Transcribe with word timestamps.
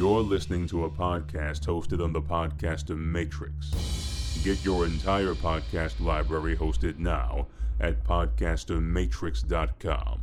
You're 0.00 0.22
listening 0.22 0.66
to 0.68 0.86
a 0.86 0.90
podcast 0.90 1.66
hosted 1.66 2.02
on 2.02 2.14
the 2.14 2.22
Podcaster 2.22 2.96
Matrix. 2.96 4.40
Get 4.42 4.64
your 4.64 4.86
entire 4.86 5.34
podcast 5.34 6.00
library 6.00 6.56
hosted 6.56 6.98
now 6.98 7.48
at 7.80 8.02
podcastermatrix.com. 8.02 10.20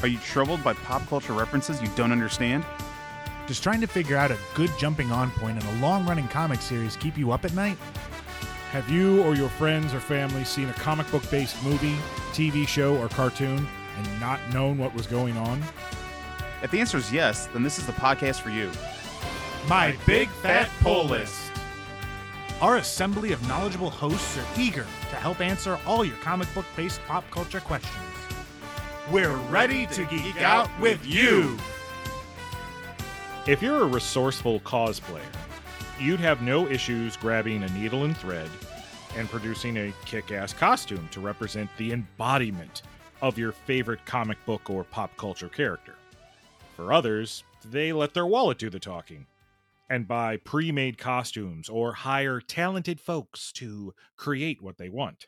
Are 0.00 0.08
you 0.08 0.16
troubled 0.20 0.64
by 0.64 0.72
pop 0.72 1.06
culture 1.08 1.34
references 1.34 1.82
you 1.82 1.88
don't 1.96 2.12
understand? 2.12 2.64
Just 3.46 3.62
trying 3.62 3.82
to 3.82 3.86
figure 3.86 4.16
out 4.16 4.30
a 4.30 4.38
good 4.54 4.70
jumping 4.78 5.12
on 5.12 5.30
point 5.32 5.62
in 5.62 5.68
a 5.68 5.80
long 5.82 6.06
running 6.06 6.28
comic 6.28 6.62
series 6.62 6.96
keep 6.96 7.18
you 7.18 7.32
up 7.32 7.44
at 7.44 7.52
night? 7.52 7.76
Have 8.72 8.90
you 8.90 9.22
or 9.22 9.34
your 9.34 9.48
friends 9.48 9.94
or 9.94 10.00
family 10.00 10.44
seen 10.44 10.68
a 10.68 10.72
comic 10.74 11.10
book 11.10 11.28
based 11.30 11.62
movie, 11.62 11.96
TV 12.32 12.66
show, 12.66 12.96
or 12.98 13.08
cartoon 13.08 13.66
and 13.96 14.20
not 14.20 14.40
known 14.52 14.76
what 14.76 14.92
was 14.92 15.06
going 15.06 15.36
on? 15.36 15.62
If 16.62 16.72
the 16.72 16.80
answer 16.80 16.98
is 16.98 17.12
yes, 17.12 17.46
then 17.46 17.62
this 17.62 17.78
is 17.78 17.86
the 17.86 17.92
podcast 17.92 18.40
for 18.40 18.50
you. 18.50 18.70
My 19.68 19.96
Big 20.04 20.28
Fat 20.28 20.68
Pull 20.80 21.04
List. 21.06 21.52
Our 22.60 22.78
assembly 22.78 23.32
of 23.32 23.46
knowledgeable 23.48 23.90
hosts 23.90 24.36
are 24.36 24.46
eager 24.58 24.86
to 25.10 25.16
help 25.16 25.40
answer 25.40 25.78
all 25.86 26.04
your 26.04 26.16
comic 26.16 26.52
book 26.54 26.66
based 26.74 27.00
pop 27.06 27.28
culture 27.30 27.60
questions. 27.60 27.94
We're 29.10 29.36
ready 29.48 29.86
to 29.86 30.04
geek 30.06 30.42
out 30.42 30.68
with 30.80 31.06
you. 31.06 31.56
If 33.46 33.62
you're 33.62 33.82
a 33.82 33.86
resourceful 33.86 34.60
cosplayer, 34.60 35.22
you'd 36.00 36.20
have 36.20 36.42
no 36.42 36.68
issues 36.68 37.16
grabbing 37.16 37.62
a 37.62 37.68
needle 37.68 38.04
and 38.04 38.16
thread 38.16 38.50
and 39.16 39.28
producing 39.28 39.76
a 39.76 39.94
kick 40.04 40.30
ass 40.30 40.52
costume 40.52 41.08
to 41.10 41.20
represent 41.20 41.70
the 41.78 41.92
embodiment 41.92 42.82
of 43.22 43.38
your 43.38 43.52
favorite 43.52 44.04
comic 44.04 44.36
book 44.44 44.68
or 44.68 44.84
pop 44.84 45.16
culture 45.16 45.48
character. 45.48 45.94
For 46.76 46.92
others, 46.92 47.44
they 47.64 47.92
let 47.92 48.12
their 48.12 48.26
wallet 48.26 48.58
do 48.58 48.68
the 48.68 48.78
talking 48.78 49.26
and 49.88 50.06
buy 50.06 50.36
pre 50.36 50.72
made 50.72 50.98
costumes 50.98 51.68
or 51.68 51.92
hire 51.92 52.40
talented 52.40 53.00
folks 53.00 53.52
to 53.52 53.94
create 54.16 54.62
what 54.62 54.76
they 54.78 54.88
want. 54.88 55.26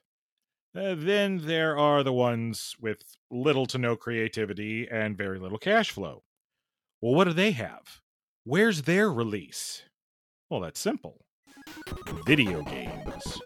Uh, 0.76 0.94
then 0.96 1.46
there 1.46 1.78
are 1.78 2.02
the 2.02 2.12
ones 2.12 2.76
with 2.80 3.16
little 3.30 3.66
to 3.66 3.78
no 3.78 3.96
creativity 3.96 4.86
and 4.90 5.16
very 5.16 5.38
little 5.38 5.58
cash 5.58 5.90
flow. 5.90 6.24
Well, 7.00 7.14
what 7.14 7.24
do 7.24 7.32
they 7.32 7.52
have? 7.52 8.00
Where's 8.44 8.82
their 8.82 9.10
release? 9.10 9.82
Well, 10.50 10.60
that's 10.60 10.80
simple 10.80 11.24
video 12.24 12.62
games. 12.62 13.40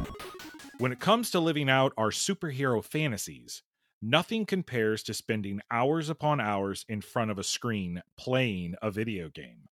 When 0.78 0.92
it 0.92 1.00
comes 1.00 1.30
to 1.30 1.40
living 1.40 1.68
out 1.68 1.92
our 1.96 2.10
superhero 2.10 2.84
fantasies, 2.84 3.62
nothing 4.00 4.46
compares 4.46 5.02
to 5.04 5.14
spending 5.14 5.60
hours 5.70 6.08
upon 6.08 6.40
hours 6.40 6.84
in 6.88 7.00
front 7.00 7.30
of 7.30 7.38
a 7.38 7.44
screen 7.44 8.02
playing 8.16 8.74
a 8.82 8.90
video 8.90 9.28
game. 9.28 9.68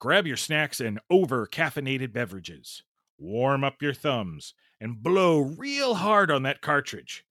Grab 0.00 0.26
your 0.26 0.36
snacks 0.36 0.80
and 0.80 1.00
over 1.10 1.46
caffeinated 1.46 2.12
beverages, 2.12 2.82
warm 3.18 3.64
up 3.64 3.82
your 3.82 3.94
thumbs, 3.94 4.54
and 4.80 5.02
blow 5.02 5.38
real 5.38 5.94
hard 5.94 6.30
on 6.30 6.42
that 6.44 6.62
cartridge 6.62 7.24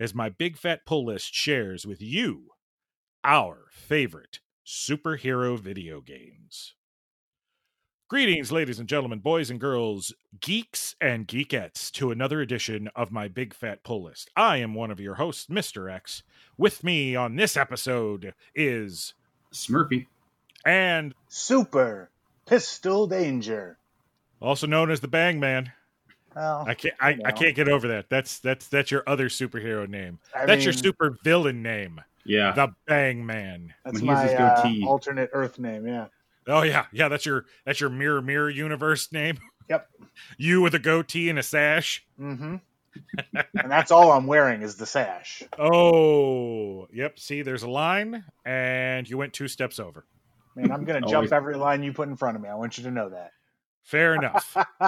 as 0.00 0.14
my 0.14 0.28
big 0.28 0.56
fat 0.56 0.86
pull 0.86 1.06
list 1.06 1.34
shares 1.34 1.86
with 1.86 2.00
you 2.00 2.48
our 3.24 3.66
favorite 3.70 4.40
superhero 4.66 5.58
video 5.58 6.00
games. 6.00 6.74
Greetings, 8.08 8.52
ladies 8.52 8.78
and 8.78 8.88
gentlemen, 8.88 9.18
boys 9.18 9.50
and 9.50 9.58
girls, 9.58 10.12
geeks 10.40 10.94
and 11.00 11.26
geekettes, 11.26 11.90
to 11.92 12.10
another 12.10 12.40
edition 12.42 12.88
of 12.94 13.10
my 13.10 13.28
Big 13.28 13.54
Fat 13.54 13.82
Pull 13.82 14.04
List. 14.04 14.30
I 14.36 14.58
am 14.58 14.74
one 14.74 14.90
of 14.90 15.00
your 15.00 15.14
hosts, 15.14 15.46
Mr. 15.46 15.90
X. 15.92 16.22
With 16.58 16.84
me 16.84 17.16
on 17.16 17.36
this 17.36 17.56
episode 17.56 18.34
is 18.54 19.14
Smurfy. 19.52 20.06
and 20.66 21.14
Super 21.28 22.10
Pistol 22.46 23.06
Danger. 23.06 23.78
also 24.40 24.66
known 24.66 24.90
as 24.90 25.00
the 25.00 25.08
Bang 25.08 25.40
Man. 25.40 25.72
Well, 26.36 26.64
I 26.68 26.74
can't 26.74 26.94
I, 27.00 27.08
I 27.10 27.14
know. 27.14 27.30
can't 27.32 27.56
get 27.56 27.68
over 27.68 27.88
that. 27.88 28.10
That's 28.10 28.38
that's 28.38 28.68
that's 28.68 28.90
your 28.90 29.02
other 29.06 29.28
superhero 29.28 29.88
name. 29.88 30.18
I 30.34 30.44
that's 30.46 30.64
your 30.64 30.72
super 30.74 31.16
villain 31.24 31.62
name. 31.62 32.00
Yeah. 32.24 32.52
The 32.52 32.74
Bang 32.86 33.24
Man. 33.24 33.72
That's 33.84 34.00
when 34.00 34.06
my 34.06 34.34
uh, 34.34 34.72
alternate 34.86 35.30
Earth 35.32 35.58
name. 35.58 35.86
Yeah. 35.86 36.06
Oh 36.46 36.62
yeah, 36.62 36.86
yeah. 36.92 37.08
That's 37.08 37.24
your 37.26 37.46
that's 37.64 37.80
your 37.80 37.90
mirror 37.90 38.22
mirror 38.22 38.50
universe 38.50 39.10
name. 39.12 39.38
Yep. 39.70 39.88
You 40.36 40.60
with 40.60 40.74
a 40.74 40.78
goatee 40.78 41.30
and 41.30 41.38
a 41.38 41.42
sash. 41.42 42.04
Mm-hmm. 42.20 42.56
and 43.34 43.70
that's 43.72 43.90
all 43.90 44.12
I'm 44.12 44.26
wearing 44.26 44.60
is 44.60 44.76
the 44.76 44.84
sash. 44.84 45.42
Oh, 45.58 46.86
yep. 46.92 47.18
See, 47.18 47.40
there's 47.40 47.62
a 47.62 47.70
line, 47.70 48.24
and 48.44 49.08
you 49.08 49.16
went 49.16 49.32
two 49.32 49.48
steps 49.48 49.78
over. 49.80 50.04
Man, 50.54 50.70
I'm 50.70 50.84
gonna 50.84 50.98
Always. 51.06 51.10
jump 51.30 51.32
every 51.32 51.56
line 51.56 51.82
you 51.82 51.94
put 51.94 52.08
in 52.10 52.16
front 52.16 52.36
of 52.36 52.42
me. 52.42 52.50
I 52.50 52.56
want 52.56 52.76
you 52.76 52.84
to 52.84 52.90
know 52.90 53.08
that. 53.08 53.30
Fair 53.84 54.14
enough. 54.16 54.54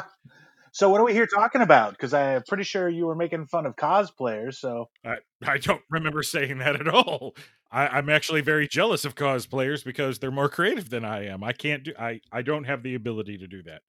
so 0.76 0.90
what 0.90 1.00
are 1.00 1.04
we 1.04 1.14
here 1.14 1.26
talking 1.26 1.62
about? 1.62 1.92
Because 1.92 2.12
I'm 2.12 2.42
pretty 2.46 2.64
sure 2.64 2.86
you 2.86 3.06
were 3.06 3.14
making 3.14 3.46
fun 3.46 3.64
of 3.64 3.76
cosplayers. 3.76 4.56
So 4.56 4.90
I, 5.06 5.16
I 5.42 5.56
don't 5.56 5.80
remember 5.90 6.22
saying 6.22 6.58
that 6.58 6.78
at 6.78 6.86
all. 6.86 7.34
I, 7.72 7.88
I'm 7.88 8.10
actually 8.10 8.42
very 8.42 8.68
jealous 8.68 9.06
of 9.06 9.14
cosplayers 9.14 9.82
because 9.82 10.18
they're 10.18 10.30
more 10.30 10.50
creative 10.50 10.90
than 10.90 11.02
I 11.02 11.28
am. 11.28 11.42
I 11.42 11.52
can't 11.52 11.84
do. 11.84 11.94
I 11.98 12.20
I 12.30 12.42
don't 12.42 12.64
have 12.64 12.82
the 12.82 12.94
ability 12.94 13.38
to 13.38 13.46
do 13.46 13.62
that. 13.62 13.80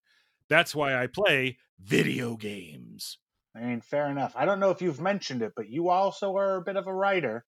That's 0.47 0.73
why 0.73 0.95
I 0.95 1.07
play 1.07 1.57
video 1.77 2.37
games. 2.37 3.17
I 3.53 3.65
mean, 3.65 3.81
fair 3.81 4.09
enough. 4.09 4.31
I 4.37 4.45
don't 4.45 4.61
know 4.61 4.69
if 4.69 4.81
you've 4.81 5.01
mentioned 5.01 5.41
it, 5.41 5.51
but 5.57 5.67
you 5.67 5.89
also 5.89 6.37
are 6.37 6.55
a 6.55 6.61
bit 6.61 6.77
of 6.77 6.87
a 6.87 6.93
writer. 6.93 7.43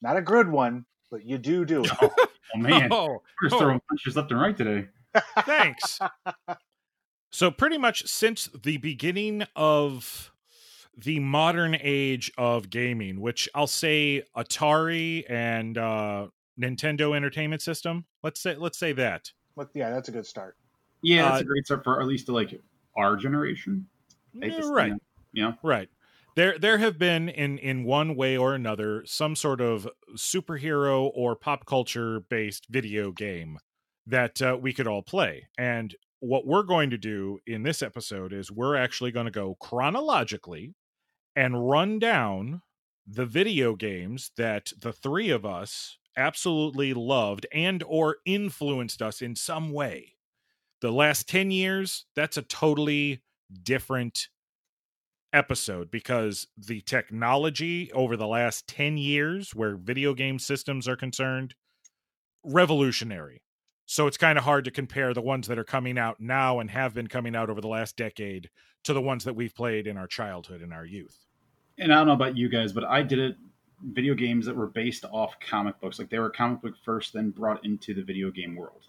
Not 0.00 0.16
a 0.16 0.22
good 0.22 0.48
one, 0.48 0.86
but 1.10 1.26
you 1.26 1.36
do 1.36 1.66
do 1.66 1.84
it. 1.84 1.90
Oh 2.54 2.58
man, 2.58 2.88
Oh, 2.90 3.08
we're 3.42 3.50
just 3.50 3.56
oh. 3.56 3.58
throwing 3.58 3.82
punches 3.90 4.16
left 4.16 4.30
and 4.30 4.40
right 4.40 4.56
today. 4.56 4.88
thanks. 5.44 5.98
so 7.30 7.50
pretty 7.50 7.78
much 7.78 8.06
since 8.06 8.48
the 8.62 8.76
beginning 8.78 9.44
of 9.56 10.32
the 10.96 11.20
modern 11.20 11.76
age 11.80 12.32
of 12.36 12.70
gaming, 12.70 13.20
which 13.20 13.48
I'll 13.54 13.66
say 13.66 14.24
Atari 14.36 15.24
and 15.30 15.78
uh, 15.78 16.28
Nintendo 16.60 17.14
Entertainment 17.14 17.62
System. 17.62 18.04
Let's 18.22 18.40
say 18.40 18.56
let's 18.56 18.78
say 18.78 18.92
that. 18.94 19.32
But 19.56 19.70
yeah, 19.74 19.90
that's 19.90 20.08
a 20.08 20.12
good 20.12 20.26
start. 20.26 20.56
Yeah, 21.02 21.22
that's 21.30 21.42
Uh, 21.42 21.44
a 21.44 21.46
great 21.46 21.64
start 21.66 21.84
for 21.84 22.00
at 22.00 22.06
least 22.06 22.28
like 22.28 22.60
our 22.96 23.16
generation. 23.16 23.86
I 24.42 24.46
hate 24.46 24.50
to 24.50 24.56
Yeah, 24.56 24.62
say 24.62 24.68
right. 24.70 24.92
that. 24.92 25.00
Yeah. 25.32 25.52
Right. 25.62 25.88
There 26.34 26.58
there 26.58 26.78
have 26.78 26.98
been 26.98 27.28
in 27.28 27.58
in 27.58 27.84
one 27.84 28.14
way 28.16 28.36
or 28.36 28.54
another 28.54 29.04
some 29.06 29.36
sort 29.36 29.60
of 29.60 29.88
superhero 30.16 31.10
or 31.14 31.36
pop 31.36 31.66
culture 31.66 32.20
based 32.20 32.66
video 32.68 33.12
game 33.12 33.58
that 34.06 34.40
uh, 34.42 34.56
we 34.60 34.72
could 34.72 34.86
all 34.86 35.02
play. 35.02 35.48
And 35.56 35.94
what 36.20 36.46
we're 36.46 36.62
going 36.62 36.90
to 36.90 36.98
do 36.98 37.38
in 37.46 37.62
this 37.62 37.82
episode 37.82 38.32
is 38.32 38.50
we're 38.50 38.76
actually 38.76 39.12
going 39.12 39.26
to 39.26 39.32
go 39.32 39.56
chronologically 39.60 40.74
and 41.36 41.68
run 41.68 41.98
down 41.98 42.62
the 43.06 43.26
video 43.26 43.74
games 43.74 44.32
that 44.36 44.72
the 44.80 44.92
three 44.92 45.30
of 45.30 45.46
us 45.46 45.98
absolutely 46.16 46.92
loved 46.92 47.46
and 47.52 47.82
or 47.84 48.16
influenced 48.26 49.00
us 49.00 49.22
in 49.22 49.36
some 49.36 49.72
way. 49.72 50.16
The 50.80 50.90
last 50.90 51.28
10 51.28 51.50
years, 51.50 52.06
that's 52.14 52.36
a 52.36 52.42
totally 52.42 53.22
different 53.62 54.28
episode 55.32 55.90
because 55.90 56.46
the 56.56 56.80
technology 56.82 57.92
over 57.92 58.16
the 58.16 58.26
last 58.26 58.66
10 58.66 58.96
years 58.96 59.54
where 59.54 59.76
video 59.76 60.14
game 60.14 60.38
systems 60.38 60.88
are 60.88 60.96
concerned 60.96 61.54
revolutionary 62.44 63.42
so 63.90 64.06
it's 64.06 64.18
kind 64.18 64.36
of 64.36 64.44
hard 64.44 64.64
to 64.66 64.70
compare 64.70 65.14
the 65.14 65.22
ones 65.22 65.48
that 65.48 65.58
are 65.58 65.64
coming 65.64 65.98
out 65.98 66.20
now 66.20 66.60
and 66.60 66.70
have 66.70 66.92
been 66.92 67.06
coming 67.06 67.34
out 67.34 67.48
over 67.48 67.60
the 67.62 67.68
last 67.68 67.96
decade 67.96 68.50
to 68.84 68.92
the 68.92 69.00
ones 69.00 69.24
that 69.24 69.34
we've 69.34 69.54
played 69.54 69.86
in 69.86 69.96
our 69.96 70.06
childhood 70.06 70.60
and 70.60 70.72
our 70.74 70.84
youth 70.84 71.26
And 71.78 71.92
I 71.92 71.96
don't 71.96 72.06
know 72.06 72.12
about 72.12 72.36
you 72.36 72.48
guys, 72.50 72.72
but 72.72 72.84
I 72.84 73.02
did 73.02 73.18
it 73.18 73.36
video 73.92 74.14
games 74.14 74.44
that 74.46 74.54
were 74.54 74.66
based 74.66 75.04
off 75.10 75.34
comic 75.40 75.80
books. 75.80 75.98
Like 75.98 76.10
they 76.10 76.18
were 76.18 76.28
comic 76.30 76.60
book 76.60 76.74
first, 76.84 77.12
then 77.14 77.30
brought 77.30 77.64
into 77.64 77.94
the 77.94 78.02
video 78.02 78.30
game 78.30 78.54
world. 78.56 78.82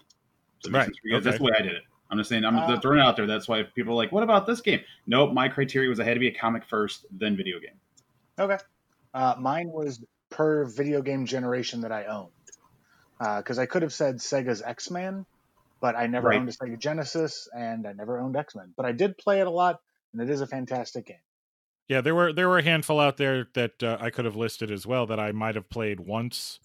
So 0.60 0.68
it 0.68 0.72
makes 0.72 0.74
Right, 0.74 0.84
sense 0.86 0.98
for 0.98 1.08
you 1.08 1.14
guys. 1.14 1.24
That's 1.24 1.36
okay. 1.36 1.38
the 1.38 1.44
way 1.44 1.52
I 1.58 1.62
did 1.62 1.72
it. 1.76 1.82
I'm 2.10 2.18
just 2.18 2.28
saying, 2.28 2.44
I'm 2.44 2.56
Uh, 2.56 2.78
throwing 2.80 2.98
it 2.98 3.02
out 3.02 3.16
there. 3.16 3.26
That's 3.26 3.48
why 3.48 3.62
people 3.62 3.92
are 3.92 3.96
like, 3.96 4.10
what 4.12 4.22
about 4.24 4.46
this 4.46 4.60
game? 4.60 4.80
Nope, 5.06 5.32
my 5.32 5.48
criteria 5.48 5.88
was 5.88 6.00
I 6.00 6.04
had 6.04 6.14
to 6.14 6.20
be 6.20 6.26
a 6.28 6.34
comic 6.34 6.64
first, 6.64 7.06
then 7.12 7.36
video 7.36 7.58
game. 7.60 7.78
Okay. 8.38 8.58
Uh, 9.14 9.34
mine 9.38 9.68
was 9.70 10.04
per 10.28 10.64
video 10.64 11.02
game 11.02 11.24
generation 11.24 11.80
that 11.82 11.92
I 11.92 12.04
owned. 12.06 12.32
Because 13.20 13.58
I 13.58 13.66
could 13.66 13.82
have 13.82 13.92
said 13.92 14.16
Sega's 14.16 14.62
X 14.62 14.90
Men, 14.90 15.26
but 15.80 15.94
I 15.94 16.06
never 16.08 16.28
Right. 16.28 16.38
owned 16.40 16.48
a 16.48 16.52
Sega 16.52 16.78
Genesis 16.78 17.48
and 17.54 17.86
I 17.86 17.92
never 17.92 18.18
owned 18.18 18.36
X 18.36 18.54
Men. 18.56 18.72
But 18.76 18.86
I 18.86 18.92
did 18.92 19.16
play 19.18 19.40
it 19.40 19.46
a 19.46 19.50
lot, 19.50 19.80
and 20.12 20.22
it 20.22 20.30
is 20.30 20.40
a 20.40 20.46
fantastic 20.46 21.06
game. 21.06 21.22
yeah 21.88 22.00
there 22.00 22.14
were 22.14 22.32
there 22.32 22.48
were 22.48 22.58
a 22.58 22.62
handful 22.62 22.98
out 23.00 23.16
there 23.16 23.46
that 23.54 23.82
uh, 23.82 23.96
i 24.00 24.10
could 24.10 24.24
have 24.24 24.36
listed 24.36 24.70
as 24.70 24.86
well 24.86 25.06
that 25.06 25.18
i 25.20 25.32
might 25.32 25.54
have 25.56 25.68
played 25.68 25.98
once 26.00 26.60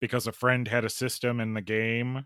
because 0.00 0.26
a 0.26 0.32
friend 0.32 0.68
had 0.68 0.84
a 0.84 0.88
system 0.90 1.40
in 1.40 1.52
the 1.54 1.60
game 1.60 2.24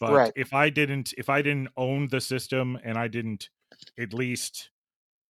but 0.00 0.12
Right. 0.12 0.32
if 0.34 0.52
i 0.54 0.70
didn't 0.70 1.12
if 1.18 1.28
i 1.28 1.42
didn't 1.42 1.68
own 1.76 2.08
the 2.08 2.20
system 2.20 2.78
and 2.82 2.96
i 2.98 3.08
didn't 3.08 3.50
at 3.98 4.14
least 4.14 4.70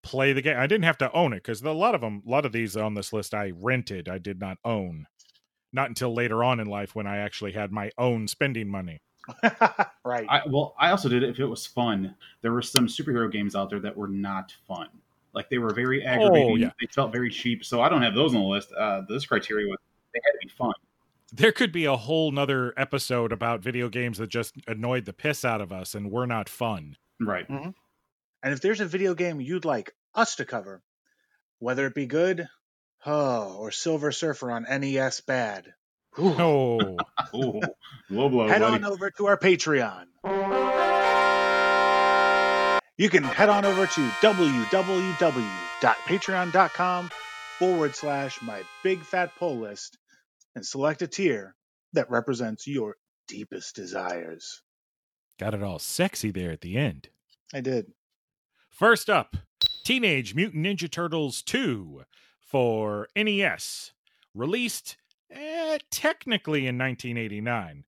play 0.04 0.32
the 0.32 0.42
game. 0.42 0.56
I 0.58 0.66
didn't 0.66 0.84
have 0.84 0.98
to 0.98 1.12
own 1.12 1.32
it 1.32 1.36
because 1.44 1.62
a 1.62 1.70
lot 1.70 1.94
of 1.94 2.00
them, 2.00 2.22
a 2.26 2.30
lot 2.30 2.44
of 2.44 2.50
these 2.52 2.76
on 2.76 2.94
this 2.94 3.12
list, 3.12 3.34
I 3.34 3.52
rented. 3.54 4.08
I 4.08 4.18
did 4.18 4.40
not 4.40 4.58
own. 4.64 5.06
Not 5.72 5.88
until 5.88 6.14
later 6.14 6.44
on 6.44 6.60
in 6.60 6.66
life 6.66 6.94
when 6.94 7.06
I 7.06 7.18
actually 7.18 7.52
had 7.52 7.72
my 7.72 7.90
own 7.96 8.28
spending 8.28 8.68
money. 8.68 9.00
right. 10.04 10.26
I, 10.28 10.42
well, 10.46 10.74
I 10.78 10.90
also 10.90 11.08
did 11.08 11.22
it 11.22 11.30
if 11.30 11.38
it 11.38 11.46
was 11.46 11.66
fun. 11.66 12.14
There 12.42 12.52
were 12.52 12.62
some 12.62 12.86
superhero 12.86 13.30
games 13.30 13.54
out 13.54 13.70
there 13.70 13.80
that 13.80 13.96
were 13.96 14.08
not 14.08 14.52
fun. 14.66 14.88
Like 15.34 15.48
they 15.48 15.58
were 15.58 15.72
very 15.72 16.04
aggravating. 16.04 16.58
yeah. 16.58 16.70
They 16.80 16.86
felt 16.88 17.12
very 17.12 17.30
cheap. 17.30 17.64
So 17.64 17.80
I 17.80 17.88
don't 17.88 18.02
have 18.02 18.14
those 18.14 18.34
on 18.34 18.40
the 18.40 18.46
list. 18.46 18.72
Uh, 18.72 19.02
this 19.08 19.24
criteria 19.24 19.66
was 19.66 19.78
they 20.12 20.20
had 20.24 20.32
to 20.32 20.46
be 20.46 20.50
fun. 20.50 20.72
There 21.32 21.52
could 21.52 21.72
be 21.72 21.86
a 21.86 21.96
whole 21.96 22.30
nother 22.30 22.74
episode 22.76 23.32
about 23.32 23.62
video 23.62 23.88
games 23.88 24.18
that 24.18 24.28
just 24.28 24.54
annoyed 24.66 25.06
the 25.06 25.14
piss 25.14 25.44
out 25.44 25.62
of 25.62 25.72
us 25.72 25.94
and 25.94 26.10
were 26.10 26.26
not 26.26 26.48
fun. 26.48 26.96
Right. 27.18 27.48
and 27.48 27.74
if 28.42 28.60
there's 28.60 28.80
a 28.80 28.86
video 28.86 29.14
game 29.14 29.40
you'd 29.40 29.64
like 29.64 29.94
us 30.14 30.36
to 30.36 30.44
cover, 30.44 30.82
whether 31.60 31.86
it 31.86 31.94
be 31.94 32.06
good, 32.06 32.48
oh, 33.06 33.56
or 33.58 33.70
Silver 33.70 34.12
Surfer 34.12 34.50
on 34.50 34.64
NES 34.64 35.20
bad, 35.22 35.72
whew, 36.16 36.34
Oh, 36.38 36.96
Oh, 37.32 37.60
low 38.10 38.28
blow, 38.28 38.48
head 38.48 38.60
buddy. 38.60 38.74
on 38.76 38.84
over 38.84 39.10
to 39.12 39.26
our 39.26 39.38
Patreon. 39.38 40.04
You 42.98 43.08
can 43.08 43.24
head 43.24 43.48
on 43.48 43.64
over 43.64 43.86
to 43.86 44.00
www.patreon.com 44.20 47.10
forward 47.58 47.96
slash 47.96 48.40
my 48.42 48.62
big 48.84 49.00
fat 49.02 49.32
pull 49.38 49.56
list 49.58 49.96
and 50.54 50.64
select 50.64 51.02
a 51.02 51.08
tier 51.08 51.56
that 51.94 52.10
represents 52.10 52.66
your 52.66 52.96
deepest 53.28 53.74
desires. 53.74 54.62
got 55.38 55.54
it 55.54 55.62
all 55.62 55.78
sexy 55.78 56.30
there 56.30 56.50
at 56.52 56.60
the 56.60 56.76
end. 56.76 57.08
I 57.54 57.60
did. 57.60 57.86
First 58.70 59.10
up, 59.10 59.36
Teenage 59.84 60.34
Mutant 60.34 60.64
Ninja 60.64 60.90
Turtles 60.90 61.42
2 61.42 62.02
for 62.52 63.08
NES, 63.16 63.92
released 64.34 64.98
eh, 65.30 65.78
technically 65.90 66.66
in 66.66 66.78
1989, 66.78 67.84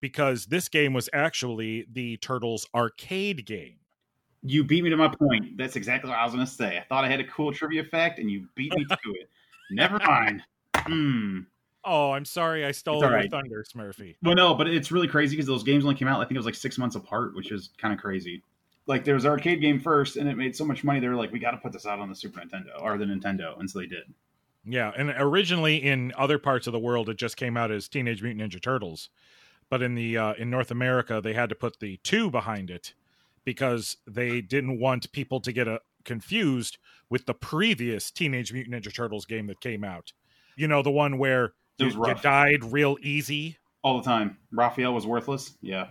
because 0.00 0.46
this 0.46 0.68
game 0.68 0.94
was 0.94 1.10
actually 1.12 1.86
the 1.92 2.16
Turtles 2.18 2.66
arcade 2.74 3.44
game. 3.44 3.80
You 4.42 4.62
beat 4.62 4.84
me 4.84 4.90
to 4.90 4.96
my 4.96 5.08
point. 5.08 5.56
That's 5.56 5.74
exactly 5.74 6.08
what 6.08 6.18
I 6.18 6.24
was 6.24 6.32
going 6.32 6.46
to 6.46 6.50
say. 6.50 6.78
I 6.78 6.84
thought 6.88 7.04
I 7.04 7.08
had 7.08 7.18
a 7.18 7.26
cool 7.26 7.52
trivia 7.52 7.82
fact, 7.82 8.20
and 8.20 8.30
you 8.30 8.46
beat 8.54 8.72
me 8.76 8.84
to 8.84 9.10
it. 9.14 9.28
Never 9.72 9.98
mind. 9.98 10.42
Hmm. 10.76 11.40
Oh, 11.84 12.12
I'm 12.12 12.24
sorry 12.24 12.64
I 12.64 12.70
stole 12.70 13.00
your 13.00 13.10
right. 13.10 13.30
thunder, 13.30 13.64
Smurfy. 13.64 14.16
Well, 14.22 14.34
no, 14.34 14.54
but 14.54 14.68
it's 14.68 14.92
really 14.92 15.08
crazy 15.08 15.34
because 15.34 15.46
those 15.46 15.64
games 15.64 15.84
only 15.84 15.96
came 15.96 16.06
out. 16.06 16.20
I 16.20 16.24
think 16.24 16.32
it 16.32 16.38
was 16.38 16.46
like 16.46 16.54
six 16.54 16.78
months 16.78 16.94
apart, 16.94 17.34
which 17.34 17.50
is 17.50 17.70
kind 17.78 17.92
of 17.92 17.98
crazy. 17.98 18.42
Like 18.86 19.04
there 19.04 19.14
was 19.14 19.24
an 19.24 19.32
arcade 19.32 19.60
game 19.60 19.80
first, 19.80 20.16
and 20.16 20.28
it 20.28 20.36
made 20.36 20.54
so 20.54 20.64
much 20.64 20.84
money. 20.84 21.00
They 21.00 21.08
were 21.08 21.16
like, 21.16 21.32
"We 21.32 21.38
got 21.38 21.52
to 21.52 21.58
put 21.58 21.72
this 21.72 21.86
out 21.86 21.98
on 21.98 22.08
the 22.08 22.14
Super 22.14 22.40
Nintendo 22.40 22.80
or 22.80 22.96
the 22.98 23.04
Nintendo," 23.04 23.58
and 23.58 23.68
so 23.68 23.80
they 23.80 23.86
did. 23.86 24.04
Yeah, 24.64 24.92
and 24.96 25.14
originally 25.16 25.76
in 25.76 26.12
other 26.16 26.38
parts 26.38 26.66
of 26.66 26.72
the 26.72 26.78
world, 26.78 27.08
it 27.08 27.16
just 27.16 27.36
came 27.36 27.56
out 27.56 27.70
as 27.70 27.88
Teenage 27.88 28.22
Mutant 28.22 28.52
Ninja 28.52 28.60
Turtles, 28.60 29.10
but 29.70 29.80
in 29.80 29.94
the 29.94 30.18
uh, 30.18 30.34
in 30.34 30.50
North 30.50 30.70
America, 30.70 31.20
they 31.22 31.34
had 31.34 31.48
to 31.48 31.54
put 31.54 31.78
the 31.78 31.98
two 32.02 32.30
behind 32.30 32.70
it 32.70 32.94
because 33.44 33.96
they 34.06 34.40
didn't 34.40 34.80
want 34.80 35.12
people 35.12 35.40
to 35.40 35.52
get 35.52 35.68
uh 35.68 35.78
confused 36.04 36.78
with 37.08 37.26
the 37.26 37.34
previous 37.34 38.10
Teenage 38.10 38.52
Mutant 38.52 38.74
Ninja 38.74 38.94
Turtles 38.94 39.24
game 39.24 39.46
that 39.46 39.60
came 39.60 39.84
out. 39.84 40.12
You 40.56 40.68
know, 40.68 40.82
the 40.82 40.90
one 40.90 41.18
where 41.18 41.54
It 41.78 41.94
you, 41.94 42.06
you 42.06 42.14
died 42.14 42.64
real 42.64 42.96
easy, 43.02 43.58
all 43.82 43.98
the 43.98 44.04
time. 44.04 44.38
Raphael 44.50 44.94
was 44.94 45.06
worthless. 45.06 45.56
Yeah, 45.60 45.88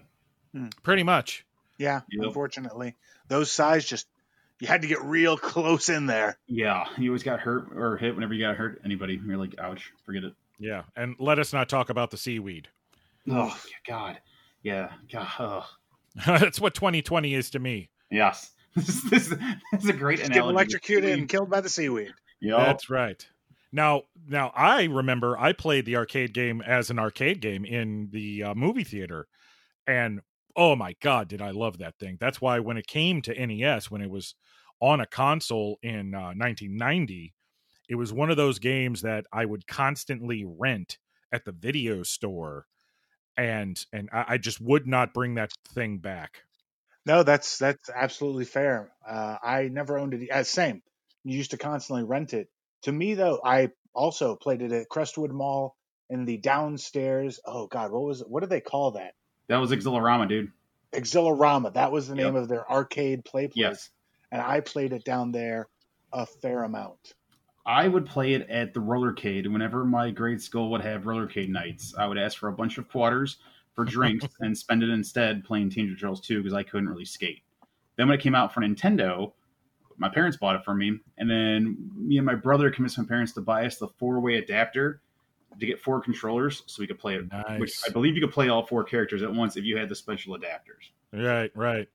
pretty 0.83 1.03
much. 1.03 1.45
Yeah, 1.77 2.01
Yep. 2.11 2.27
unfortunately. 2.27 2.95
Those 3.27 3.51
size 3.51 3.85
just 3.85 4.07
you 4.59 4.67
had 4.67 4.83
to 4.83 4.87
get 4.87 5.01
real 5.03 5.37
close 5.53 5.89
in 5.89 6.05
there. 6.05 6.37
yeah. 6.47 6.85
You 6.97 7.09
always 7.11 7.23
got 7.23 7.39
hurt 7.41 7.67
or 7.75 7.97
hit 7.97 8.15
whenever 8.15 8.33
you 8.33 8.45
got 8.45 8.55
hurt. 8.55 8.81
Anybody, 8.85 9.19
you're 9.25 9.37
like, 9.37 9.59
"Ouch, 9.59 9.91
forget 10.05 10.23
it." 10.23 10.33
Yeah, 10.59 10.83
and 10.95 11.15
let 11.19 11.39
us 11.39 11.51
not 11.51 11.67
talk 11.67 11.89
about 11.89 12.11
the 12.11 12.17
seaweed. 12.17 12.69
Oh 13.29 13.55
God, 13.87 14.19
yeah, 14.63 14.91
God. 15.11 15.27
Ugh. 15.39 15.63
That's 16.25 16.61
what 16.61 16.73
2020 16.75 17.33
is 17.33 17.49
to 17.49 17.59
me. 17.59 17.89
Yes, 18.09 18.51
this, 18.75 19.01
this, 19.09 19.27
this 19.27 19.83
is 19.83 19.89
a 19.89 19.93
great 19.93 20.19
Just 20.19 20.31
get 20.31 20.43
electrocuted 20.43 21.17
and 21.19 21.27
killed 21.27 21.49
by 21.49 21.59
the 21.59 21.67
seaweed. 21.69 22.13
Yeah, 22.39 22.57
That's 22.57 22.89
right. 22.89 23.25
Now, 23.73 24.03
now 24.29 24.53
I 24.55 24.83
remember 24.85 25.37
I 25.37 25.51
played 25.51 25.85
the 25.85 25.97
arcade 25.97 26.33
game 26.33 26.61
as 26.61 26.89
an 26.89 26.97
arcade 26.99 27.41
game 27.41 27.65
in 27.65 28.07
the 28.13 28.43
uh, 28.43 28.55
movie 28.55 28.85
theater, 28.85 29.27
and 29.85 30.21
oh 30.55 30.75
my 30.75 30.95
god, 31.01 31.27
did 31.27 31.41
I 31.41 31.51
love 31.51 31.77
that 31.79 31.97
thing! 31.99 32.17
That's 32.19 32.41
why 32.41 32.59
when 32.59 32.77
it 32.77 32.87
came 32.87 33.21
to 33.23 33.45
NES, 33.45 33.91
when 33.91 34.01
it 34.01 34.09
was 34.09 34.35
on 34.81 34.99
a 34.99 35.05
console 35.05 35.79
in 35.81 36.13
uh, 36.13 36.33
1990, 36.35 37.33
it 37.89 37.95
was 37.95 38.11
one 38.11 38.29
of 38.29 38.37
those 38.37 38.59
games 38.59 39.01
that 39.01 39.25
I 39.31 39.45
would 39.45 39.67
constantly 39.67 40.45
rent 40.45 40.97
at 41.31 41.45
the 41.45 41.51
video 41.51 42.03
store, 42.03 42.65
and 43.37 43.83
and 43.93 44.09
I, 44.11 44.25
I 44.29 44.37
just 44.37 44.61
would 44.61 44.87
not 44.87 45.13
bring 45.13 45.35
that 45.35 45.51
thing 45.73 45.97
back. 45.97 46.43
No, 47.05 47.23
that's 47.23 47.57
that's 47.57 47.89
absolutely 47.89 48.45
fair. 48.45 48.91
Uh, 49.07 49.37
I 49.43 49.69
never 49.71 49.97
owned 49.99 50.13
it. 50.13 50.29
Uh, 50.31 50.43
same. 50.43 50.81
You 51.23 51.37
used 51.37 51.51
to 51.51 51.57
constantly 51.57 52.03
rent 52.03 52.33
it. 52.33 52.49
To 52.83 52.91
me, 52.91 53.13
though, 53.13 53.39
I 53.43 53.71
also 53.93 54.35
played 54.35 54.61
it 54.61 54.71
at 54.71 54.89
Crestwood 54.89 55.31
Mall 55.31 55.75
in 56.09 56.25
the 56.25 56.37
downstairs. 56.37 57.39
Oh 57.45 57.67
God, 57.67 57.91
what 57.91 58.03
was? 58.03 58.21
What 58.21 58.41
do 58.41 58.47
they 58.47 58.61
call 58.61 58.91
that? 58.91 59.13
That 59.47 59.57
was 59.57 59.71
Exhilarama, 59.71 60.27
dude. 60.27 60.51
Exhilarama. 60.93 61.73
That 61.73 61.91
was 61.91 62.07
the 62.07 62.15
Yep. 62.15 62.25
name 62.25 62.35
of 62.35 62.47
their 62.47 62.69
arcade 62.71 63.25
play 63.25 63.47
place, 63.47 63.57
Yes, 63.57 63.89
and 64.31 64.41
I 64.41 64.61
played 64.61 64.93
it 64.93 65.03
down 65.03 65.31
there 65.31 65.67
a 66.13 66.25
fair 66.25 66.63
amount. 66.63 67.13
I 67.65 67.87
would 67.87 68.05
play 68.05 68.33
it 68.33 68.47
at 68.49 68.73
the 68.73 68.79
rollercade. 68.79 69.51
Whenever 69.51 69.83
my 69.85 70.11
grade 70.11 70.41
school 70.41 70.69
would 70.71 70.81
have 70.81 71.03
rollercade 71.03 71.49
nights, 71.49 71.95
I 71.97 72.05
would 72.07 72.17
ask 72.17 72.37
for 72.37 72.47
a 72.47 72.53
bunch 72.53 72.77
of 72.77 72.87
quarters 72.87 73.37
for 73.73 73.83
drinks 73.83 74.25
and 74.39 74.57
spend 74.57 74.83
it 74.83 74.89
instead 74.89 75.43
playing 75.43 75.71
Teenage 75.71 75.99
Turtles 75.99 76.21
2 76.21 76.43
because 76.43 76.53
I 76.53 76.63
couldn't 76.63 76.87
really 76.87 77.05
skate. 77.05 77.41
Then 77.97 78.07
when 78.07 78.17
it 78.17 78.21
came 78.21 78.35
out 78.35 78.53
for 78.53 78.61
Nintendo, 78.61 79.33
my 79.97 80.09
parents 80.09 80.37
bought 80.37 80.55
it 80.55 80.63
for 80.63 80.75
me, 80.75 80.99
and 81.17 81.29
then 81.29 81.89
me 81.95 82.17
and 82.17 82.25
my 82.25 82.35
brother 82.35 82.69
convinced 82.69 82.97
my 82.97 83.05
parents 83.05 83.31
to 83.33 83.41
buy 83.41 83.65
us 83.65 83.77
the 83.77 83.87
four-way 83.87 84.35
adapter 84.35 85.01
to 85.59 85.65
get 85.65 85.79
four 85.79 86.01
controllers 86.01 86.63
so 86.65 86.81
we 86.81 86.87
could 86.87 86.99
play 86.99 87.15
it. 87.15 87.25
Which 87.59 87.75
I 87.87 87.91
believe 87.91 88.15
you 88.15 88.21
could 88.21 88.33
play 88.33 88.49
all 88.49 88.65
four 88.65 88.83
characters 88.83 89.23
at 89.23 89.33
once 89.33 89.57
if 89.57 89.63
you 89.63 89.77
had 89.77 89.89
the 89.89 89.95
special 89.95 90.37
adapters. 90.37 90.91
Right, 91.11 91.51
right. 91.55 91.87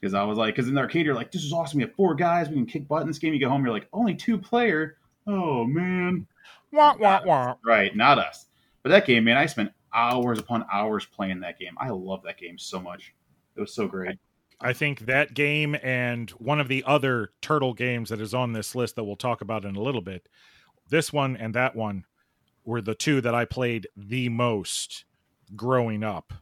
Because 0.00 0.14
I 0.14 0.22
was 0.24 0.38
like, 0.38 0.54
because 0.54 0.68
in 0.68 0.74
the 0.74 0.80
arcade 0.80 1.06
you're 1.06 1.14
like, 1.14 1.32
this 1.32 1.44
is 1.44 1.52
awesome. 1.52 1.78
We 1.78 1.84
have 1.84 1.94
four 1.94 2.14
guys. 2.14 2.48
We 2.48 2.54
can 2.54 2.66
kick 2.66 2.86
butt 2.86 3.02
in 3.02 3.08
this 3.08 3.18
game. 3.18 3.34
You 3.34 3.40
go 3.40 3.48
home, 3.48 3.64
you're 3.64 3.74
like, 3.74 3.88
only 3.92 4.14
two 4.14 4.38
player. 4.38 4.96
Oh 5.26 5.64
man. 5.64 6.26
Wah 6.72 6.94
wah 6.98 7.20
wah. 7.24 7.54
Right, 7.64 7.94
not 7.96 8.18
us. 8.18 8.46
But 8.82 8.90
that 8.90 9.06
game, 9.06 9.24
man, 9.24 9.36
I 9.36 9.46
spent 9.46 9.72
hours 9.92 10.38
upon 10.38 10.64
hours 10.72 11.04
playing 11.04 11.40
that 11.40 11.58
game. 11.58 11.74
I 11.78 11.90
love 11.90 12.22
that 12.24 12.38
game 12.38 12.58
so 12.58 12.80
much. 12.80 13.14
It 13.56 13.60
was 13.60 13.74
so 13.74 13.88
great. 13.88 14.18
I 14.60 14.72
think 14.72 15.00
that 15.06 15.34
game 15.34 15.76
and 15.82 16.30
one 16.32 16.60
of 16.60 16.68
the 16.68 16.84
other 16.86 17.30
turtle 17.40 17.74
games 17.74 18.10
that 18.10 18.20
is 18.20 18.34
on 18.34 18.52
this 18.52 18.74
list 18.74 18.96
that 18.96 19.04
we'll 19.04 19.16
talk 19.16 19.40
about 19.40 19.64
in 19.64 19.76
a 19.76 19.80
little 19.80 20.00
bit, 20.00 20.28
this 20.88 21.12
one 21.12 21.36
and 21.36 21.54
that 21.54 21.76
one 21.76 22.04
were 22.68 22.82
the 22.82 22.94
two 22.94 23.22
that 23.22 23.34
I 23.34 23.46
played 23.46 23.88
the 23.96 24.28
most 24.28 25.06
growing 25.56 26.04
up. 26.04 26.34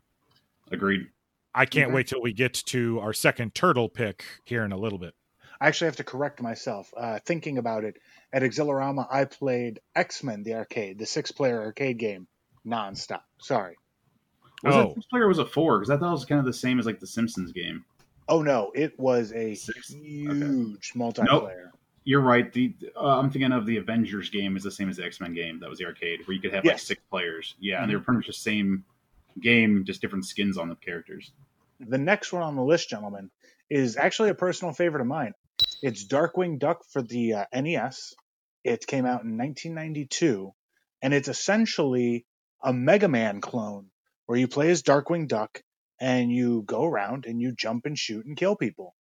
Agreed. 0.72 1.06
I 1.54 1.64
can't 1.66 1.92
Mhm. 1.92 1.94
wait 1.94 2.08
till 2.08 2.20
we 2.20 2.32
get 2.32 2.52
to 2.66 2.98
our 2.98 3.12
second 3.12 3.54
turtle 3.54 3.88
pick 3.88 4.24
here 4.44 4.64
in 4.64 4.72
a 4.72 4.76
little 4.76 4.98
bit. 4.98 5.14
I 5.60 5.68
actually 5.68 5.86
have 5.86 5.96
to 5.96 6.04
correct 6.04 6.42
myself. 6.42 6.92
Uh, 6.96 7.20
thinking 7.24 7.58
about 7.58 7.84
it, 7.84 7.98
at 8.32 8.42
Exhilarama, 8.42 9.06
I 9.08 9.24
played 9.24 9.78
X 9.94 10.24
Men, 10.24 10.42
the 10.42 10.54
arcade, 10.54 10.98
the 10.98 11.06
six-player 11.06 11.62
arcade 11.62 11.98
game, 11.98 12.26
nonstop. 12.66 13.22
Sorry. 13.38 13.76
Was 14.64 14.74
Oh. 14.74 14.80
it 14.90 14.94
six 14.94 15.06
player 15.06 15.24
or 15.26 15.28
was 15.28 15.38
a 15.38 15.46
four? 15.46 15.78
Because 15.78 15.90
I 15.90 15.96
thought 15.96 16.08
it 16.08 16.12
was 16.12 16.24
kind 16.24 16.40
of 16.40 16.44
the 16.44 16.52
same 16.52 16.80
as 16.80 16.86
like 16.86 16.98
the 16.98 17.06
Simpsons 17.06 17.52
game. 17.52 17.84
Oh 18.28 18.42
no, 18.42 18.72
it 18.74 18.98
was 18.98 19.32
a 19.32 19.54
Six? 19.54 19.90
huge 19.94 20.92
multiplayer. 20.94 21.70
You're 22.06 22.20
right. 22.20 22.52
The 22.52 22.72
uh, 22.94 23.18
I'm 23.18 23.30
thinking 23.30 23.50
of 23.50 23.66
the 23.66 23.78
Avengers 23.78 24.30
game 24.30 24.56
is 24.56 24.62
the 24.62 24.70
same 24.70 24.88
as 24.88 24.96
the 24.96 25.04
X 25.04 25.20
Men 25.20 25.34
game. 25.34 25.58
That 25.58 25.68
was 25.68 25.80
the 25.80 25.86
arcade 25.86 26.20
where 26.24 26.36
you 26.36 26.40
could 26.40 26.54
have 26.54 26.64
like 26.64 26.78
six 26.78 27.02
players. 27.10 27.56
Yeah, 27.58 27.82
and 27.82 27.90
they 27.90 27.96
were 27.96 28.00
pretty 28.00 28.18
much 28.18 28.28
the 28.28 28.32
same 28.32 28.84
game, 29.40 29.84
just 29.84 30.00
different 30.00 30.24
skins 30.24 30.56
on 30.56 30.68
the 30.68 30.76
characters. 30.76 31.32
The 31.80 31.98
next 31.98 32.32
one 32.32 32.44
on 32.44 32.54
the 32.54 32.62
list, 32.62 32.88
gentlemen, 32.88 33.32
is 33.68 33.96
actually 33.96 34.30
a 34.30 34.34
personal 34.34 34.72
favorite 34.72 35.00
of 35.00 35.08
mine. 35.08 35.34
It's 35.82 36.06
Darkwing 36.06 36.60
Duck 36.60 36.84
for 36.92 37.02
the 37.02 37.34
uh, 37.34 37.44
NES. 37.52 38.14
It 38.62 38.86
came 38.86 39.04
out 39.04 39.24
in 39.24 39.36
1992, 39.36 40.52
and 41.02 41.12
it's 41.12 41.28
essentially 41.28 42.24
a 42.62 42.72
Mega 42.72 43.08
Man 43.08 43.40
clone 43.40 43.90
where 44.26 44.38
you 44.38 44.46
play 44.46 44.70
as 44.70 44.84
Darkwing 44.84 45.26
Duck 45.26 45.60
and 46.00 46.30
you 46.30 46.62
go 46.62 46.84
around 46.84 47.26
and 47.26 47.40
you 47.40 47.52
jump 47.52 47.84
and 47.84 47.98
shoot 47.98 48.26
and 48.26 48.36
kill 48.36 48.54
people. 48.54 48.94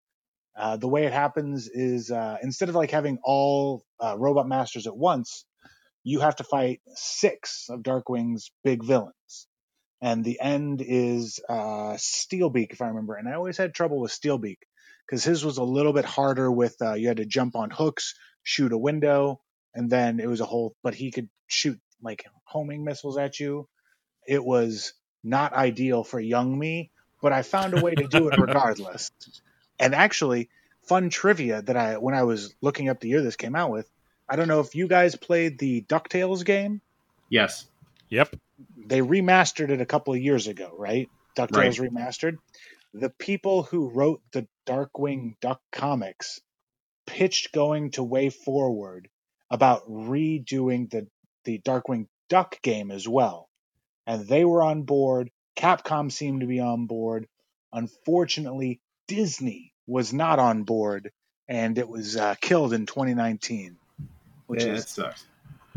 Uh, 0.58 0.76
the 0.76 0.88
way 0.88 1.04
it 1.04 1.12
happens 1.12 1.68
is 1.68 2.10
uh, 2.10 2.36
instead 2.42 2.68
of 2.68 2.74
like 2.74 2.90
having 2.90 3.18
all 3.22 3.84
uh, 4.02 4.16
robot 4.18 4.48
masters 4.48 4.86
at 4.86 4.96
once, 4.96 5.44
you 6.02 6.20
have 6.20 6.36
to 6.36 6.44
fight 6.44 6.80
six 6.94 7.66
of 7.68 7.82
Darkwing's 7.82 8.50
big 8.64 8.82
villains 8.82 9.48
and 10.00 10.24
the 10.24 10.40
end 10.40 10.82
is 10.86 11.40
uh, 11.48 11.94
Steelbeak, 11.96 12.72
if 12.72 12.82
I 12.82 12.88
remember. 12.88 13.14
And 13.14 13.28
I 13.28 13.34
always 13.34 13.56
had 13.56 13.74
trouble 13.74 14.00
with 14.00 14.12
Steelbeak 14.12 14.58
because 15.06 15.24
his 15.24 15.44
was 15.44 15.58
a 15.58 15.64
little 15.64 15.92
bit 15.92 16.04
harder 16.04 16.50
with 16.50 16.76
uh, 16.82 16.94
you 16.94 17.08
had 17.08 17.16
to 17.18 17.26
jump 17.26 17.56
on 17.56 17.70
hooks, 17.70 18.14
shoot 18.42 18.72
a 18.72 18.78
window, 18.78 19.40
and 19.74 19.88
then 19.90 20.20
it 20.20 20.28
was 20.28 20.40
a 20.40 20.44
whole. 20.44 20.74
But 20.82 20.94
he 20.94 21.10
could 21.10 21.28
shoot 21.46 21.80
like 22.02 22.24
homing 22.44 22.84
missiles 22.84 23.16
at 23.16 23.40
you. 23.40 23.68
It 24.26 24.44
was 24.44 24.92
not 25.24 25.54
ideal 25.54 26.04
for 26.04 26.20
young 26.20 26.56
me, 26.58 26.90
but 27.22 27.32
I 27.32 27.42
found 27.42 27.74
a 27.74 27.82
way 27.82 27.94
to 27.94 28.06
do 28.06 28.28
it 28.28 28.38
regardless. 28.38 29.10
And 29.78 29.94
actually, 29.94 30.48
fun 30.82 31.10
trivia 31.10 31.62
that 31.62 31.76
I 31.76 31.98
when 31.98 32.14
I 32.14 32.22
was 32.22 32.54
looking 32.60 32.88
up 32.88 33.00
the 33.00 33.08
year 33.08 33.22
this 33.22 33.36
came 33.36 33.54
out 33.54 33.70
with. 33.70 33.90
I 34.28 34.36
don't 34.36 34.48
know 34.48 34.60
if 34.60 34.74
you 34.74 34.88
guys 34.88 35.14
played 35.14 35.58
the 35.58 35.82
DuckTales 35.82 36.44
game. 36.44 36.80
Yes. 37.28 37.66
Yep. 38.08 38.36
They 38.76 39.00
remastered 39.00 39.70
it 39.70 39.80
a 39.80 39.86
couple 39.86 40.14
of 40.14 40.20
years 40.20 40.48
ago, 40.48 40.72
right? 40.76 41.08
DuckTales 41.36 41.78
remastered. 41.78 42.38
The 42.94 43.10
people 43.10 43.62
who 43.64 43.90
wrote 43.90 44.22
the 44.32 44.48
Darkwing 44.66 45.34
Duck 45.40 45.60
comics 45.70 46.40
pitched 47.06 47.52
going 47.52 47.92
to 47.92 48.04
WayForward 48.04 49.06
about 49.50 49.88
redoing 49.88 50.90
the 50.90 51.06
the 51.44 51.58
Darkwing 51.60 52.06
Duck 52.28 52.60
game 52.62 52.90
as 52.90 53.06
well. 53.06 53.48
And 54.06 54.26
they 54.26 54.44
were 54.44 54.62
on 54.62 54.82
board. 54.82 55.30
Capcom 55.56 56.10
seemed 56.10 56.40
to 56.40 56.46
be 56.46 56.60
on 56.60 56.86
board. 56.86 57.28
Unfortunately, 57.72 58.80
Disney 59.06 59.72
was 59.86 60.12
not 60.12 60.38
on 60.38 60.64
board, 60.64 61.12
and 61.48 61.78
it 61.78 61.88
was 61.88 62.16
uh, 62.16 62.34
killed 62.40 62.72
in 62.72 62.86
2019, 62.86 63.76
which 64.46 64.64
yeah, 64.64 64.72
is 64.72 64.84
that 64.84 64.88
sucks. 64.88 65.26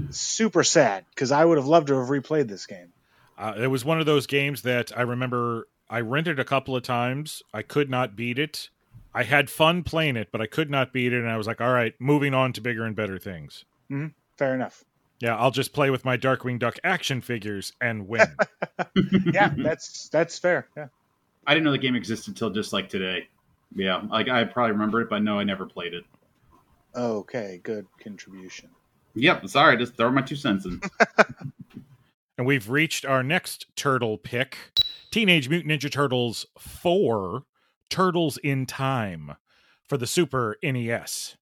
super 0.10 0.64
sad 0.64 1.06
because 1.14 1.32
I 1.32 1.44
would 1.44 1.58
have 1.58 1.68
loved 1.68 1.88
to 1.88 2.00
have 2.00 2.10
replayed 2.10 2.48
this 2.48 2.66
game. 2.66 2.92
Uh, 3.38 3.54
it 3.58 3.68
was 3.68 3.86
one 3.86 4.00
of 4.00 4.06
those 4.06 4.28
games 4.28 4.64
that 4.64 4.98
I 4.98 5.02
remember 5.04 5.68
I 5.90 6.02
rented 6.02 6.40
a 6.40 6.46
couple 6.46 6.76
of 6.76 6.84
times. 6.84 7.42
I 7.54 7.62
could 7.62 7.90
not 7.90 8.16
beat 8.16 8.38
it. 8.38 8.70
I 9.14 9.24
had 9.24 9.50
fun 9.50 9.84
playing 9.84 10.18
it, 10.18 10.30
but 10.32 10.42
I 10.42 10.46
could 10.46 10.70
not 10.70 10.94
beat 10.94 11.14
it, 11.14 11.20
and 11.20 11.30
I 11.30 11.38
was 11.38 11.48
like, 11.48 11.62
"All 11.62 11.74
right, 11.74 11.94
moving 12.00 12.34
on 12.34 12.54
to 12.54 12.62
bigger 12.62 12.86
and 12.86 12.96
better 12.96 13.18
things." 13.18 13.66
Hmm. 13.88 14.08
Fair 14.38 14.54
enough. 14.54 14.84
Yeah, 15.20 15.36
I'll 15.36 15.52
just 15.52 15.74
play 15.74 15.90
with 15.90 16.06
my 16.06 16.16
Darkwing 16.16 16.60
Duck 16.60 16.78
action 16.84 17.22
figures 17.22 17.74
and 17.82 18.08
win. 18.08 18.28
Yeah, 19.34 19.54
that's 19.58 20.10
that's 20.10 20.40
fair. 20.40 20.68
Yeah. 20.78 20.88
I 21.50 21.56
didn't 21.56 21.65
know 21.65 21.72
the 21.72 21.79
game 21.79 21.96
existed 21.96 22.29
until 22.29 22.51
just 22.51 22.74
like 22.74 22.89
today. 22.89 23.27
Yeah, 23.75 24.03
like 24.08 24.29
I 24.29 24.44
probably 24.44 24.74
remember 24.74 25.01
it, 25.01 25.10
but 25.10 25.24
no, 25.24 25.39
I 25.39 25.44
never 25.44 25.65
played 25.65 25.96
it. 25.96 26.03
Okay, 26.96 27.60
good 27.63 27.88
contribution. 28.00 28.70
Yep, 29.15 29.48
sorry, 29.48 29.75
just 29.75 29.98
throw 29.98 30.12
my 30.12 30.22
two 30.22 30.36
cents 30.36 30.68
in. 30.68 30.79
and 32.38 32.46
we've 32.46 32.70
reached 32.70 33.03
our 33.03 33.24
next 33.24 33.65
turtle 33.75 34.20
pick 34.20 34.58
Teenage 35.10 35.50
Mutant 35.50 35.74
Ninja 35.74 35.91
Turtles 35.91 36.46
4 36.60 37.46
Turtles 37.89 38.38
in 38.38 38.68
Time 38.68 39.32
for 39.88 39.98
the 39.98 40.06
Super 40.06 40.56
NES. 40.62 41.36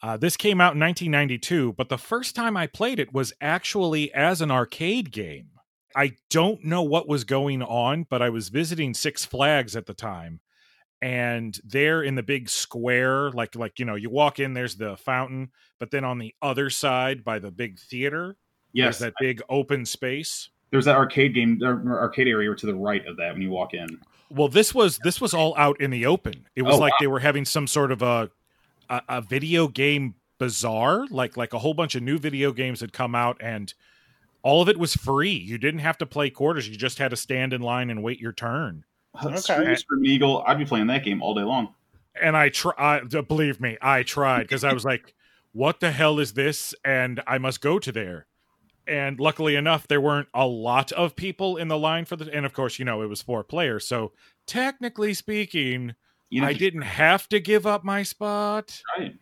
Uh, 0.00 0.16
this 0.16 0.36
came 0.36 0.60
out 0.60 0.74
in 0.74 0.80
1992, 0.80 1.72
but 1.72 1.88
the 1.88 1.98
first 1.98 2.36
time 2.36 2.56
I 2.56 2.68
played 2.68 3.00
it 3.00 3.12
was 3.12 3.32
actually 3.40 4.14
as 4.14 4.40
an 4.40 4.52
arcade 4.52 5.10
game. 5.10 5.51
I 5.96 6.12
don't 6.30 6.64
know 6.64 6.82
what 6.82 7.08
was 7.08 7.24
going 7.24 7.62
on, 7.62 8.06
but 8.08 8.22
I 8.22 8.30
was 8.30 8.48
visiting 8.48 8.94
Six 8.94 9.24
Flags 9.24 9.76
at 9.76 9.86
the 9.86 9.94
time. 9.94 10.40
And 11.00 11.58
there 11.64 12.02
in 12.02 12.14
the 12.14 12.22
big 12.22 12.48
square, 12.48 13.30
like 13.32 13.56
like 13.56 13.78
you 13.80 13.84
know, 13.84 13.96
you 13.96 14.08
walk 14.08 14.38
in, 14.38 14.54
there's 14.54 14.76
the 14.76 14.96
fountain, 14.96 15.50
but 15.80 15.90
then 15.90 16.04
on 16.04 16.18
the 16.18 16.32
other 16.40 16.70
side 16.70 17.24
by 17.24 17.38
the 17.40 17.50
big 17.50 17.78
theater, 17.78 18.36
Yes, 18.72 18.98
there's 19.00 19.10
that 19.10 19.14
big 19.20 19.42
open 19.48 19.84
space. 19.84 20.48
there's 20.70 20.84
that 20.84 20.96
arcade 20.96 21.34
game, 21.34 21.60
or 21.62 21.98
arcade 21.98 22.28
area 22.28 22.54
to 22.54 22.66
the 22.66 22.74
right 22.74 23.04
of 23.06 23.16
that 23.16 23.32
when 23.32 23.42
you 23.42 23.50
walk 23.50 23.74
in. 23.74 23.98
Well, 24.30 24.48
this 24.48 24.72
was 24.74 24.98
this 25.02 25.20
was 25.20 25.34
all 25.34 25.54
out 25.58 25.80
in 25.80 25.90
the 25.90 26.06
open. 26.06 26.46
It 26.54 26.62
was 26.62 26.76
Oh, 26.76 26.78
like 26.78 26.92
wow. 26.92 26.96
they 27.00 27.06
were 27.08 27.18
having 27.20 27.44
some 27.44 27.66
sort 27.66 27.90
of 27.90 28.00
a, 28.02 28.30
a 28.88 29.02
a 29.08 29.20
video 29.22 29.66
game 29.66 30.14
bazaar, 30.38 31.06
like 31.10 31.36
like 31.36 31.52
a 31.52 31.58
whole 31.58 31.74
bunch 31.74 31.96
of 31.96 32.02
new 32.04 32.16
video 32.18 32.52
games 32.52 32.80
had 32.80 32.92
come 32.92 33.16
out, 33.16 33.36
and 33.40 33.74
all 34.42 34.62
of 34.62 34.68
it 34.68 34.76
was 34.78 34.94
free. 34.94 35.32
You 35.32 35.58
didn't 35.58 35.80
have 35.80 35.98
to 35.98 36.06
play 36.06 36.30
quarters. 36.30 36.68
You 36.68 36.76
just 36.76 36.98
had 36.98 37.10
to 37.10 37.16
stand 37.16 37.52
in 37.52 37.60
line 37.60 37.90
and 37.90 38.02
wait 38.02 38.20
your 38.20 38.32
turn. 38.32 38.84
Okay. 39.24 39.36
Scream, 39.36 39.76
Scream 39.76 40.04
Eagle, 40.06 40.42
I'd 40.46 40.58
be 40.58 40.64
playing 40.64 40.86
that 40.88 41.04
game 41.04 41.22
all 41.22 41.34
day 41.34 41.42
long. 41.42 41.74
And 42.20 42.36
I 42.36 42.48
try, 42.48 43.00
believe 43.00 43.60
me, 43.60 43.78
I 43.80 44.02
tried 44.02 44.42
because 44.42 44.64
I 44.64 44.72
was 44.72 44.84
like, 44.84 45.14
"What 45.52 45.80
the 45.80 45.90
hell 45.90 46.18
is 46.18 46.34
this?" 46.34 46.74
And 46.84 47.22
I 47.26 47.38
must 47.38 47.60
go 47.60 47.78
to 47.78 47.92
there. 47.92 48.26
And 48.86 49.20
luckily 49.20 49.54
enough, 49.54 49.86
there 49.86 50.00
weren't 50.00 50.28
a 50.34 50.46
lot 50.46 50.92
of 50.92 51.14
people 51.14 51.56
in 51.56 51.68
the 51.68 51.78
line 51.78 52.04
for 52.04 52.16
the. 52.16 52.30
And 52.32 52.44
of 52.44 52.52
course, 52.52 52.78
you 52.78 52.84
know, 52.84 53.00
it 53.02 53.06
was 53.06 53.22
four 53.22 53.44
players, 53.44 53.86
so 53.86 54.12
technically 54.46 55.14
speaking, 55.14 55.94
You 56.30 56.40
know, 56.40 56.48
I 56.48 56.52
didn't 56.54 56.82
have 56.82 57.28
to 57.28 57.38
give 57.40 57.66
up 57.66 57.84
my 57.84 58.02
spot 58.02 58.82
Right. 58.98 59.14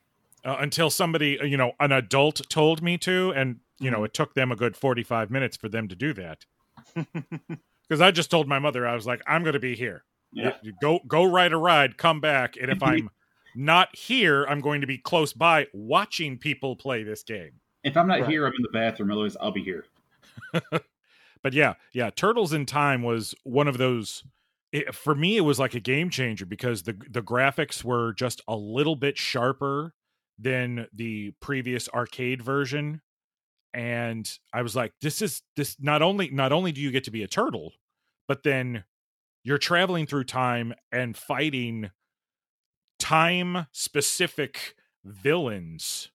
uh, 0.44 0.56
until 0.60 0.90
somebody, 0.90 1.38
uh, 1.38 1.44
you 1.44 1.56
know, 1.56 1.72
an 1.78 1.92
adult 1.92 2.40
told 2.48 2.82
me 2.82 2.96
to, 2.98 3.32
and 3.36 3.60
you 3.80 3.90
know, 3.90 4.04
it 4.04 4.14
took 4.14 4.34
them 4.34 4.52
a 4.52 4.56
good 4.56 4.76
forty-five 4.76 5.30
minutes 5.30 5.56
for 5.56 5.68
them 5.68 5.88
to 5.88 5.96
do 5.96 6.12
that. 6.14 6.44
Because 7.88 8.00
I 8.00 8.12
just 8.12 8.30
told 8.30 8.46
my 8.46 8.60
mother, 8.60 8.86
I 8.86 8.94
was 8.94 9.04
like, 9.04 9.20
"I'm 9.26 9.42
going 9.42 9.54
to 9.54 9.58
be 9.58 9.74
here. 9.74 10.04
Yeah. 10.32 10.52
Go, 10.80 11.00
go 11.08 11.24
ride 11.24 11.52
a 11.52 11.56
ride, 11.56 11.96
come 11.98 12.20
back, 12.20 12.56
and 12.56 12.70
if 12.70 12.80
I'm 12.84 13.10
not 13.56 13.88
here, 13.96 14.44
I'm 14.44 14.60
going 14.60 14.80
to 14.82 14.86
be 14.86 14.96
close 14.96 15.32
by 15.32 15.66
watching 15.72 16.38
people 16.38 16.76
play 16.76 17.02
this 17.02 17.24
game." 17.24 17.54
If 17.82 17.96
I'm 17.96 18.06
not 18.06 18.20
Right. 18.20 18.30
here, 18.30 18.46
I'm 18.46 18.52
in 18.52 18.62
the 18.62 18.68
bathroom. 18.72 19.10
Otherwise, 19.10 19.36
I'll 19.40 19.50
be 19.50 19.64
here. 19.64 19.86
But 21.42 21.52
yeah, 21.54 21.74
yeah, 21.92 22.10
Turtles 22.10 22.52
in 22.52 22.66
Time 22.66 23.02
was 23.02 23.34
one 23.44 23.66
of 23.66 23.78
those. 23.78 24.22
It, 24.72 24.94
for 24.94 25.14
me, 25.14 25.36
it 25.36 25.40
was 25.40 25.58
like 25.58 25.74
a 25.74 25.80
game 25.80 26.10
changer 26.10 26.46
because 26.46 26.82
the 26.82 26.92
the 27.10 27.22
graphics 27.22 27.82
were 27.82 28.12
just 28.12 28.40
a 28.46 28.54
little 28.54 28.94
bit 28.94 29.16
sharper 29.18 29.94
than 30.38 30.86
the 30.92 31.32
previous 31.40 31.88
arcade 31.88 32.42
version, 32.42 33.00
and 33.72 34.30
I 34.52 34.62
was 34.62 34.74
like, 34.74 34.92
"This 35.00 35.22
is 35.22 35.42
this." 35.56 35.76
Not 35.80 36.02
only 36.02 36.30
not 36.30 36.52
only 36.52 36.72
do 36.72 36.80
you 36.80 36.90
get 36.90 37.04
to 37.04 37.10
be 37.10 37.22
a 37.22 37.28
turtle, 37.28 37.72
but 38.28 38.42
then 38.42 38.84
you're 39.44 39.58
traveling 39.58 40.06
through 40.06 40.24
time 40.24 40.74
and 40.92 41.16
fighting 41.16 41.90
time 42.98 43.66
specific 43.72 44.74
villains, 45.04 46.10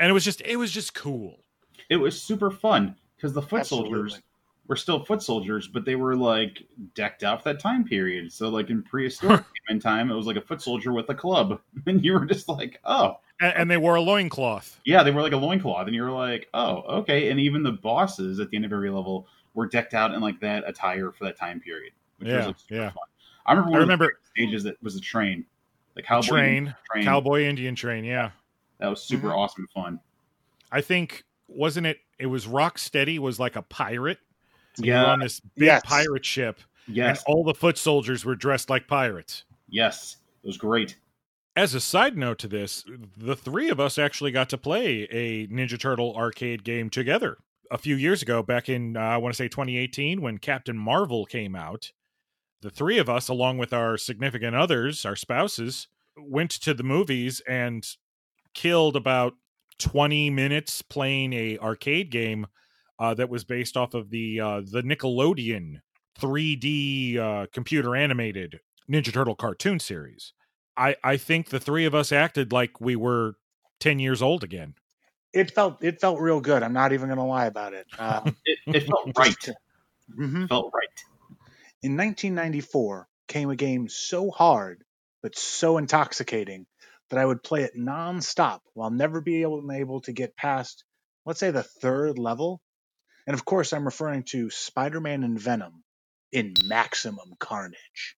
and 0.00 0.10
it 0.10 0.12
was 0.12 0.24
just 0.24 0.40
it 0.42 0.56
was 0.56 0.70
just 0.70 0.94
cool. 0.94 1.44
It 1.90 1.96
was 1.96 2.20
super 2.20 2.50
fun 2.50 2.96
because 3.16 3.32
the 3.32 3.42
foot 3.42 3.60
Absolutely. 3.60 3.90
soldiers 3.90 4.22
were 4.68 4.76
still 4.76 5.04
foot 5.04 5.22
soldiers, 5.22 5.68
but 5.68 5.84
they 5.84 5.96
were 5.96 6.16
like 6.16 6.62
decked 6.94 7.22
out 7.22 7.42
for 7.42 7.52
that 7.52 7.60
time 7.60 7.84
period. 7.84 8.32
So, 8.32 8.48
like 8.48 8.70
in 8.70 8.82
prehistoric 8.82 9.44
time, 9.80 10.10
it 10.10 10.14
was 10.14 10.26
like 10.26 10.36
a 10.36 10.40
foot 10.40 10.62
soldier 10.62 10.92
with 10.92 11.08
a 11.10 11.14
club, 11.14 11.60
and 11.86 12.04
you 12.04 12.14
were 12.14 12.26
just 12.26 12.48
like, 12.48 12.80
"Oh, 12.84 13.18
And, 13.40 13.52
and 13.54 13.70
they 13.70 13.76
wore 13.76 13.94
a 13.96 14.00
loincloth. 14.00 14.80
yeah." 14.84 15.02
They 15.02 15.10
were 15.10 15.22
like 15.22 15.32
a 15.32 15.36
loincloth, 15.36 15.86
and 15.86 15.94
you're 15.94 16.10
like, 16.10 16.48
"Oh, 16.54 16.82
okay." 17.00 17.30
And 17.30 17.38
even 17.40 17.62
the 17.62 17.72
bosses 17.72 18.40
at 18.40 18.50
the 18.50 18.56
end 18.56 18.64
of 18.64 18.72
every 18.72 18.90
level 18.90 19.26
were 19.54 19.66
decked 19.66 19.94
out 19.94 20.12
in 20.12 20.20
like 20.20 20.40
that 20.40 20.64
attire 20.68 21.12
for 21.12 21.24
that 21.24 21.36
time 21.36 21.60
period. 21.60 21.92
Which 22.18 22.28
Yeah, 22.28 22.38
was 22.38 22.46
like, 22.48 22.58
super 22.58 22.74
yeah. 22.74 22.90
fun. 22.90 23.02
I 23.46 23.52
remember 23.52 23.68
I 23.68 23.72
one 23.72 23.82
of 23.82 23.86
the 23.88 23.92
remember 23.92 24.18
stages 24.34 24.62
that 24.64 24.82
was 24.82 24.96
a 24.96 25.00
train, 25.00 25.44
the 25.94 26.02
cowboy 26.02 26.26
train, 26.28 26.74
train. 26.90 27.04
cowboy 27.04 27.42
Indian 27.44 27.74
train. 27.74 28.04
Yeah, 28.04 28.30
That 28.78 28.88
was 28.88 29.02
super 29.02 29.28
Mhm. 29.28 29.36
awesome 29.36 29.62
and 29.62 29.70
fun. 29.84 30.00
I 30.72 30.80
think 30.80 31.24
wasn't 31.48 31.86
it? 31.86 31.98
It 32.18 32.26
was 32.26 32.46
Rocksteady 32.46 33.18
was 33.18 33.38
like 33.38 33.56
a 33.56 33.62
pirate. 33.62 34.18
Yeah. 34.78 35.06
on 35.06 35.20
this 35.20 35.40
big 35.40 35.66
Yes. 35.68 35.82
pirate 35.86 36.24
ship, 36.26 36.60
Yes, 36.86 37.24
and 37.24 37.34
all 37.34 37.44
the 37.44 37.54
foot 37.54 37.78
soldiers 37.78 38.26
were 38.26 38.34
dressed 38.34 38.68
like 38.68 38.86
pirates. 38.86 39.44
yes, 39.70 40.18
it 40.44 40.46
was 40.46 40.58
great. 40.58 40.98
As 41.56 41.74
a 41.74 41.80
side 41.80 42.18
note 42.18 42.38
to 42.40 42.48
this, 42.48 42.84
the 43.16 43.34
three 43.34 43.70
of 43.70 43.80
us 43.80 43.96
actually 43.98 44.30
got 44.30 44.50
to 44.50 44.58
play 44.58 45.08
a 45.10 45.46
Ninja 45.46 45.80
Turtle 45.80 46.14
arcade 46.14 46.64
game 46.64 46.90
together 46.90 47.38
a 47.70 47.78
few 47.78 47.96
years 47.96 48.20
ago, 48.20 48.42
back 48.42 48.68
in 48.68 48.94
uh, 48.94 49.00
I 49.00 49.16
want 49.16 49.34
to 49.34 49.36
say 49.36 49.48
2018 49.48 50.20
when 50.20 50.36
Captain 50.36 50.76
Marvel 50.76 51.24
came 51.24 51.56
out. 51.56 51.92
The 52.60 52.68
three 52.68 52.98
of 52.98 53.08
us, 53.08 53.28
along 53.28 53.56
with 53.56 53.72
our 53.72 53.96
significant 53.96 54.54
others, 54.54 55.06
our 55.06 55.16
spouses, 55.16 55.88
went 56.18 56.50
to 56.50 56.74
the 56.74 56.82
movies 56.82 57.40
and 57.48 57.86
killed 58.52 58.94
about 58.94 59.32
20 59.78 60.28
minutes 60.28 60.82
playing 60.82 61.32
a 61.32 61.58
arcade 61.58 62.10
game 62.10 62.46
uh, 62.98 63.14
that 63.14 63.30
was 63.30 63.44
based 63.44 63.78
off 63.78 63.94
of 63.94 64.10
the 64.10 64.40
uh, 64.40 64.60
the 64.60 64.82
Nickelodeon 64.82 65.80
3D 66.20 67.16
uh, 67.16 67.46
computer 67.50 67.96
animated 67.96 68.60
Ninja 68.90 69.12
Turtle 69.12 69.34
cartoon 69.34 69.80
series. 69.80 70.34
I 70.76 70.96
I 71.02 71.16
think 71.16 71.48
the 71.48 71.60
three 71.60 71.84
of 71.84 71.94
us 71.94 72.12
acted 72.12 72.52
like 72.52 72.80
we 72.80 72.96
were 72.96 73.36
10 73.80 73.98
years 73.98 74.22
old 74.22 74.44
again. 74.44 74.74
It 75.32 75.50
felt 75.50 75.82
it 75.82 76.00
felt 76.00 76.20
real 76.20 76.40
good. 76.40 76.62
I'm 76.62 76.72
not 76.72 76.92
even 76.92 77.08
going 77.08 77.18
to 77.18 77.24
lie 77.24 77.46
about 77.46 77.74
it. 77.74 77.86
Um, 77.98 78.36
It, 78.44 78.58
it 78.66 78.86
felt 78.86 79.10
right. 79.16 79.48
mhm. 80.18 80.48
felt 80.48 80.72
right. 80.74 80.88
In 81.82 81.96
1994 81.96 83.08
came 83.28 83.50
a 83.50 83.56
game 83.56 83.88
so 83.88 84.30
hard 84.30 84.82
but 85.22 85.36
so 85.36 85.76
intoxicating 85.78 86.66
that 87.10 87.18
I 87.18 87.24
would 87.24 87.42
play 87.42 87.62
it 87.62 87.76
nonstop 87.76 88.60
while 88.74 88.90
never 88.90 89.20
being 89.20 89.42
able, 89.42 89.72
able 89.72 90.00
to 90.02 90.12
get 90.12 90.36
past, 90.36 90.84
let's 91.24 91.40
say, 91.40 91.50
the 91.50 91.62
third 91.62 92.18
level. 92.18 92.60
And 93.26 93.34
of 93.34 93.44
course, 93.44 93.72
I'm 93.72 93.84
referring 93.84 94.22
to 94.30 94.50
Spider-Man 94.50 95.24
and 95.24 95.38
Venom 95.38 95.82
in 96.32 96.54
Maximum 96.66 97.34
Carnage. 97.38 98.16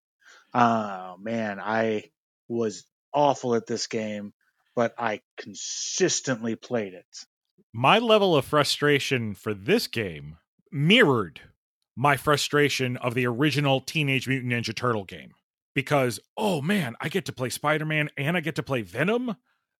Oh 0.53 1.17
man, 1.19 1.61
I 1.61 2.11
was 2.49 2.85
awful 3.13 3.55
at 3.55 3.67
this 3.67 3.87
game, 3.87 4.33
but 4.75 4.95
I 4.99 5.21
consistently 5.39 6.57
played 6.57 6.95
it. 6.95 7.07
My 7.73 7.99
level 7.99 8.37
of 8.37 8.45
frustration 8.45 9.35
for 9.35 9.55
this 9.55 9.87
game 9.87 10.39
mirrored 10.73 11.41
my 11.97 12.17
frustration 12.17 12.97
of 12.97 13.15
the 13.15 13.27
original 13.27 13.81
Teenage 13.81 14.29
Mutant 14.29 14.53
Ninja 14.53 14.75
Turtle 14.75 15.05
game 15.05 15.33
because, 15.75 16.21
oh 16.37 16.63
man, 16.63 16.95
I 17.01 17.09
get 17.09 17.25
to 17.27 17.33
play 17.33 17.51
Spider 17.51 17.85
Man 17.85 18.09
and 18.17 18.37
I 18.37 18.41
get 18.41 18.55
to 18.57 18.63
play 18.63 18.83
Venom. 18.83 19.37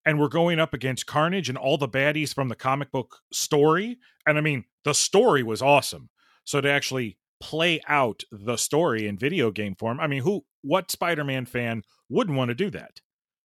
And 0.07 0.19
we're 0.19 0.29
going 0.29 0.59
up 0.59 0.73
against 0.73 1.07
Carnage 1.07 1.49
and 1.49 1.59
all 1.59 1.77
the 1.77 1.89
baddies 1.89 2.33
from 2.33 2.49
the 2.49 2.55
comic 2.55 2.91
book 2.91 3.19
story. 3.33 3.99
And 4.27 4.39
I 4.39 4.41
mean, 4.41 4.65
the 4.85 4.95
story 4.95 5.43
was 5.43 5.61
awesome. 5.61 6.09
So 6.45 6.61
to 6.61 6.71
actually 6.71 7.19
play 7.41 7.81
out 7.87 8.23
the 8.31 8.57
story 8.57 9.07
in 9.07 9.19
video 9.19 9.51
game 9.51 9.75
form, 9.75 10.01
I 10.01 10.07
mean, 10.07 10.23
who, 10.23 10.45
what 10.63 10.91
Spider 10.91 11.25
Man 11.25 11.47
fan 11.47 11.83
wouldn't 12.09 12.37
want 12.37 12.49
to 12.49 12.55
do 12.55 12.71
that? 12.71 13.01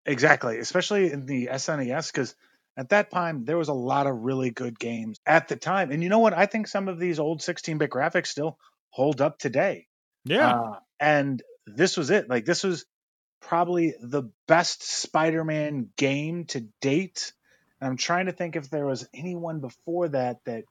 Exactly, 0.06 0.60
especially 0.60 1.12
in 1.12 1.26
the 1.26 1.48
SNES, 1.48 2.12
because 2.12 2.36
at 2.78 2.90
that 2.90 3.12
time 3.12 3.46
there 3.46 3.58
was 3.58 3.68
a 3.68 3.74
lot 3.74 4.08
of 4.08 4.22
really 4.22 4.50
good 4.50 4.80
games 4.80 5.20
at 5.26 5.48
the 5.48 5.56
time. 5.56 5.92
And 5.92 6.02
you 6.02 6.10
know 6.10 6.20
what? 6.20 6.34
I 6.34 6.46
think 6.46 6.68
some 6.68 6.88
of 6.88 7.00
these 7.00 7.20
old 7.20 7.40
16-bit 7.40 7.90
graphics 7.90 8.28
still 8.28 8.58
hold 8.90 9.22
up 9.22 9.38
today. 9.38 9.88
Yeah. 10.26 10.56
Uh, 10.56 10.80
and 11.00 11.42
this 11.68 11.98
was 11.98 12.10
it. 12.10 12.30
Like 12.30 12.46
this 12.46 12.64
was 12.64 12.86
probably 13.42 13.94
the 14.02 14.24
best 14.48 14.84
Spider-Man 14.84 15.90
game 15.98 16.46
to 16.46 16.68
date. 16.80 17.34
And 17.80 17.90
I'm 17.90 17.98
trying 17.98 18.28
to 18.28 18.32
think 18.32 18.56
if 18.56 18.70
there 18.70 18.86
was 18.86 19.08
anyone 19.14 19.60
before 19.60 20.10
that 20.10 20.38
that 20.46 20.64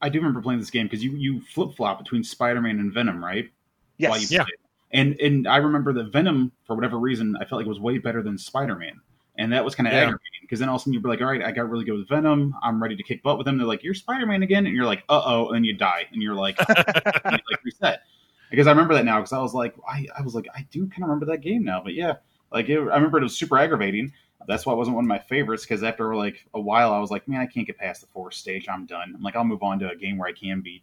I 0.00 0.08
do 0.08 0.18
remember 0.18 0.40
playing 0.40 0.60
this 0.60 0.70
game 0.70 0.86
because 0.86 1.02
you 1.02 1.12
you 1.12 1.40
flip 1.40 1.74
flop 1.76 1.98
between 1.98 2.22
Spider 2.22 2.60
Man 2.60 2.78
and 2.78 2.92
Venom, 2.92 3.24
right? 3.24 3.50
yes, 3.98 4.10
While 4.10 4.18
you 4.20 4.26
Yeah. 4.30 4.44
play. 4.44 4.52
And 4.92 5.20
and 5.20 5.46
I 5.48 5.56
remember 5.58 5.92
that 5.94 6.12
Venom, 6.12 6.52
for 6.66 6.74
whatever 6.76 6.98
reason, 6.98 7.36
I 7.36 7.44
felt 7.44 7.58
like 7.60 7.66
it 7.66 7.68
was 7.68 7.80
way 7.80 7.98
better 7.98 8.22
than 8.22 8.38
Spider 8.38 8.74
Man. 8.76 9.00
And 9.36 9.52
that 9.52 9.64
was 9.64 9.74
kind 9.74 9.86
of 9.86 9.92
Yeah. 9.92 10.00
aggravating 10.00 10.40
because 10.42 10.60
then 10.60 10.68
all 10.68 10.76
of 10.76 10.80
a 10.80 10.82
sudden 10.82 10.94
you'd 10.94 11.02
be 11.02 11.08
like, 11.08 11.20
all 11.20 11.26
right, 11.28 11.42
I 11.42 11.52
got 11.52 11.68
really 11.70 11.84
good 11.84 11.98
with 11.98 12.08
Venom. 12.08 12.54
I'm 12.62 12.82
ready 12.82 12.96
to 12.96 13.02
kick 13.02 13.22
butt 13.22 13.38
with 13.38 13.44
them. 13.44 13.58
They're 13.58 13.66
like, 13.66 13.82
you're 13.84 13.94
Spider 13.94 14.26
Man 14.26 14.42
again. 14.42 14.66
And 14.66 14.74
you're 14.74 14.86
like, 14.86 15.04
uh 15.08 15.22
oh. 15.24 15.46
And 15.48 15.56
then 15.56 15.64
you 15.64 15.74
die. 15.74 16.06
And 16.12 16.22
you're 16.22 16.34
like, 16.34 16.56
and 16.68 16.68
you, 17.32 17.38
like 17.50 17.64
reset. 17.64 18.02
Because 18.50 18.66
I 18.66 18.70
remember 18.70 18.94
that 18.94 19.04
now 19.04 19.18
because 19.18 19.32
I 19.32 19.38
was 19.40 19.52
like, 19.52 19.74
I, 19.86 20.06
I 20.18 20.22
was 20.22 20.34
like, 20.34 20.46
I 20.54 20.66
do 20.70 20.86
kind 20.88 21.02
of 21.02 21.08
remember 21.10 21.26
that 21.26 21.42
game 21.42 21.64
now. 21.64 21.82
But 21.82 21.92
yeah, 21.94 22.14
like 22.50 22.68
it, 22.70 22.78
I 22.78 22.94
remember 22.96 23.18
it 23.18 23.22
was 23.24 23.36
super 23.36 23.58
aggravating. 23.58 24.12
That's 24.46 24.64
why 24.64 24.72
it 24.72 24.76
wasn't 24.76 24.96
one 24.96 25.04
of 25.04 25.08
my 25.08 25.18
favorites 25.18 25.64
because 25.64 25.82
after 25.82 26.14
like 26.14 26.46
a 26.54 26.60
while, 26.60 26.92
I 26.92 26.98
was 27.00 27.10
like, 27.10 27.26
man, 27.28 27.40
I 27.40 27.46
can't 27.46 27.66
get 27.66 27.76
past 27.76 28.00
the 28.00 28.06
fourth 28.06 28.34
stage. 28.34 28.68
I'm 28.68 28.86
done. 28.86 29.12
I'm 29.14 29.22
like, 29.22 29.36
I'll 29.36 29.44
move 29.44 29.62
on 29.62 29.78
to 29.80 29.90
a 29.90 29.96
game 29.96 30.16
where 30.16 30.28
I 30.28 30.32
can 30.32 30.60
beat. 30.60 30.82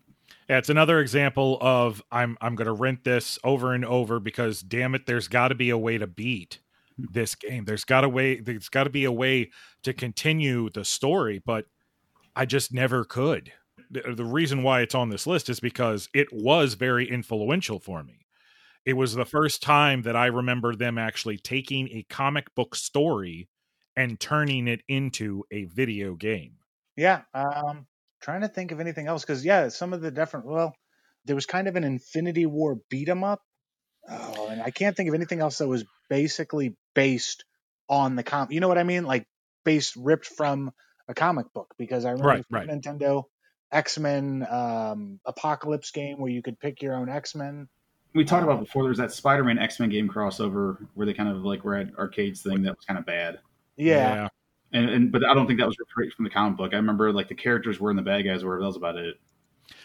Yeah, 0.50 0.58
it's 0.58 0.70
another 0.70 1.00
example 1.00 1.58
of 1.62 2.04
I'm 2.12 2.38
I'm 2.42 2.56
going 2.56 2.68
to 2.68 2.74
rent 2.74 3.04
this 3.04 3.40
over 3.44 3.74
and 3.74 3.86
over 3.86 4.20
because 4.20 4.62
damn 4.62 4.94
it, 4.94 5.06
there's 5.06 5.28
got 5.28 5.48
to 5.50 5.56
be 5.56 5.70
a 5.70 5.78
way 5.78 5.98
to 5.98 6.08
beat 6.08 6.60
hmm. 6.98 7.06
this 7.12 7.34
game. 7.34 7.66
There's 7.66 7.86
got 7.86 8.04
a 8.04 8.10
way. 8.10 8.40
There's 8.40 8.70
got 8.70 8.84
to 8.84 8.90
be 8.90 9.06
a 9.06 9.12
way 9.12 9.52
to 9.84 9.94
continue 9.94 10.70
the 10.70 10.86
story, 10.86 11.42
but 11.44 11.66
I 12.36 12.46
just 12.46 12.74
never 12.74 13.06
could. 13.06 13.52
The, 13.90 14.14
the 14.16 14.26
reason 14.26 14.64
why 14.64 14.82
it's 14.82 14.96
on 14.96 15.10
this 15.10 15.26
list 15.26 15.50
is 15.50 15.60
because 15.60 16.10
it 16.14 16.28
was 16.32 16.74
very 16.74 17.10
influential 17.10 17.80
for 17.80 18.04
me. 18.04 18.25
It 18.86 18.94
was 18.94 19.16
the 19.16 19.26
first 19.26 19.64
time 19.64 20.04
that 20.04 20.16
I 20.16 20.28
remember 20.28 20.76
them 20.76 20.98
actually 20.98 21.38
taking 21.38 21.90
a 21.90 22.06
comic 22.10 22.54
book 22.56 22.76
story 22.76 23.50
and 23.96 24.20
turning 24.20 24.68
it 24.68 24.82
into 24.88 25.44
a 25.52 25.66
video 25.66 26.16
game. 26.16 26.58
Yeah, 26.96 27.22
um, 27.34 27.88
trying 28.22 28.42
to 28.42 28.48
think 28.48 28.72
of 28.72 28.80
anything 28.80 29.08
else 29.08 29.24
because 29.24 29.44
yeah, 29.44 29.70
some 29.70 29.94
of 29.94 30.02
the 30.02 30.12
different. 30.12 30.46
Well, 30.46 30.76
there 31.26 31.36
was 31.36 31.46
kind 31.46 31.68
of 31.68 31.76
an 31.76 31.84
Infinity 31.84 32.46
War 32.46 32.78
beat 32.90 33.10
'em 33.10 33.24
up. 33.24 33.42
Oh, 34.08 34.48
and 34.50 34.62
I 34.62 34.70
can't 34.70 34.96
think 34.96 35.10
of 35.10 35.16
anything 35.16 35.40
else 35.40 35.58
that 35.58 35.68
was 35.68 35.84
basically 36.10 36.76
based 36.94 37.44
on 37.90 38.16
the 38.16 38.24
com. 38.24 38.52
You 38.52 38.60
know 38.60 38.68
what 38.68 38.78
I 38.78 38.84
mean? 38.84 39.06
Like 39.06 39.26
based 39.64 39.96
ripped 39.96 40.28
from 40.28 40.72
a 41.08 41.14
comic 41.14 41.52
book 41.54 41.74
because 41.78 42.06
I 42.06 42.12
remember 42.12 42.30
Right, 42.30 42.46
right. 42.50 42.70
Nintendo 42.70 43.24
X 43.72 43.98
Men 43.98 44.46
um, 44.50 45.20
Apocalypse 45.26 45.92
game 45.92 46.20
where 46.20 46.32
you 46.32 46.42
could 46.44 46.60
pick 46.60 46.82
your 46.82 46.96
own 46.96 47.10
X 47.10 47.34
Men. 47.36 47.68
We 48.16 48.26
talked 48.26 48.44
about 48.44 48.62
before. 48.62 48.84
There 48.84 48.90
was 48.90 48.98
that 48.98 49.12
Spider-Man 49.12 49.60
X-Men 49.60 49.90
game 49.90 50.10
crossover 50.10 50.88
where 50.96 51.06
they 51.06 51.14
kind 51.14 51.30
of 51.30 51.44
like 51.44 51.64
were 51.64 51.76
at 51.76 51.90
arcades 52.00 52.42
thing 52.42 52.64
that 52.64 52.76
was 52.76 52.86
kind 52.86 52.98
of 52.98 53.06
bad. 53.06 53.40
Yeah, 53.76 54.30
And, 54.72 54.90
and 54.90 55.12
but 55.12 55.26
I 55.26 55.34
don't 55.34 55.48
think 55.48 55.60
that 55.60 55.68
was 55.68 55.78
ripped 55.96 56.16
from 56.16 56.24
the 56.24 56.32
comic 56.32 56.58
book. 56.58 56.74
I 56.74 56.78
remember 56.78 57.12
like 57.12 57.28
the 57.28 57.36
characters 57.36 57.80
were 57.80 57.92
in 57.92 57.98
the 57.98 58.02
bad 58.02 58.24
guys 58.24 58.44
were. 58.44 58.60
That 58.60 58.66
was 58.66 58.78
about 58.78 58.96
it. 58.96 59.16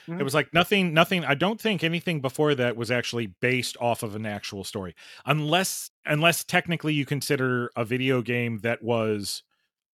Mm-hmm. 0.09 0.21
It 0.21 0.25
was 0.25 0.35
like 0.35 0.53
nothing, 0.53 0.95
nothing. 0.95 1.25
I 1.25 1.35
don't 1.35 1.61
think 1.61 1.83
anything 1.83 2.21
before 2.21 2.55
that 2.55 2.77
was 2.77 2.91
actually 2.91 3.27
based 3.27 3.77
off 3.81 4.03
of 4.03 4.15
an 4.15 4.27
actual 4.27 4.65
story, 4.65 4.95
unless, 5.27 5.91
unless 6.07 6.45
technically 6.45 6.95
you 6.95 7.07
consider 7.07 7.71
a 7.77 7.85
video 7.85 8.23
game 8.23 8.59
that 8.59 8.83
was 8.83 9.43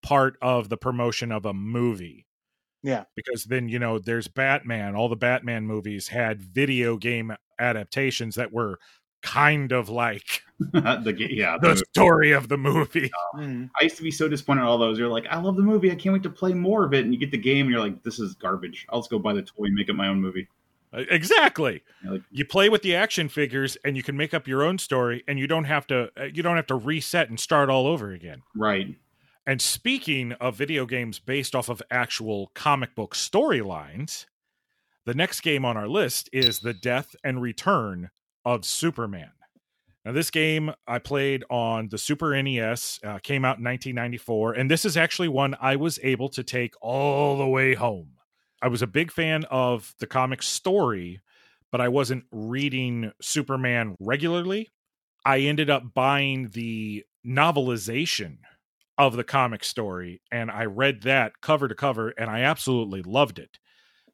part 0.03 0.37
of 0.42 0.68
the 0.68 0.77
promotion 0.77 1.33
of 1.33 1.46
a 1.46 1.55
movie. 1.55 2.27
Yeah. 2.83 3.05
Because 3.14 3.44
then, 3.44 3.68
you 3.68 3.79
know, 3.79 3.99
there's 3.99 4.29
Batman. 4.29 4.94
All 4.94 5.09
the 5.09 5.16
Batman 5.16 5.66
movies 5.66 6.09
had 6.09 6.40
video 6.40 6.96
game 6.96 7.35
adaptations 7.59 8.35
that 8.37 8.53
were 8.53 8.79
kind 9.23 9.73
of 9.73 9.88
like 9.88 10.42
the 10.73 11.14
yeah. 11.31 11.59
the 11.61 11.71
the- 11.71 11.85
story 11.92 12.33
of 12.33 12.49
the 12.49 12.57
movie. 12.59 13.11
Mhm. 13.35 13.71
I 13.81 13.85
used 13.85 13.97
to 13.97 14.03
be 14.03 14.11
so 14.11 14.29
disappointed 14.29 14.61
in 14.62 14.66
all 14.66 14.79
those. 14.79 14.99
You're 14.99 15.09
like, 15.09 15.27
I 15.31 15.38
love 15.38 15.57
the 15.57 15.62
movie. 15.62 15.90
I 15.90 15.95
can't 15.97 16.12
wait 16.12 16.23
to 16.23 16.31
play 16.31 16.53
more 16.55 16.85
of 16.85 16.95
it. 16.95 17.05
And 17.05 17.12
you 17.12 17.19
get 17.19 17.31
the 17.31 17.38
game, 17.38 17.66
and 17.66 17.71
you're 17.71 17.81
like, 17.81 18.03
this 18.03 18.19
is 18.19 18.35
garbage. 18.35 18.87
I'll 18.90 19.01
just 19.01 19.11
go 19.11 19.19
buy 19.19 19.33
the 19.35 19.42
toy 19.42 19.64
and 19.64 19.75
make 19.75 19.90
up 19.90 19.97
my 19.97 20.09
own 20.09 20.21
movie. 20.21 20.49
Exactly. 20.92 21.83
You're 22.03 22.12
like, 22.14 22.23
you 22.31 22.45
play 22.47 22.69
with 22.71 22.81
the 22.83 22.95
action 22.95 23.29
figures 23.29 23.77
and 23.85 23.97
you 23.97 24.03
can 24.03 24.16
make 24.16 24.33
up 24.33 24.47
your 24.49 24.62
own 24.62 24.79
story 24.79 25.25
and 25.29 25.38
you 25.38 25.47
don't 25.47 25.64
have 25.64 25.87
to 25.88 26.11
uh, 26.19 26.25
you 26.33 26.42
don't 26.42 26.57
have 26.57 26.69
to 26.69 26.75
reset 26.77 27.29
and 27.29 27.38
start 27.38 27.69
all 27.69 27.87
over 27.87 28.12
again 28.12 28.42
right. 28.55 28.95
and 29.47 29.61
speaking 29.61 30.33
of 30.35 30.55
video 30.57 30.87
games 30.87 31.19
based 31.19 31.55
off 31.55 31.69
of 31.69 31.83
actual 31.90 32.51
comic 32.55 32.95
book 32.95 33.14
storylines 33.14 34.25
the 35.07 35.14
next 35.14 35.40
game 35.40 35.64
on 35.64 35.77
our 35.77 35.88
list 35.88 36.29
is 36.33 36.61
the 36.61 36.75
death 36.75 37.16
and 37.25 37.40
return 37.40 38.11
of 38.45 38.64
superman 38.64 39.31
now 40.05 40.12
this 40.12 40.31
game 40.31 40.73
i 40.87 40.99
played 40.99 41.45
on 41.51 41.88
the 41.88 41.99
super 41.99 42.40
nes 42.42 43.01
uh, 43.05 43.19
came 43.21 43.45
out 43.45 43.59
in 43.59 43.64
1994 43.64 44.53
and 44.53 44.71
this 44.71 44.85
is 44.85 44.97
actually 44.97 45.29
one 45.29 45.57
i 45.61 45.75
was 45.75 45.99
able 46.03 46.29
to 46.29 46.42
take 46.42 46.75
all 46.81 47.38
the 47.38 47.47
way 47.47 47.75
home 47.75 48.11
i 48.61 48.69
was 48.69 48.83
a 48.83 48.87
big 48.87 49.11
fan 49.11 49.45
of 49.51 49.95
the 49.99 50.07
comic 50.07 50.42
story 50.42 51.21
but 51.77 51.81
I 51.81 51.88
wasn't 51.88 52.25
reading 52.31 53.12
Superman 53.21 53.97
regularly. 54.01 54.69
I 55.25 55.40
ended 55.40 55.71
up 55.71 55.95
buying 55.95 56.49
the 56.49 57.05
novelization 57.27 58.38
of 58.97 59.16
the 59.16 59.25
comic 59.25 59.64
story 59.64 60.23
and 60.31 60.51
I 60.51 60.64
read 60.64 61.03
that 61.03 61.40
cover 61.42 61.69
to 61.69 61.75
cover 61.75 62.14
and 62.16 62.31
I 62.31 62.40
absolutely 62.40 63.03
loved 63.03 63.38
it. 63.38 63.59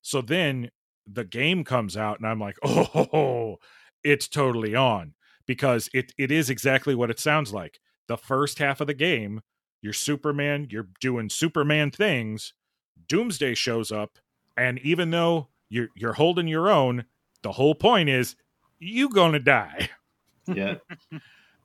So 0.01 0.21
then 0.23 0.71
the 1.13 1.25
game 1.25 1.65
comes 1.65 1.97
out 1.97 2.19
and 2.19 2.27
I'm 2.27 2.41
like, 2.41 2.57
"Oh, 2.65 3.57
it's 4.05 4.29
totally 4.29 4.75
on." 4.75 5.15
Because 5.47 5.89
it 5.93 6.13
it 6.19 6.31
is 6.31 6.51
exactly 6.51 6.95
what 6.95 7.11
it 7.11 7.19
sounds 7.19 7.53
like. 7.53 7.81
The 8.09 8.17
first 8.17 8.59
half 8.59 8.81
of 8.81 8.87
the 8.87 8.95
game, 8.95 9.41
you're 9.81 9.93
Superman, 9.93 10.69
you're 10.71 10.89
doing 11.01 11.29
Superman 11.29 11.91
things, 11.91 12.55
Doomsday 13.09 13.55
shows 13.55 13.91
up, 13.91 14.19
and 14.57 14.79
even 14.81 15.11
though 15.11 15.49
you're 15.69 15.89
you're 15.97 16.13
holding 16.15 16.49
your 16.49 16.71
own, 16.71 17.05
the 17.43 17.53
whole 17.53 17.75
point 17.75 18.09
is 18.09 18.37
you 18.79 19.09
gonna 19.09 19.41
die. 19.41 19.91
Yeah. 20.53 20.75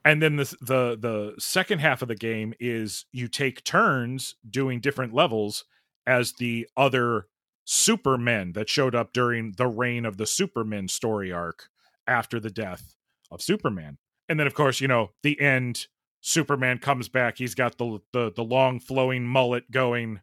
And 0.05 0.21
then 0.21 0.35
the 0.37 0.55
the 0.61 0.97
the 0.99 1.35
second 1.39 1.79
half 1.79 2.01
of 2.01 2.07
the 2.07 2.15
game 2.15 2.53
is 2.59 3.05
you 3.11 3.27
take 3.27 3.63
turns 3.63 4.35
doing 4.49 4.79
different 4.79 5.13
levels 5.13 5.65
as 6.05 6.33
the 6.33 6.67
other 6.77 7.27
Supermen 7.69 8.53
that 8.53 8.69
showed 8.69 8.95
up 8.95 9.11
during 9.11 9.51
the 9.57 9.67
reign 9.67 10.05
of 10.05 10.15
the 10.15 10.25
Supermen 10.25 10.87
story 10.87 11.33
arc 11.33 11.67
after 12.07 12.39
the 12.39 12.49
death 12.49 12.95
of 13.29 13.41
Superman. 13.41 13.97
And 14.29 14.39
then 14.39 14.47
of 14.47 14.53
course, 14.53 14.79
you 14.79 14.87
know, 14.87 15.11
the 15.21 15.39
end 15.41 15.87
Superman 16.21 16.77
comes 16.77 17.09
back. 17.09 17.37
He's 17.37 17.55
got 17.55 17.77
the 17.77 17.99
the 18.13 18.31
the 18.33 18.43
long 18.43 18.79
flowing 18.79 19.27
mullet 19.27 19.69
going 19.69 20.21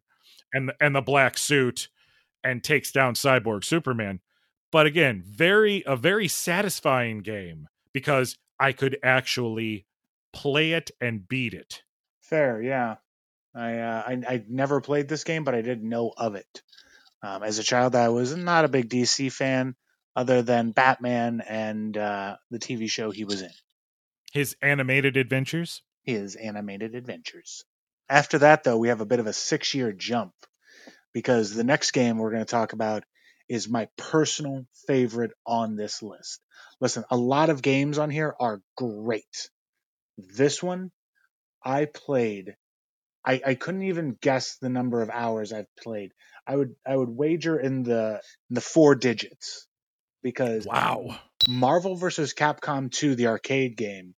and 0.54 0.72
and 0.80 0.96
the 0.96 1.02
black 1.02 1.36
suit 1.36 1.88
and 2.42 2.64
takes 2.64 2.90
down 2.90 3.12
Cyborg 3.12 3.62
Superman. 3.62 4.20
But 4.72 4.86
again, 4.86 5.22
very 5.22 5.82
a 5.86 5.96
very 5.96 6.28
satisfying 6.28 7.18
game 7.18 7.68
because 7.92 8.38
I 8.58 8.72
could 8.72 8.96
actually 9.02 9.84
play 10.32 10.72
it 10.72 10.90
and 10.98 11.28
beat 11.28 11.52
it. 11.52 11.82
Fair, 12.22 12.62
yeah. 12.62 12.96
I, 13.54 13.78
uh, 13.78 14.02
I 14.06 14.12
I 14.26 14.44
never 14.48 14.80
played 14.80 15.08
this 15.08 15.24
game, 15.24 15.44
but 15.44 15.54
I 15.54 15.60
didn't 15.60 15.90
know 15.90 16.14
of 16.16 16.36
it. 16.36 16.62
Um, 17.24 17.42
as 17.42 17.58
a 17.58 17.62
child, 17.64 17.94
I 17.94 18.10
was 18.10 18.36
not 18.36 18.66
a 18.66 18.68
big 18.68 18.90
DC 18.90 19.32
fan, 19.32 19.74
other 20.14 20.42
than 20.42 20.72
Batman 20.72 21.40
and 21.40 21.96
uh, 21.96 22.36
the 22.50 22.58
TV 22.58 22.90
show 22.90 23.10
he 23.10 23.24
was 23.24 23.40
in, 23.40 23.50
His 24.32 24.56
animated 24.60 25.16
adventures. 25.16 25.82
his 26.02 26.36
animated 26.36 26.94
adventures. 26.94 27.64
After 28.10 28.38
that, 28.40 28.62
though, 28.62 28.76
we 28.76 28.88
have 28.88 29.00
a 29.00 29.06
bit 29.06 29.20
of 29.20 29.26
a 29.26 29.32
six-year 29.32 29.92
jump 29.92 30.34
because 31.14 31.54
the 31.54 31.64
next 31.64 31.92
game 31.92 32.18
we're 32.18 32.30
going 32.32 32.44
to 32.44 32.50
talk 32.50 32.74
about 32.74 33.04
is 33.48 33.68
my 33.68 33.88
personal 33.96 34.66
favorite 34.86 35.32
on 35.46 35.76
this 35.76 36.02
list. 36.02 36.40
Listen, 36.80 37.04
a 37.10 37.16
lot 37.16 37.48
of 37.48 37.62
games 37.62 37.98
on 37.98 38.10
here 38.10 38.34
are 38.38 38.60
great. 38.76 39.48
This 40.18 40.62
one 40.62 40.90
I 41.64 41.86
played. 41.86 42.56
I, 43.26 43.40
I 43.44 43.54
couldn't 43.54 43.82
even 43.82 44.16
guess 44.20 44.56
the 44.56 44.68
number 44.68 45.00
of 45.02 45.10
hours 45.10 45.52
I've 45.52 45.74
played. 45.82 46.12
I 46.46 46.56
would 46.56 46.74
I 46.86 46.94
would 46.94 47.08
wager 47.08 47.58
in 47.58 47.82
the 47.82 48.20
in 48.50 48.54
the 48.54 48.60
four 48.60 48.94
digits 48.94 49.66
because 50.22 50.66
Wow. 50.66 51.18
Marvel 51.48 51.94
versus 51.96 52.34
Capcom 52.34 52.90
2, 52.90 53.14
the 53.14 53.26
arcade 53.26 53.76
game, 53.76 54.14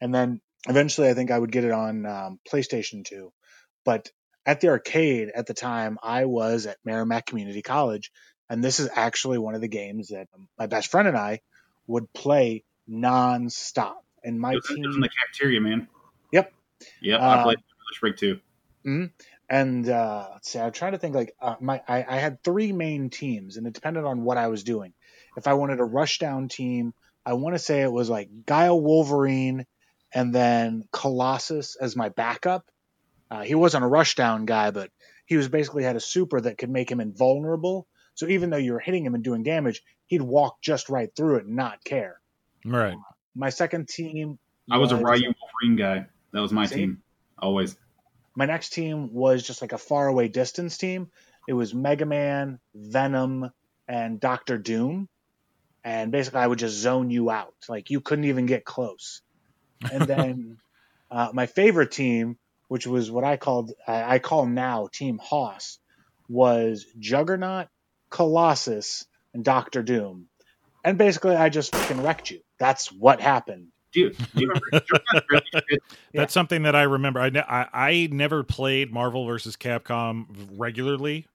and 0.00 0.14
then 0.14 0.40
eventually 0.68 1.08
I 1.08 1.14
think 1.14 1.30
I 1.30 1.38
would 1.38 1.52
get 1.52 1.64
it 1.64 1.72
on 1.72 2.06
um, 2.06 2.40
PlayStation 2.50 3.04
2. 3.04 3.32
But 3.84 4.10
at 4.46 4.60
the 4.60 4.68
arcade 4.68 5.30
at 5.34 5.46
the 5.46 5.54
time, 5.54 5.98
I 6.02 6.24
was 6.24 6.66
at 6.66 6.78
Meramec 6.86 7.26
Community 7.26 7.62
College, 7.62 8.10
and 8.48 8.64
this 8.64 8.80
is 8.80 8.88
actually 8.94 9.38
one 9.38 9.54
of 9.54 9.60
the 9.60 9.68
games 9.68 10.08
that 10.08 10.28
my 10.58 10.66
best 10.66 10.90
friend 10.90 11.06
and 11.06 11.16
I 11.16 11.40
would 11.86 12.12
play 12.12 12.64
non-stop. 12.88 14.04
And 14.24 14.40
my 14.40 14.52
It 14.52 14.56
was, 14.56 14.64
it 14.70 14.70
was 14.70 14.76
in 14.76 14.92
team, 14.92 15.00
the 15.00 15.08
cafeteria, 15.08 15.60
man. 15.60 15.88
Yep. 16.32 16.52
Yep. 17.00 17.20
Uh, 17.20 17.24
I 17.24 17.42
played 17.42 17.58
Village 17.58 18.00
Break 18.00 18.16
too. 18.16 18.40
And 19.48 19.88
uh, 19.88 20.28
let's 20.32 20.50
see, 20.50 20.58
I'm 20.58 20.72
trying 20.72 20.92
to 20.92 20.98
think 20.98 21.14
like 21.14 21.34
uh, 21.40 21.56
my 21.60 21.82
I, 21.86 22.04
I 22.08 22.16
had 22.16 22.42
three 22.42 22.72
main 22.72 23.10
teams, 23.10 23.56
and 23.56 23.66
it 23.66 23.72
depended 23.72 24.04
on 24.04 24.22
what 24.22 24.38
I 24.38 24.48
was 24.48 24.64
doing. 24.64 24.92
If 25.36 25.46
I 25.46 25.54
wanted 25.54 25.80
a 25.80 25.84
rushdown 25.84 26.48
team, 26.48 26.94
I 27.24 27.34
want 27.34 27.54
to 27.54 27.58
say 27.58 27.82
it 27.82 27.92
was 27.92 28.08
like 28.08 28.28
Guile 28.46 28.80
Wolverine, 28.80 29.66
and 30.12 30.34
then 30.34 30.84
Colossus 30.92 31.76
as 31.76 31.96
my 31.96 32.08
backup. 32.08 32.64
Uh, 33.30 33.42
he 33.42 33.54
wasn't 33.54 33.84
a 33.84 33.88
rushdown 33.88 34.44
guy, 34.44 34.70
but 34.70 34.90
he 35.26 35.36
was 35.36 35.48
basically 35.48 35.84
had 35.84 35.96
a 35.96 36.00
super 36.00 36.40
that 36.40 36.58
could 36.58 36.70
make 36.70 36.90
him 36.90 37.00
invulnerable. 37.00 37.86
So 38.14 38.26
even 38.26 38.50
though 38.50 38.56
you 38.56 38.72
were 38.72 38.80
hitting 38.80 39.04
him 39.06 39.14
and 39.14 39.22
doing 39.22 39.44
damage, 39.44 39.82
he'd 40.06 40.22
walk 40.22 40.60
just 40.60 40.88
right 40.88 41.08
through 41.14 41.36
it 41.36 41.46
and 41.46 41.54
not 41.54 41.84
care. 41.84 42.20
Right. 42.64 42.96
My 43.36 43.50
second 43.50 43.88
team, 43.88 44.38
I 44.70 44.78
was 44.78 44.92
a 44.92 44.96
Ryu 44.96 45.32
Wolverine 45.40 45.76
guy. 45.76 46.06
That 46.32 46.40
was 46.40 46.52
my 46.52 46.66
See? 46.66 46.74
team. 46.74 47.02
Always. 47.38 47.76
My 48.40 48.46
next 48.46 48.70
team 48.70 49.12
was 49.12 49.42
just 49.42 49.60
like 49.60 49.72
a 49.72 49.78
faraway 49.78 50.26
distance 50.26 50.78
team. 50.78 51.10
It 51.46 51.52
was 51.52 51.74
Mega 51.74 52.06
Man, 52.06 52.58
Venom, 52.74 53.50
and 53.86 54.18
Doctor 54.18 54.56
Doom. 54.56 55.10
And 55.84 56.10
basically, 56.10 56.40
I 56.40 56.46
would 56.46 56.58
just 56.58 56.74
zone 56.76 57.10
you 57.10 57.28
out. 57.28 57.52
Like, 57.68 57.90
you 57.90 58.00
couldn't 58.00 58.24
even 58.24 58.46
get 58.46 58.64
close. 58.64 59.20
And 59.92 60.04
then 60.04 60.56
uh, 61.10 61.32
my 61.34 61.44
favorite 61.44 61.90
team, 61.90 62.38
which 62.68 62.86
was 62.86 63.10
what 63.10 63.24
I 63.24 63.36
called, 63.36 63.72
I, 63.86 64.14
I 64.14 64.18
call 64.20 64.46
now 64.46 64.88
Team 64.90 65.20
Hoss, 65.22 65.78
was 66.26 66.86
Juggernaut, 66.98 67.68
Colossus, 68.08 69.04
and 69.34 69.44
Doctor 69.44 69.82
Doom. 69.82 70.28
And 70.82 70.96
basically, 70.96 71.36
I 71.36 71.50
just 71.50 71.76
fucking 71.76 72.02
wrecked 72.02 72.30
you. 72.30 72.40
That's 72.58 72.90
what 72.90 73.20
happened. 73.20 73.66
Do 73.92 74.00
you, 74.00 74.10
do 74.10 74.26
you 74.34 74.48
really 74.48 74.84
fit- 75.68 75.82
That's 76.14 76.32
something 76.32 76.62
that 76.62 76.76
I 76.76 76.82
remember. 76.82 77.20
I, 77.20 77.30
ne- 77.30 77.40
I 77.40 77.68
I 77.72 78.08
never 78.10 78.42
played 78.42 78.92
Marvel 78.92 79.26
versus 79.26 79.56
Capcom 79.56 80.26
regularly. 80.56 81.26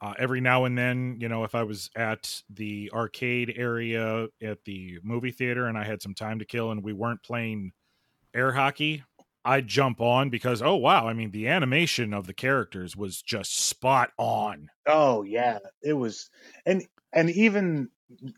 Uh, 0.00 0.14
every 0.18 0.40
now 0.40 0.64
and 0.64 0.78
then, 0.78 1.16
you 1.20 1.28
know, 1.28 1.42
if 1.42 1.56
I 1.56 1.64
was 1.64 1.90
at 1.96 2.42
the 2.48 2.88
arcade 2.94 3.54
area 3.56 4.28
at 4.40 4.62
the 4.64 5.00
movie 5.02 5.32
theater 5.32 5.66
and 5.66 5.76
I 5.76 5.82
had 5.82 6.02
some 6.02 6.14
time 6.14 6.38
to 6.38 6.44
kill 6.44 6.70
and 6.70 6.84
we 6.84 6.92
weren't 6.92 7.22
playing 7.24 7.72
air 8.32 8.52
hockey, 8.52 9.02
I'd 9.44 9.66
jump 9.66 10.00
on 10.00 10.30
because 10.30 10.62
oh 10.62 10.76
wow, 10.76 11.08
I 11.08 11.14
mean 11.14 11.30
the 11.30 11.48
animation 11.48 12.12
of 12.12 12.26
the 12.26 12.34
characters 12.34 12.96
was 12.96 13.22
just 13.22 13.58
spot 13.58 14.10
on. 14.18 14.68
Oh 14.86 15.22
yeah, 15.22 15.58
it 15.82 15.94
was, 15.94 16.28
and 16.66 16.84
and 17.12 17.30
even 17.30 17.88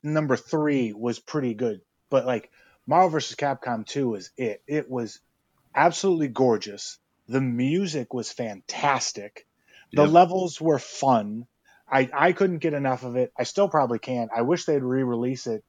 number 0.03 0.37
three 0.37 0.93
was 0.93 1.19
pretty 1.19 1.55
good. 1.55 1.81
But 2.11 2.27
like 2.27 2.51
Marvel 2.91 3.11
vs. 3.11 3.37
Capcom 3.37 3.87
two 3.87 4.09
was 4.09 4.33
it. 4.37 4.65
It 4.67 4.91
was 4.91 5.21
absolutely 5.77 6.29
gorgeous. 6.29 6.99
The 7.29 7.41
music 7.41 8.13
was 8.13 8.33
fantastic. 8.33 9.47
The 9.95 10.05
Yep. 10.05 10.09
levels 10.09 10.61
were 10.61 10.81
fun. 10.81 11.47
I 11.89 12.11
I 12.13 12.33
couldn't 12.33 12.59
get 12.59 12.75
enough 12.75 13.05
of 13.05 13.15
it. 13.17 13.33
I 13.39 13.45
still 13.45 13.69
probably 13.69 14.01
can't. 14.01 14.33
I 14.37 14.43
wish 14.43 14.65
they'd 14.65 14.83
re-release 14.83 15.47
it 15.47 15.65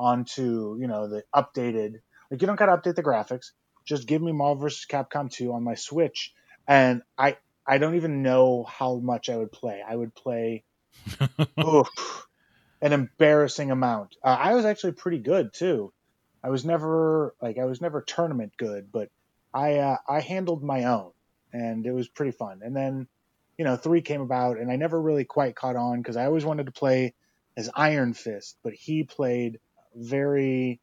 onto 0.00 0.76
you 0.80 0.88
know 0.88 1.08
the 1.08 1.22
updated. 1.32 2.00
Like 2.30 2.40
you 2.42 2.48
don't 2.48 2.56
gotta 2.58 2.76
update 2.76 2.96
the 2.96 3.04
graphics. 3.04 3.52
Just 3.84 4.08
give 4.08 4.20
me 4.20 4.32
Marvel 4.32 4.62
vs. 4.62 4.86
Capcom 4.90 5.30
two 5.30 5.52
on 5.52 5.62
my 5.62 5.76
Switch, 5.76 6.34
and 6.66 7.02
I 7.16 7.38
I 7.64 7.78
don't 7.78 7.94
even 7.96 8.22
know 8.24 8.64
how 8.64 8.96
much 8.96 9.30
I 9.30 9.36
would 9.36 9.52
play. 9.52 9.80
I 9.86 9.94
would 9.94 10.12
play 10.16 10.64
oof, 11.66 12.26
an 12.82 12.92
embarrassing 12.94 13.72
amount. 13.72 14.16
Uh, 14.24 14.36
I 14.40 14.56
was 14.56 14.66
actually 14.66 14.94
pretty 14.94 15.20
good 15.20 15.54
too. 15.54 15.93
I 16.44 16.50
was 16.50 16.64
never 16.64 17.34
like 17.40 17.58
I 17.58 17.64
was 17.64 17.80
never 17.80 18.02
tournament 18.02 18.52
good, 18.58 18.92
but 18.92 19.08
I 19.54 19.78
uh, 19.78 19.96
I 20.06 20.20
handled 20.20 20.62
my 20.62 20.84
own, 20.84 21.12
and 21.54 21.86
it 21.86 21.92
was 21.92 22.06
pretty 22.06 22.32
fun. 22.32 22.60
And 22.62 22.76
then, 22.76 23.08
you 23.56 23.64
know, 23.64 23.76
three 23.76 24.02
came 24.02 24.20
about, 24.20 24.58
and 24.58 24.70
I 24.70 24.76
never 24.76 25.00
really 25.00 25.24
quite 25.24 25.56
caught 25.56 25.76
on 25.76 26.02
because 26.02 26.18
I 26.18 26.26
always 26.26 26.44
wanted 26.44 26.66
to 26.66 26.72
play 26.72 27.14
as 27.56 27.70
Iron 27.74 28.12
Fist, 28.12 28.58
but 28.62 28.74
he 28.74 29.04
played 29.04 29.58
very. 29.94 30.80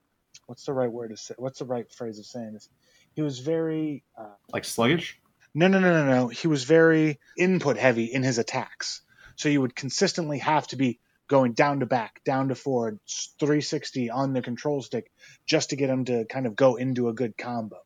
What's 0.47 0.65
the 0.65 0.73
right 0.73 0.91
word 0.91 1.09
to 1.09 1.17
say? 1.17 1.35
What's 1.37 1.59
the 1.59 1.65
right 1.65 1.89
phrase 1.93 2.17
of 2.17 2.25
saying 2.25 2.53
this? 2.53 2.67
He 3.13 3.21
was 3.21 3.37
very 3.39 4.03
uh, 4.17 4.33
like 4.51 4.65
sluggish. 4.65 5.21
no, 5.53 5.67
no, 5.67 5.79
no, 5.79 5.93
no, 5.93 6.05
no. 6.09 6.27
He 6.29 6.47
was 6.47 6.63
very 6.63 7.19
input 7.37 7.77
heavy 7.77 8.05
in 8.05 8.23
his 8.23 8.39
attacks. 8.39 9.01
So 9.35 9.47
you 9.47 9.61
would 9.61 9.75
consistently 9.75 10.39
have 10.39 10.65
to 10.67 10.75
be 10.75 10.99
going 11.31 11.53
down 11.53 11.79
to 11.79 11.85
back, 11.85 12.21
down 12.25 12.49
to 12.49 12.55
forward, 12.55 12.99
360 13.39 14.09
on 14.09 14.33
the 14.33 14.41
control 14.41 14.81
stick 14.81 15.09
just 15.45 15.69
to 15.69 15.77
get 15.77 15.89
him 15.89 16.03
to 16.05 16.25
kind 16.25 16.45
of 16.45 16.55
go 16.57 16.75
into 16.75 17.07
a 17.07 17.13
good 17.13 17.37
combo. 17.37 17.77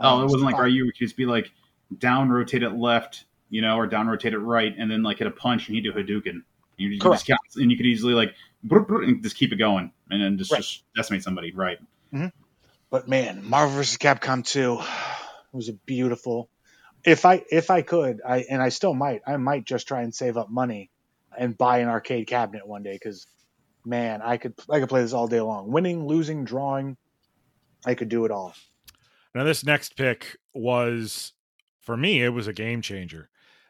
Oh, 0.00 0.16
Um, 0.16 0.20
it 0.22 0.24
wasn't 0.24 0.42
like 0.42 0.56
so- 0.56 0.62
Ryu. 0.62 0.88
It 0.88 0.92
could 0.98 1.04
just 1.06 1.16
be 1.16 1.24
like 1.24 1.52
down, 1.96 2.28
rotate 2.30 2.64
it 2.64 2.70
left, 2.70 3.24
you 3.48 3.62
know, 3.62 3.76
or 3.76 3.86
down, 3.86 4.08
rotate 4.08 4.32
it 4.34 4.38
right, 4.38 4.74
and 4.76 4.90
then 4.90 5.04
like 5.04 5.18
hit 5.18 5.28
a 5.28 5.30
punch 5.30 5.68
and 5.68 5.76
he'd 5.76 5.82
do 5.84 5.92
Hadouken. 5.92 6.42
You, 6.76 6.88
you 6.88 6.98
Correct. 6.98 7.26
count, 7.26 7.40
and 7.56 7.70
you 7.70 7.76
could 7.76 7.86
easily 7.86 8.14
like 8.14 8.34
and 8.68 9.22
just 9.22 9.36
keep 9.36 9.52
it 9.52 9.56
going, 9.56 9.92
and 10.10 10.20
then 10.22 10.36
just 10.36 10.50
Right. 10.50 10.62
just 10.62 10.82
decimate 10.96 11.22
somebody. 11.22 11.52
Right. 11.52 11.78
But 12.90 13.06
man, 13.08 13.48
Marvel 13.48 13.76
vs. 13.76 13.98
Capcom 13.98 14.44
2 14.44 14.80
was 15.52 15.68
a 15.68 15.74
beautiful. 15.74 16.48
If 17.04 17.24
I 17.24 17.44
if 17.50 17.70
I 17.70 17.82
could, 17.82 18.20
I 18.26 18.38
and 18.50 18.60
I 18.60 18.70
still 18.70 18.94
might, 18.94 19.22
I 19.26 19.36
might 19.36 19.64
just 19.64 19.86
try 19.86 20.02
and 20.02 20.12
save 20.14 20.36
up 20.36 20.50
money 20.50 20.90
and 21.38 21.56
buy 21.56 21.78
an 21.78 21.88
arcade 21.88 22.26
cabinet 22.26 22.66
one 22.66 22.82
day 22.82 22.92
because 22.94 23.26
man, 23.84 24.20
I 24.22 24.36
could 24.36 24.54
I 24.68 24.80
could 24.80 24.88
play 24.88 25.02
this 25.02 25.12
all 25.12 25.26
day 25.28 25.40
long. 25.40 25.70
Winning, 25.70 26.06
losing, 26.06 26.44
drawing, 26.44 26.96
I 27.86 27.94
could 27.94 28.08
do 28.08 28.24
it 28.24 28.30
all. 28.30 28.54
Now, 29.34 29.44
this 29.44 29.64
next 29.64 29.96
pick 29.96 30.36
was, 30.54 31.32
for 31.80 31.96
me, 31.96 32.20
it 32.22 32.30
was 32.30 32.48
a 32.48 32.52
game 32.52 32.82
changer. 32.82 33.28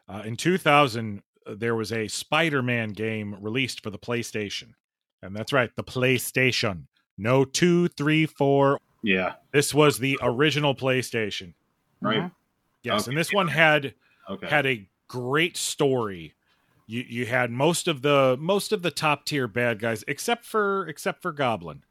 Uh, 0.09 0.23
in 0.25 0.35
2000, 0.35 1.21
uh, 1.45 1.53
there 1.55 1.75
was 1.75 1.91
a 1.91 2.07
Spider 2.07 2.63
Man 2.63 2.89
game 2.89 3.35
released 3.39 3.83
for 3.83 3.91
the 3.91 3.99
PlayStation. 3.99 4.73
And 5.21 5.35
that's 5.35 5.53
right, 5.53 5.69
the 5.75 5.83
PlayStation. 5.83 6.85
No 7.17 7.45
two, 7.45 7.87
three, 7.89 8.25
four. 8.25 8.79
Yeah. 9.03 9.33
This 9.53 9.71
was 9.71 9.99
the 9.99 10.17
original 10.23 10.73
PlayStation. 10.73 11.53
Right. 12.01 12.31
Yes, 12.81 13.01
Okay. 13.03 13.11
and 13.11 13.17
this 13.17 13.31
one 13.31 13.47
had 13.47 13.93
Okay. 14.27 14.47
had 14.47 14.65
a 14.65 14.89
great 15.07 15.57
story. 15.57 16.33
You 16.91 17.05
you 17.07 17.25
had 17.25 17.51
most 17.51 17.87
of 17.87 18.01
the 18.01 18.35
most 18.37 18.73
of 18.73 18.81
the 18.81 18.91
top 18.91 19.23
tier 19.25 19.47
bad 19.47 19.79
guys 19.79 20.03
except 20.09 20.43
for 20.43 20.85
except 20.89 21.21
for 21.21 21.31
Goblin. 21.31 21.85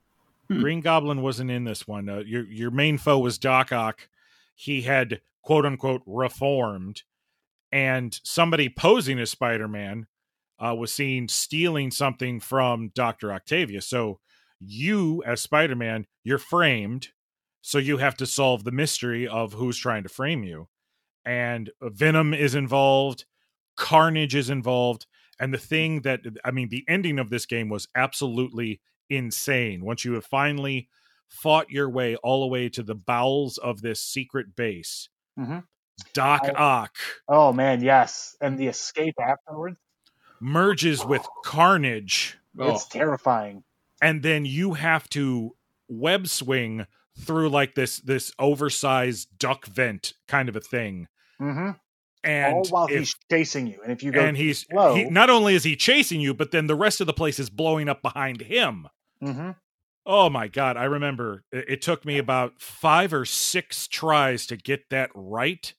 Hmm. 0.48 0.60
Green 0.60 0.80
Goblin 0.82 1.22
wasn't 1.22 1.50
in 1.50 1.64
this 1.64 1.88
one. 1.88 2.10
Uh, 2.10 2.18
your 2.18 2.44
your 2.44 2.70
main 2.70 2.98
foe 2.98 3.18
was 3.18 3.38
Doc 3.38 3.72
Ock. 3.72 4.10
He 4.54 4.82
had 4.82 5.22
quote 5.40 5.64
unquote 5.64 6.02
reformed, 6.04 7.04
and 7.72 8.20
somebody 8.22 8.68
posing 8.68 9.18
as 9.18 9.30
Spider 9.30 9.68
Man 9.68 10.06
uh, 10.58 10.74
was 10.74 10.92
seen 10.92 11.28
stealing 11.28 11.90
something 11.90 12.38
from 12.38 12.90
Doctor 12.94 13.32
Octavius. 13.32 13.86
So 13.86 14.20
you 14.60 15.22
as 15.24 15.40
Spider 15.40 15.76
Man, 15.76 16.06
you're 16.24 16.36
framed. 16.36 17.08
So 17.62 17.78
you 17.78 17.96
have 17.96 18.16
to 18.18 18.26
solve 18.26 18.64
the 18.64 18.70
mystery 18.70 19.26
of 19.26 19.54
who's 19.54 19.78
trying 19.78 20.02
to 20.02 20.10
frame 20.10 20.44
you 20.44 20.68
and 21.24 21.70
Venom 21.82 22.32
is 22.34 22.54
involved, 22.54 23.24
Carnage 23.80 24.34
is 24.34 24.50
involved, 24.50 25.06
and 25.40 25.52
the 25.54 25.58
thing 25.58 26.02
that 26.02 26.20
I 26.44 26.50
mean, 26.50 26.68
the 26.68 26.84
ending 26.86 27.18
of 27.18 27.30
this 27.30 27.46
game 27.46 27.68
was 27.68 27.88
absolutely 27.94 28.80
insane. 29.08 29.84
Once 29.84 30.04
you 30.04 30.12
have 30.12 30.24
finally 30.26 30.88
fought 31.28 31.70
your 31.70 31.88
way 31.88 32.14
all 32.16 32.42
the 32.42 32.46
way 32.46 32.68
to 32.68 32.82
the 32.82 32.94
bowels 32.94 33.56
of 33.58 33.80
this 33.82 34.00
secret 34.00 34.54
base, 34.54 35.08
Mhm. 35.38 35.64
Doc 36.12 36.42
I- 36.44 36.50
Ock 36.52 36.96
Oh 37.28 37.52
man, 37.52 37.82
yes, 37.82 38.36
and 38.40 38.58
the 38.58 38.66
escape 38.66 39.14
afterwards. 39.20 39.78
merges 40.40 41.04
with 41.04 41.26
Carnage, 41.44 42.36
Oh, 42.58 42.74
It's 42.74 42.86
terrifying. 42.88 43.62
and 44.02 44.22
then 44.22 44.44
you 44.44 44.74
have 44.74 45.08
to 45.10 45.56
web 45.88 46.26
swing 46.26 46.86
through 47.18 47.48
like 47.48 47.74
this 47.74 47.98
this 48.00 48.32
oversized 48.38 49.38
duck 49.38 49.66
vent 49.66 50.14
kind 50.28 50.48
of 50.48 50.56
a 50.56 50.60
thing. 50.60 51.06
hmm 51.38 51.70
And 52.22 52.54
All 52.54 52.64
while 52.68 52.86
if- 52.86 52.98
he's 52.98 53.14
chasing 53.30 53.66
you, 53.66 53.80
and 53.82 53.92
if 53.92 54.02
you 54.02 54.12
go, 54.12 54.20
and 54.20 54.36
he's 54.36 54.66
slow- 54.66 54.94
he, 54.94 55.04
not 55.04 55.30
only 55.30 55.54
is 55.54 55.64
he 55.64 55.74
chasing 55.76 56.20
you, 56.20 56.34
but 56.34 56.50
then 56.50 56.66
the 56.66 56.74
rest 56.74 57.00
of 57.00 57.06
the 57.06 57.12
place 57.14 57.38
is 57.38 57.48
blowing 57.48 57.88
up 57.88 58.02
behind 58.02 58.42
him. 58.42 58.88
Mm-hmm. 59.22 59.50
Oh 60.06 60.28
my 60.28 60.48
god, 60.48 60.76
I 60.76 60.84
remember 60.84 61.44
it, 61.52 61.64
it 61.68 61.82
took 61.82 62.04
me 62.04 62.18
about 62.18 62.60
5 62.60 63.12
or 63.14 63.24
6 63.24 63.88
tries 63.88 64.46
to 64.46 64.56
get 64.56 64.88
that 64.90 65.10
right. 65.14 65.72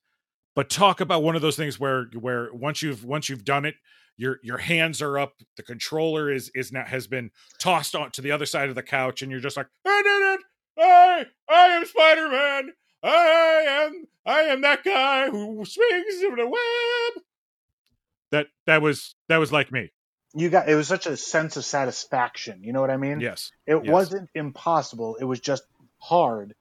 But 0.56 0.69
talk 0.69 0.99
about 0.99 1.23
one 1.23 1.36
of 1.36 1.41
those 1.41 1.56
things 1.56 1.80
where 1.80 2.06
where 2.19 2.49
once 2.54 2.82
you've 2.82 3.06
once 3.06 3.30
you've 3.30 3.45
done 3.45 3.65
it, 3.65 3.75
your 4.17 4.39
your 4.43 4.58
hands 4.58 5.01
are 5.01 5.17
up, 5.17 5.34
the 5.58 5.63
controller 5.63 6.32
is 6.32 6.51
is 6.54 6.71
now 6.71 6.84
has 6.86 7.08
been 7.08 7.32
tossed 7.60 7.95
on 7.95 8.12
to 8.12 8.21
the 8.21 8.32
other 8.32 8.45
side 8.45 8.67
of 8.69 8.75
the 8.75 8.84
couch 8.84 9.21
and 9.21 9.32
you're 9.32 9.39
just 9.39 9.58
like, 9.58 9.67
"I 9.86 10.01
did 10.04 10.39
it. 10.39 10.45
I 10.84 11.25
I 11.49 11.65
am 11.67 11.86
Spider-Man. 11.86 12.73
I 13.03 13.65
am 13.67 14.07
I 14.25 14.41
am 14.41 14.61
that 14.61 14.83
guy 14.83 15.29
who 15.29 15.63
swings 15.65 16.23
in 16.23 16.35
the 16.35 16.47
web." 16.47 17.23
That 18.31 18.47
that 18.65 18.81
was 18.81 19.15
that 19.27 19.37
was 19.37 19.51
like 19.51 19.71
me. 19.71 19.91
You 20.33 20.49
got 20.49 20.69
it 20.69 20.75
was 20.75 20.87
such 20.87 21.07
a 21.07 21.17
sense 21.17 21.57
of 21.57 21.65
satisfaction. 21.65 22.63
You 22.63 22.73
know 22.73 22.81
what 22.81 22.89
I 22.89 22.97
mean? 22.97 23.19
Yes. 23.19 23.51
It 23.65 23.83
yes. 23.83 23.91
wasn't 23.91 24.29
impossible. 24.33 25.17
It 25.19 25.25
was 25.25 25.39
just 25.39 25.63
hard. 25.97 26.55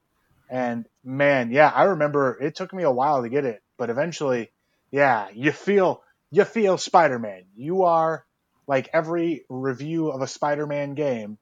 And 0.50 0.87
man, 1.05 1.53
yeah, 1.53 1.68
I 1.68 1.85
remember 1.85 2.37
it 2.40 2.57
took 2.57 2.74
me 2.74 2.83
a 2.83 2.90
while 2.90 3.22
to 3.22 3.29
get 3.29 3.44
it, 3.44 3.62
but 3.79 3.88
eventually, 3.88 4.50
yeah, 4.90 5.29
you 5.33 5.53
feel 5.53 6.03
you 6.33 6.44
feel 6.44 6.76
Spider-Man. 6.76 7.44
You 7.55 7.85
are 7.85 8.24
like 8.66 8.88
every 8.92 9.44
review 9.48 10.11
of 10.11 10.22
a 10.22 10.26
Spider-Man 10.26 10.94
game, 10.94 11.38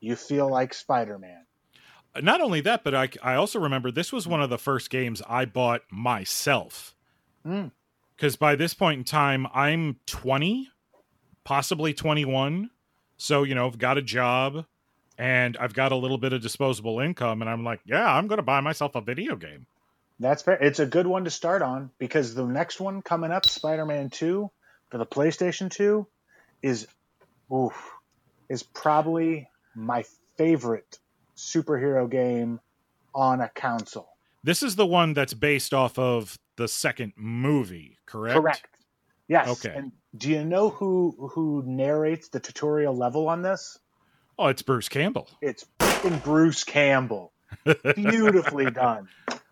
you 0.00 0.16
feel 0.16 0.48
like 0.48 0.74
Spider-Man. 0.74 1.43
Not 2.20 2.40
only 2.40 2.60
that, 2.62 2.84
but 2.84 2.94
I 2.94 3.08
I 3.22 3.34
also 3.34 3.58
remember 3.58 3.90
this 3.90 4.12
was 4.12 4.26
one 4.26 4.42
of 4.42 4.50
the 4.50 4.58
first 4.58 4.90
games 4.90 5.22
I 5.28 5.44
bought 5.44 5.82
myself. 5.90 6.94
Mm. 7.46 7.72
Cuz 8.16 8.36
by 8.36 8.54
this 8.56 8.74
point 8.74 8.98
in 8.98 9.04
time, 9.04 9.46
I'm 9.52 9.98
20 10.06 10.70
possibly 11.44 11.92
21. 11.92 12.70
So, 13.16 13.44
you 13.44 13.54
know, 13.54 13.66
I've 13.66 13.78
got 13.78 13.98
a 13.98 14.02
job 14.02 14.64
and 15.18 15.56
I've 15.58 15.74
got 15.74 15.92
a 15.92 15.96
little 15.96 16.18
bit 16.18 16.32
of 16.32 16.42
disposable 16.42 16.98
income. 17.00 17.42
And 17.42 17.50
I'm 17.50 17.62
like, 17.62 17.80
yeah, 17.84 18.12
I'm 18.12 18.26
going 18.26 18.38
to 18.38 18.42
buy 18.42 18.60
myself 18.60 18.96
a 18.96 19.00
video 19.00 19.36
game. 19.36 19.66
That's 20.18 20.42
fair. 20.42 20.54
It's 20.54 20.80
a 20.80 20.86
good 20.86 21.06
one 21.06 21.24
to 21.24 21.30
start 21.30 21.62
on 21.62 21.90
because 21.98 22.34
the 22.34 22.46
next 22.46 22.80
one 22.80 23.02
coming 23.02 23.30
up, 23.30 23.46
Spider 23.46 23.84
Man 23.84 24.10
2 24.10 24.50
for 24.90 24.98
the 24.98 25.06
PlayStation 25.06 25.70
2, 25.70 26.06
is, 26.62 26.86
oof, 27.52 27.92
is 28.48 28.62
probably 28.62 29.48
my 29.74 30.04
favorite 30.36 30.98
superhero 31.36 32.10
game 32.10 32.60
on 33.14 33.40
a 33.40 33.48
console. 33.48 34.08
This 34.42 34.62
is 34.62 34.76
the 34.76 34.86
one 34.86 35.14
that's 35.14 35.34
based 35.34 35.72
off 35.72 35.98
of 35.98 36.38
the 36.56 36.68
second 36.68 37.12
movie, 37.16 37.98
correct? 38.06 38.38
Correct. 38.40 38.68
Yes. 39.28 39.48
Okay. 39.64 39.74
And 39.76 39.92
do 40.16 40.30
you 40.30 40.44
know 40.44 40.68
who 40.68 41.30
who 41.32 41.62
narrates 41.66 42.28
the 42.28 42.40
tutorial 42.40 42.94
level 42.94 43.28
on 43.28 43.42
this? 43.42 43.78
Oh, 44.38 44.48
it's 44.48 44.62
Bruce 44.62 44.88
Campbell. 44.88 45.28
It's 45.40 45.64
fucking 45.78 46.18
Bruce 46.18 46.64
Campbell. 46.64 47.32
Beautifully 47.94 48.70
done. 48.70 49.08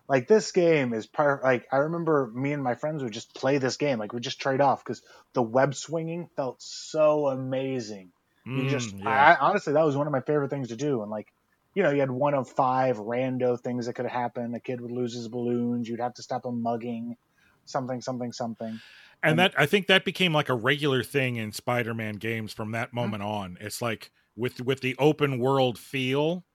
Like 0.07 0.27
this 0.27 0.51
game 0.51 0.93
is 0.93 1.07
part. 1.07 1.43
Like 1.43 1.65
I 1.71 1.77
remember, 1.77 2.29
me 2.33 2.51
and 2.51 2.61
my 2.61 2.75
friends 2.75 3.01
would 3.01 3.13
just 3.13 3.33
play 3.33 3.57
this 3.57 3.77
game. 3.77 3.97
Like 3.97 4.13
we 4.13 4.19
just 4.19 4.39
trade 4.39 4.61
off 4.61 4.83
because 4.83 5.01
the 5.33 5.41
web 5.41 5.73
swinging 5.73 6.29
felt 6.35 6.61
so 6.61 7.27
amazing. 7.27 8.11
You 8.45 8.69
just, 8.69 8.97
Mm, 8.97 9.07
I, 9.07 9.37
honestly, 9.39 9.71
that 9.71 9.85
was 9.85 9.95
one 9.95 10.05
of 10.05 10.11
my 10.11 10.19
favorite 10.19 10.49
things 10.49 10.67
to 10.67 10.75
do. 10.75 11.01
And 11.01 11.09
like, 11.09 11.31
you 11.73 11.83
know, 11.83 11.91
you 11.91 11.99
had 11.99 12.11
one 12.11 12.33
of 12.33 12.49
five 12.49 12.97
rando 12.97 13.59
things 13.59 13.85
that 13.87 13.93
could 13.93 14.05
happen. 14.05 14.53
A 14.53 14.59
kid 14.59 14.79
would 14.81 14.91
lose 14.91 15.13
his 15.13 15.27
balloons. 15.27 15.87
You'd 15.89 15.99
have 15.99 16.13
to 16.15 16.23
stop 16.23 16.45
him 16.45 16.61
mugging, 16.61 17.17
something, 17.65 18.01
something, 18.01 18.31
something. 18.31 18.79
and 19.23 19.39
that 19.39 19.53
I 19.57 19.65
think 19.65 19.87
that 19.87 20.05
became 20.05 20.33
like 20.33 20.49
a 20.49 20.55
regular 20.55 21.03
thing 21.03 21.37
in 21.37 21.51
Spider-Man 21.51 22.15
games 22.15 22.53
from 22.53 22.71
that 22.71 22.93
moment 22.93 23.23
on. 23.23 23.57
It's 23.59 23.81
like 23.81 24.11
with 24.35 24.61
with 24.61 24.81
the 24.81 24.95
open 24.99 25.39
world 25.39 25.79
feel, 25.79 26.45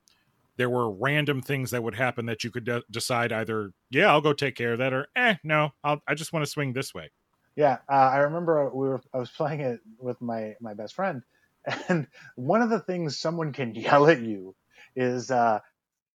there 0.57 0.71
were 0.71 0.91
random 0.91 1.41
things 1.41 1.71
that 1.71 1.83
would 1.83 1.95
happen 1.95 2.27
that 2.27 2.45
you 2.45 2.51
could 2.51 2.65
de- 2.65 2.83
decide 2.91 3.33
either, 3.33 3.73
yeah, 3.91 4.11
I'll 4.11 4.21
go 4.21 4.33
take 4.33 4.57
care 4.57 4.73
of 4.73 4.79
that, 4.79 4.93
or 4.93 5.07
eh, 5.17 5.37
no, 5.43 5.71
I'll, 5.83 6.01
I 6.07 6.15
just 6.15 6.33
want 6.33 6.45
to 6.45 6.51
swing 6.51 6.73
this 6.73 6.95
way. 6.95 7.11
Yeah, 7.57 7.79
uh, 7.89 8.11
I 8.13 8.19
remember 8.19 8.71
we 8.73 8.89
were 8.89 9.01
I 9.13 9.19
was 9.19 9.31
playing 9.31 9.61
it 9.61 9.81
with 9.99 10.21
my 10.21 10.55
my 10.61 10.75
best 10.75 10.95
friend, 10.95 11.23
and 11.89 12.07
one 12.37 12.63
of 12.63 12.71
the 12.71 12.81
things 12.81 13.19
someone 13.19 13.53
can 13.53 13.75
yell 13.75 14.09
at 14.09 14.21
you 14.21 14.55
is 14.97 15.31
uh, 15.31 15.61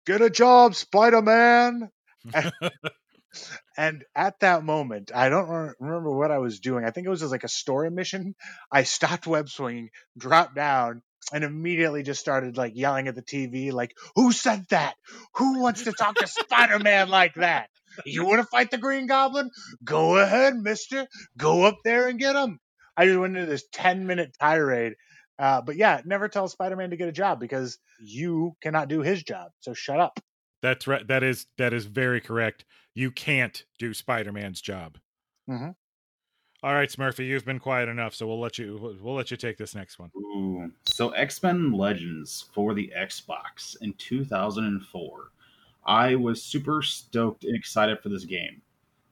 "Get 0.07 0.21
a 0.21 0.31
job, 0.31 0.75
Spider 0.75 1.23
Man." 1.23 1.91
and 3.77 4.05
at 4.15 4.41
that 4.41 4.65
moment, 4.65 5.11
I 5.15 5.29
don't 5.29 5.49
re- 5.49 5.75
remember 5.81 6.17
what 6.17 6.31
I 6.31 6.39
was 6.39 6.61
doing. 6.61 6.85
I 6.85 6.91
think 6.91 7.07
it 7.07 7.11
was 7.11 7.21
just 7.21 7.33
like 7.33 7.45
a 7.45 7.49
story 7.49 7.91
mission. 7.91 8.35
I 8.71 8.83
stopped 8.85 9.27
web 9.27 9.49
swinging, 9.49 9.91
dropped 10.17 10.55
down, 10.55 11.03
and 11.33 11.45
immediately 11.45 12.03
just 12.03 12.21
started 12.21 12.57
like 12.57 12.73
yelling 12.75 13.09
at 13.09 13.15
the 13.15 13.23
TV, 13.23 13.73
like, 13.73 13.95
"Who 14.17 14.33
said 14.33 14.67
that? 14.71 14.95
Who 15.35 15.61
wants 15.61 15.85
to 15.85 15.93
talk 15.93 16.17
to 16.17 16.27
Spider 16.27 16.79
Man 16.79 17.09
like 17.09 17.35
that?" 17.35 17.69
You 18.05 18.25
want 18.25 18.41
to 18.41 18.47
fight 18.47 18.71
the 18.71 18.79
Green 18.79 19.07
Goblin? 19.07 19.51
Go 19.83 20.19
ahead, 20.19 20.55
mister. 20.57 21.09
Go 21.37 21.65
up 21.65 21.79
there 21.85 22.09
and 22.09 22.19
get 22.19 22.37
him. 22.37 22.61
I 22.97 23.07
just 23.07 23.19
went 23.19 23.37
into 23.37 23.51
this 23.51 23.65
10 23.73 24.07
minute 24.07 24.37
tirade. 24.41 24.95
Uh, 25.39 25.61
but 25.61 25.77
yeah, 25.77 26.01
never 26.05 26.29
tell 26.29 26.49
Spider 26.49 26.77
Man 26.77 26.91
to 26.91 26.97
get 26.97 27.09
a 27.09 27.13
job 27.13 27.39
because 27.39 27.79
you 28.01 28.57
cannot 28.61 28.89
do 28.89 29.01
his 29.01 29.23
job. 29.23 29.53
So 29.61 29.73
shut 29.73 30.01
up. 30.01 30.19
That's 30.63 30.87
right. 30.87 31.07
That 31.07 31.23
is 31.23 31.47
that 31.57 31.73
is 31.73 31.85
very 31.85 32.21
correct. 32.21 32.65
You 32.95 33.11
can't 33.13 33.65
do 33.79 33.95
Spider-Man's 33.95 34.61
job. 34.61 34.99
Mhm. 35.49 35.75
All 36.65 36.75
right, 36.75 36.91
Smurfy, 36.91 37.25
you've 37.25 37.45
been 37.45 37.61
quiet 37.61 37.89
enough, 37.89 38.15
so 38.15 38.27
we'll 38.27 38.41
let 38.41 38.59
you 38.59 38.99
we'll 39.01 39.15
let 39.15 39.31
you 39.31 39.37
take 39.37 39.57
this 39.57 39.77
next 39.77 40.01
one. 40.01 40.11
Ooh. 40.17 40.73
So 40.85 41.11
X 41.11 41.41
Men 41.43 41.71
Legends 41.71 42.47
for 42.53 42.75
the 42.75 42.93
Xbox 42.97 43.77
in 43.81 43.93
2004. 43.95 45.31
I 45.87 46.17
was 46.17 46.43
super 46.43 46.83
stoked 46.83 47.45
and 47.45 47.55
excited 47.55 48.01
for 48.03 48.09
this 48.09 48.25
game 48.25 48.61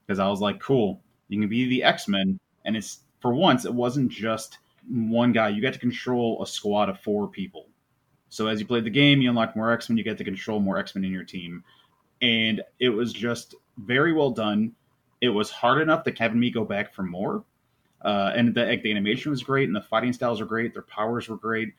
because 0.04 0.18
I 0.18 0.28
was 0.28 0.40
like, 0.40 0.58
cool, 0.60 1.00
you 1.28 1.40
can 1.40 1.48
be 1.48 1.68
the 1.68 1.84
X 1.84 2.08
Men. 2.08 2.40
And 2.64 2.76
it's 2.76 3.04
for 3.20 3.32
once, 3.32 3.64
it 3.64 3.72
wasn't 3.72 4.10
just 4.10 4.58
one 4.88 5.32
guy. 5.32 5.48
You 5.48 5.62
got 5.62 5.72
to 5.72 5.78
control 5.78 6.42
a 6.42 6.46
squad 6.46 6.88
of 6.88 7.00
four 7.00 7.28
people. 7.28 7.68
So 8.28 8.46
as 8.48 8.60
you 8.60 8.66
play 8.66 8.80
the 8.80 8.90
game, 8.90 9.20
you 9.20 9.30
unlock 9.30 9.56
more 9.56 9.70
X 9.70 9.88
Men, 9.88 9.96
you 9.96 10.04
get 10.04 10.18
to 10.18 10.24
control 10.24 10.60
more 10.60 10.78
X 10.78 10.94
Men 10.94 11.04
in 11.04 11.12
your 11.12 11.24
team. 11.24 11.64
And 12.22 12.62
it 12.80 12.88
was 12.88 13.12
just 13.12 13.54
very 13.78 14.12
well 14.12 14.30
done. 14.30 14.72
It 15.20 15.28
was 15.28 15.50
hard 15.50 15.80
enough 15.80 16.04
that 16.04 16.18
having 16.18 16.40
me 16.40 16.50
go 16.50 16.64
back 16.64 16.92
for 16.94 17.02
more. 17.02 17.44
Uh, 18.02 18.32
and 18.36 18.54
the, 18.54 18.78
the 18.82 18.90
animation 18.90 19.30
was 19.30 19.42
great, 19.42 19.68
and 19.68 19.74
the 19.74 19.80
fighting 19.80 20.12
styles 20.12 20.40
were 20.40 20.46
great. 20.46 20.72
Their 20.72 20.82
powers 20.82 21.28
were 21.28 21.36
great. 21.36 21.72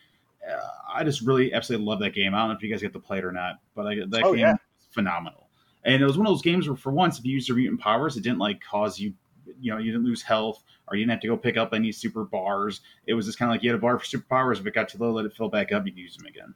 Uh, 0.48 0.60
I 0.94 1.04
just 1.04 1.22
really 1.22 1.54
absolutely 1.54 1.86
love 1.86 2.00
that 2.00 2.14
game. 2.14 2.34
I 2.34 2.40
don't 2.40 2.50
know 2.50 2.56
if 2.56 2.64
you 2.64 2.70
guys 2.72 2.82
get 2.82 2.94
to 2.94 3.00
play 3.00 3.20
it 3.20 3.26
or 3.26 3.32
not, 3.32 3.56
but 3.76 3.86
I, 3.86 3.96
that 3.96 4.24
Oh, 4.24 4.32
game 4.32 4.40
yeah. 4.40 4.52
was 4.54 4.88
phenomenal. 4.92 5.48
And 5.86 6.02
it 6.02 6.06
was 6.06 6.18
one 6.18 6.26
of 6.28 6.32
those 6.32 6.42
games 6.42 6.68
where, 6.68 6.76
for 6.76 6.92
once, 6.92 7.20
if 7.20 7.26
you 7.26 7.34
used 7.34 7.48
your 7.48 7.58
mutant 7.58 7.80
powers, 7.80 8.18
it 8.18 8.24
didn't 8.24 8.40
like 8.40 8.60
cause 8.62 9.00
you, 9.00 9.14
you 9.60 9.72
know, 9.72 9.78
you 9.78 9.92
didn't 9.92 10.06
lose 10.06 10.22
health 10.22 10.64
or 10.88 10.96
you 10.96 11.04
didn't 11.04 11.12
have 11.12 11.22
to 11.22 11.28
go 11.28 11.38
pick 11.38 11.58
up 11.58 11.74
any 11.74 11.92
super 11.92 12.24
bars. 12.24 12.82
It 13.06 13.14
was 13.14 13.26
just 13.26 13.38
kind 13.40 13.50
of 13.52 13.56
like 13.56 13.64
you 13.64 13.70
had 13.72 13.78
a 13.78 13.82
bar 13.82 13.98
for 14.00 14.06
superpowers. 14.06 14.60
If 14.60 14.66
it 14.66 14.74
got 14.74 14.90
too 14.90 14.98
low, 14.98 15.12
let 15.12 15.26
it 15.26 15.34
fill 15.34 15.50
back 15.50 15.72
up. 15.72 15.86
You 15.86 15.92
could 15.92 16.00
use 16.00 16.18
them 16.18 16.26
again. 16.26 16.54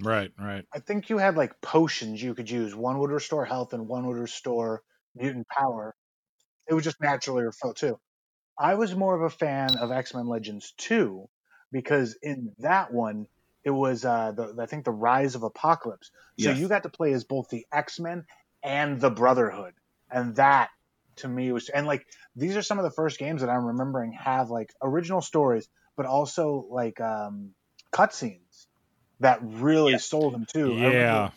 Right, 0.00 0.32
right. 0.38 0.64
I 0.72 0.80
think 0.80 1.08
you 1.10 1.18
had 1.18 1.36
like 1.36 1.60
potions 1.60 2.22
you 2.22 2.34
could 2.34 2.50
use. 2.50 2.74
One 2.74 2.98
would 2.98 3.10
restore 3.10 3.44
health 3.44 3.72
and 3.72 3.86
one 3.88 4.06
would 4.06 4.16
restore 4.16 4.82
mutant 5.14 5.46
power. 5.48 5.94
It 6.68 6.74
would 6.74 6.84
just 6.84 7.00
naturally 7.00 7.44
refill 7.44 7.74
too. 7.74 7.98
I 8.58 8.74
was 8.74 8.94
more 8.94 9.14
of 9.14 9.22
a 9.22 9.30
fan 9.30 9.76
of 9.76 9.90
X 9.90 10.14
Men 10.14 10.26
Legends 10.26 10.72
2 10.78 11.28
because 11.72 12.16
in 12.22 12.54
that 12.58 12.92
one, 12.92 13.26
it 13.64 13.70
was 13.70 14.04
uh, 14.04 14.32
the 14.32 14.54
I 14.60 14.66
think 14.66 14.84
the 14.84 14.90
Rise 14.90 15.34
of 15.34 15.42
Apocalypse. 15.42 16.10
So 16.38 16.50
Yes. 16.50 16.58
you 16.58 16.68
got 16.68 16.82
to 16.84 16.88
play 16.88 17.12
as 17.12 17.24
both 17.24 17.48
the 17.48 17.66
X 17.72 17.98
Men 18.00 18.26
and 18.62 19.00
the 19.00 19.10
Brotherhood, 19.10 19.74
and 20.10 20.36
that 20.36 20.70
to 21.16 21.28
me 21.28 21.52
was 21.52 21.68
and 21.68 21.86
like 21.86 22.06
these 22.36 22.56
are 22.56 22.62
some 22.62 22.78
of 22.78 22.84
the 22.84 22.90
first 22.90 23.18
games 23.18 23.40
that 23.42 23.50
I'm 23.50 23.64
remembering 23.64 24.12
have 24.12 24.50
like 24.50 24.70
original 24.82 25.20
stories, 25.20 25.68
but 25.96 26.06
also 26.06 26.66
like 26.70 27.00
um, 27.00 27.50
cutscenes 27.92 28.66
that 29.20 29.38
really 29.42 29.92
Yeah. 29.92 29.98
sold 29.98 30.34
them 30.34 30.46
too. 30.52 30.66
I 30.72 30.74
remember- 30.76 30.98
Yeah. 30.98 31.30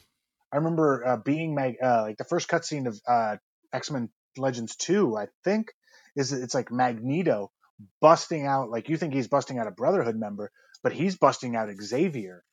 I 0.51 0.55
remember 0.57 1.05
uh, 1.05 1.17
being 1.17 1.53
mag- 1.55 1.77
uh, 1.83 2.03
like 2.03 2.17
the 2.17 2.23
first 2.23 2.47
cutscene 2.47 2.87
of 2.87 2.99
uh, 3.07 3.35
X 3.73 3.91
Men 3.91 4.09
Legends 4.37 4.75
Two. 4.77 5.17
I 5.17 5.27
think 5.43 5.73
is 6.15 6.31
it's 6.31 6.53
like 6.55 6.71
Magneto 6.71 7.51
busting 7.99 8.45
out 8.47 8.69
like 8.69 8.87
you 8.89 8.97
think 8.97 9.13
he's 9.13 9.27
busting 9.27 9.59
out 9.59 9.67
a 9.67 9.71
Brotherhood 9.71 10.15
member, 10.15 10.51
but 10.83 10.93
he's 10.93 11.17
busting 11.17 11.55
out 11.55 11.69
Xavier, 11.81 12.43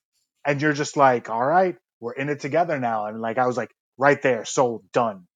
and 0.44 0.60
you're 0.60 0.72
just 0.72 0.96
like, 0.96 1.30
all 1.30 1.44
right, 1.44 1.76
we're 2.00 2.12
in 2.14 2.28
it 2.28 2.40
together 2.40 2.78
now. 2.80 3.06
And 3.06 3.20
like 3.20 3.38
I 3.38 3.46
was 3.46 3.56
like 3.56 3.70
right 3.96 4.20
there, 4.20 4.44
sold, 4.44 4.82
done. 4.92 5.26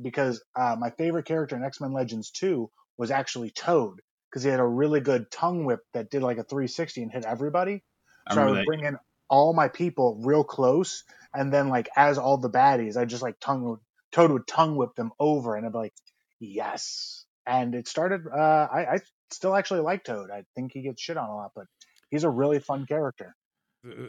Because 0.00 0.42
uh, 0.56 0.76
my 0.78 0.90
favorite 0.90 1.26
character 1.26 1.56
in 1.56 1.64
X 1.64 1.80
Men 1.80 1.92
Legends 1.92 2.30
Two 2.30 2.70
was 2.96 3.10
actually 3.10 3.50
Toad 3.50 4.00
because 4.30 4.42
he 4.42 4.50
had 4.50 4.60
a 4.60 4.66
really 4.66 5.00
good 5.00 5.30
tongue 5.30 5.64
whip 5.64 5.80
that 5.94 6.10
did 6.10 6.22
like 6.22 6.38
a 6.38 6.44
360 6.44 7.02
and 7.02 7.12
hit 7.12 7.24
everybody. 7.24 7.82
So 8.30 8.36
I 8.36 8.44
remember 8.44 8.60
would 8.60 8.66
bring 8.66 8.84
in 8.84 8.96
all 9.28 9.52
my 9.52 9.68
people 9.68 10.20
real 10.22 10.44
close, 10.44 11.04
and 11.34 11.52
then 11.52 11.68
like 11.68 11.88
as 11.96 12.18
all 12.18 12.38
the 12.38 12.50
baddies, 12.50 12.96
I 12.96 13.04
just 13.04 13.22
like 13.22 13.40
tongue 13.40 13.78
Toad 14.12 14.32
would 14.32 14.46
tongue 14.46 14.76
whip 14.76 14.94
them 14.96 15.12
over, 15.18 15.54
and 15.56 15.64
I'd 15.64 15.72
be 15.72 15.78
like, 15.78 15.94
yes. 16.40 17.24
And 17.46 17.74
it 17.74 17.88
started. 17.88 18.22
Uh, 18.26 18.68
I, 18.72 18.94
I 18.94 18.98
still 19.30 19.54
actually 19.54 19.80
like 19.80 20.04
Toad. 20.04 20.30
I 20.30 20.44
think 20.54 20.72
he 20.72 20.82
gets 20.82 21.00
shit 21.00 21.16
on 21.16 21.28
a 21.28 21.34
lot, 21.34 21.52
but 21.54 21.66
he's 22.10 22.24
a 22.24 22.30
really 22.30 22.58
fun 22.58 22.86
character. 22.86 23.34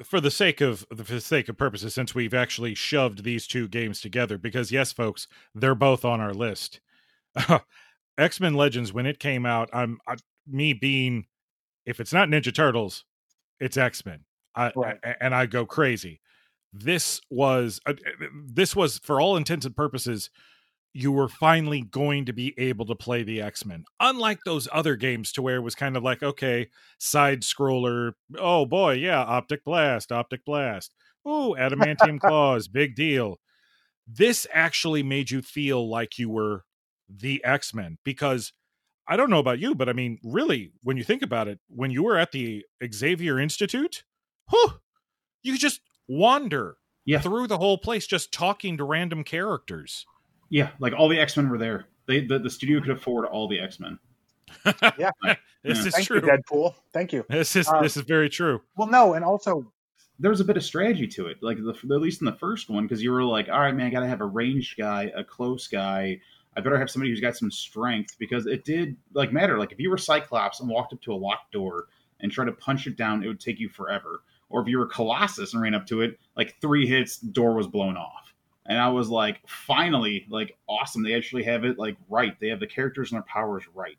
For 0.03 0.19
the 0.19 0.31
sake 0.31 0.61
of 0.61 0.85
for 0.89 1.03
the 1.13 1.21
sake 1.21 1.49
of 1.49 1.57
purposes, 1.57 1.93
since 1.93 2.13
we've 2.13 2.33
actually 2.33 2.75
shoved 2.75 3.23
these 3.23 3.47
two 3.47 3.67
games 3.67 4.01
together, 4.01 4.37
because 4.37 4.71
yes, 4.71 4.91
folks, 4.91 5.27
they're 5.55 5.75
both 5.75 6.03
on 6.05 6.19
our 6.19 6.33
list. 6.33 6.81
X 8.17 8.39
Men 8.39 8.53
Legends, 8.53 8.91
when 8.93 9.05
it 9.05 9.19
came 9.19 9.45
out, 9.45 9.69
I'm 9.73 9.99
I, 10.07 10.15
me 10.47 10.73
being, 10.73 11.27
if 11.85 11.99
it's 11.99 12.13
not 12.13 12.27
Ninja 12.27 12.53
Turtles, 12.53 13.05
it's 13.59 13.77
X 13.77 14.05
Men, 14.05 14.25
Right. 14.57 14.97
and 15.19 15.33
I 15.33 15.45
go 15.45 15.65
crazy. 15.65 16.19
This 16.73 17.21
was 17.29 17.79
uh, 17.85 17.93
this 18.45 18.75
was 18.75 18.99
for 18.99 19.19
all 19.21 19.37
intents 19.37 19.65
and 19.65 19.75
purposes, 19.75 20.29
you 20.93 21.11
were 21.11 21.29
finally 21.29 21.81
going 21.81 22.25
to 22.25 22.33
be 22.33 22.53
able 22.57 22.85
to 22.85 22.95
play 22.95 23.23
the 23.23 23.41
X 23.41 23.65
Men, 23.65 23.85
unlike 23.99 24.43
those 24.43 24.67
other 24.71 24.95
games 24.95 25.31
to 25.33 25.41
where 25.41 25.55
it 25.57 25.61
was 25.61 25.75
kind 25.75 25.95
of 25.97 26.03
like 26.03 26.23
okay, 26.23 26.69
side 26.99 27.41
scroller. 27.41 28.13
Oh 28.37 28.65
boy, 28.65 28.93
yeah, 28.93 29.21
optic 29.21 29.63
blast, 29.63 30.11
optic 30.11 30.45
blast. 30.45 30.93
Ooh, 31.27 31.55
adamantium 31.57 32.19
claws, 32.21 32.67
big 32.67 32.95
deal. 32.95 33.39
This 34.07 34.47
actually 34.53 35.03
made 35.03 35.31
you 35.31 35.41
feel 35.41 35.89
like 35.89 36.17
you 36.19 36.29
were 36.29 36.65
the 37.09 37.43
X 37.43 37.73
Men 37.73 37.97
because 38.03 38.53
I 39.07 39.17
don't 39.17 39.29
know 39.31 39.39
about 39.39 39.59
you, 39.59 39.75
but 39.75 39.89
I 39.89 39.93
mean, 39.93 40.19
really, 40.23 40.71
when 40.83 40.97
you 40.97 41.03
think 41.03 41.21
about 41.23 41.47
it, 41.47 41.59
when 41.69 41.91
you 41.91 42.03
were 42.03 42.17
at 42.17 42.31
the 42.31 42.65
Xavier 42.93 43.39
Institute, 43.39 44.03
whew, 44.49 44.73
you 45.43 45.53
could 45.53 45.61
just 45.61 45.81
wander 46.07 46.77
Yeah. 47.05 47.19
through 47.19 47.47
the 47.47 47.57
whole 47.57 47.77
place 47.77 48.07
just 48.07 48.31
talking 48.33 48.77
to 48.77 48.83
random 48.83 49.23
characters. 49.23 50.05
Yeah, 50.51 50.69
like 50.79 50.93
all 50.95 51.09
the 51.09 51.19
X 51.19 51.35
Men 51.37 51.49
were 51.49 51.57
there. 51.57 51.85
They 52.05 52.23
the, 52.25 52.37
the 52.37 52.49
studio 52.51 52.79
could 52.81 52.91
afford 52.91 53.25
all 53.25 53.47
the 53.47 53.59
X 53.59 53.79
Men. 53.79 53.97
Yeah. 54.99 55.11
This 55.63 55.77
Yeah. 55.79 55.85
is 55.87 55.93
Thank 55.93 56.07
true. 56.07 56.15
you, 56.17 56.21
Deadpool. 56.23 56.73
Thank 56.91 57.13
you. 57.13 57.23
This 57.29 57.55
is 57.55 57.67
Uh, 57.67 57.81
this 57.81 57.95
is 57.95 58.01
very 58.03 58.29
true. 58.29 58.61
Well, 58.75 58.87
no, 58.87 59.13
and 59.13 59.23
also 59.23 59.71
There 60.19 60.31
was 60.31 60.39
a 60.39 60.43
bit 60.45 60.57
of 60.57 60.63
strategy 60.63 61.07
to 61.07 61.27
it, 61.27 61.37
like 61.41 61.57
the, 61.57 61.69
at 61.69 62.01
least 62.01 62.21
in 62.21 62.25
the 62.25 62.33
first 62.33 62.67
one, 62.69 62.83
because 62.85 63.01
you 63.03 63.11
were 63.11 63.23
like, 63.23 63.47
all 63.47 63.59
right, 63.59 63.73
man, 63.75 63.85
I 63.87 63.89
got 63.91 63.99
to 64.01 64.07
have 64.07 64.21
a 64.21 64.25
ranged 64.25 64.75
guy, 64.77 65.11
a 65.15 65.23
close 65.23 65.67
guy. 65.67 66.19
I 66.57 66.61
better 66.61 66.77
have 66.79 66.89
somebody 66.89 67.11
who's 67.11 67.21
got 67.21 67.37
some 67.37 67.49
strength 67.51 68.15
because 68.19 68.45
it 68.47 68.65
did 68.65 68.97
like 69.13 69.31
matter. 69.31 69.57
Like 69.59 69.71
if 69.71 69.79
you 69.79 69.89
were 69.91 69.97
Cyclops 69.99 70.59
and 70.59 70.67
walked 70.69 70.93
up 70.93 71.01
to 71.03 71.13
a 71.13 71.15
locked 71.15 71.51
door 71.53 71.85
and 72.19 72.31
tried 72.31 72.45
to 72.45 72.51
punch 72.53 72.87
it 72.87 72.97
down, 72.97 73.23
it 73.23 73.27
would 73.27 73.39
take 73.39 73.59
you 73.59 73.69
forever. 73.69 74.23
Or 74.49 74.61
if 74.61 74.67
you 74.67 74.79
were 74.79 74.87
Colossus 74.87 75.53
and 75.53 75.61
ran 75.61 75.73
up 75.75 75.85
to 75.87 76.01
it, 76.01 76.19
like 76.35 76.55
three 76.59 76.85
hits, 76.87 77.17
door 77.17 77.53
was 77.53 77.67
blown 77.67 77.95
off. 77.97 78.30
And 78.65 78.79
I 78.79 78.89
was 78.89 79.09
like, 79.09 79.39
finally, 79.47 80.25
like 80.29 80.55
awesome. 80.67 81.03
They 81.03 81.15
actually 81.15 81.43
have 81.43 81.65
it 81.65 81.79
like 81.79 81.97
right. 82.09 82.39
They 82.39 82.47
have 82.49 82.59
the 82.59 82.67
characters 82.67 83.11
and 83.11 83.17
their 83.17 83.23
powers 83.23 83.63
right. 83.73 83.97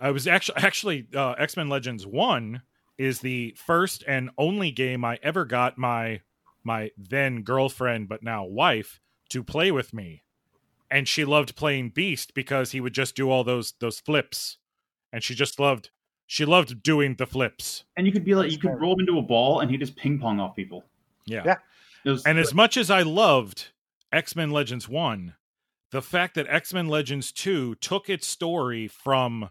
I 0.00 0.10
was 0.10 0.26
actually 0.26 0.56
actually 0.58 1.06
uh, 1.14 1.32
X 1.32 1.56
Men 1.56 1.68
Legends 1.68 2.06
One 2.06 2.62
is 2.98 3.20
the 3.20 3.54
first 3.56 4.04
and 4.06 4.30
only 4.36 4.70
game 4.70 5.04
I 5.04 5.18
ever 5.22 5.44
got 5.44 5.78
my 5.78 6.20
my 6.64 6.90
then 6.96 7.42
girlfriend 7.42 8.08
but 8.08 8.22
now 8.22 8.44
wife 8.44 9.00
to 9.30 9.42
play 9.42 9.70
with 9.70 9.94
me, 9.94 10.24
and 10.90 11.08
she 11.08 11.24
loved 11.24 11.56
playing 11.56 11.90
Beast 11.90 12.34
because 12.34 12.72
he 12.72 12.80
would 12.80 12.92
just 12.92 13.14
do 13.14 13.30
all 13.30 13.44
those 13.44 13.74
those 13.78 14.00
flips, 14.00 14.58
and 15.12 15.22
she 15.22 15.34
just 15.34 15.60
loved 15.60 15.90
she 16.32 16.44
loved 16.46 16.82
doing 16.82 17.16
the 17.16 17.26
flips. 17.26 17.84
And 17.96 18.06
you 18.06 18.12
could 18.12 18.24
be 18.24 18.34
like, 18.34 18.50
you 18.50 18.58
could 18.58 18.80
roll 18.80 18.94
him 18.94 19.00
into 19.00 19.18
a 19.18 19.22
ball 19.22 19.60
and 19.60 19.70
he 19.70 19.76
just 19.76 19.94
ping 19.96 20.18
pong 20.18 20.40
off 20.40 20.56
people. 20.56 20.82
Yeah. 21.26 21.42
Yeah. 21.44 21.56
Was, 22.10 22.24
And 22.24 22.38
as 22.38 22.54
much 22.54 22.78
as 22.78 22.90
I 22.90 23.02
loved 23.02 23.68
X 24.12 24.36
Men 24.36 24.50
Legends 24.50 24.88
1, 24.88 25.34
the 25.90 26.02
fact 26.02 26.34
that 26.34 26.46
X 26.48 26.74
Men 26.74 26.88
Legends 26.88 27.32
2 27.32 27.76
took 27.76 28.10
its 28.10 28.26
story 28.26 28.86
from 28.86 29.48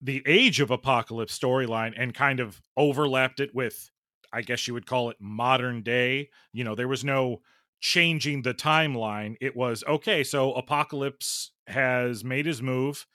the 0.00 0.22
Age 0.26 0.60
of 0.60 0.70
Apocalypse 0.70 1.38
storyline 1.38 1.94
and 1.96 2.12
kind 2.12 2.40
of 2.40 2.60
overlapped 2.76 3.40
it 3.40 3.54
with, 3.54 3.90
I 4.32 4.42
guess 4.42 4.66
you 4.66 4.74
would 4.74 4.86
call 4.86 5.10
it 5.10 5.16
modern 5.20 5.82
day. 5.82 6.30
You 6.52 6.64
know, 6.64 6.74
there 6.74 6.88
was 6.88 7.04
no 7.04 7.42
changing 7.80 8.42
the 8.42 8.54
timeline. 8.54 9.36
It 9.40 9.56
was, 9.56 9.84
okay, 9.88 10.24
so 10.24 10.52
Apocalypse 10.54 11.52
has 11.68 12.24
made 12.24 12.46
his 12.46 12.60
move 12.60 13.06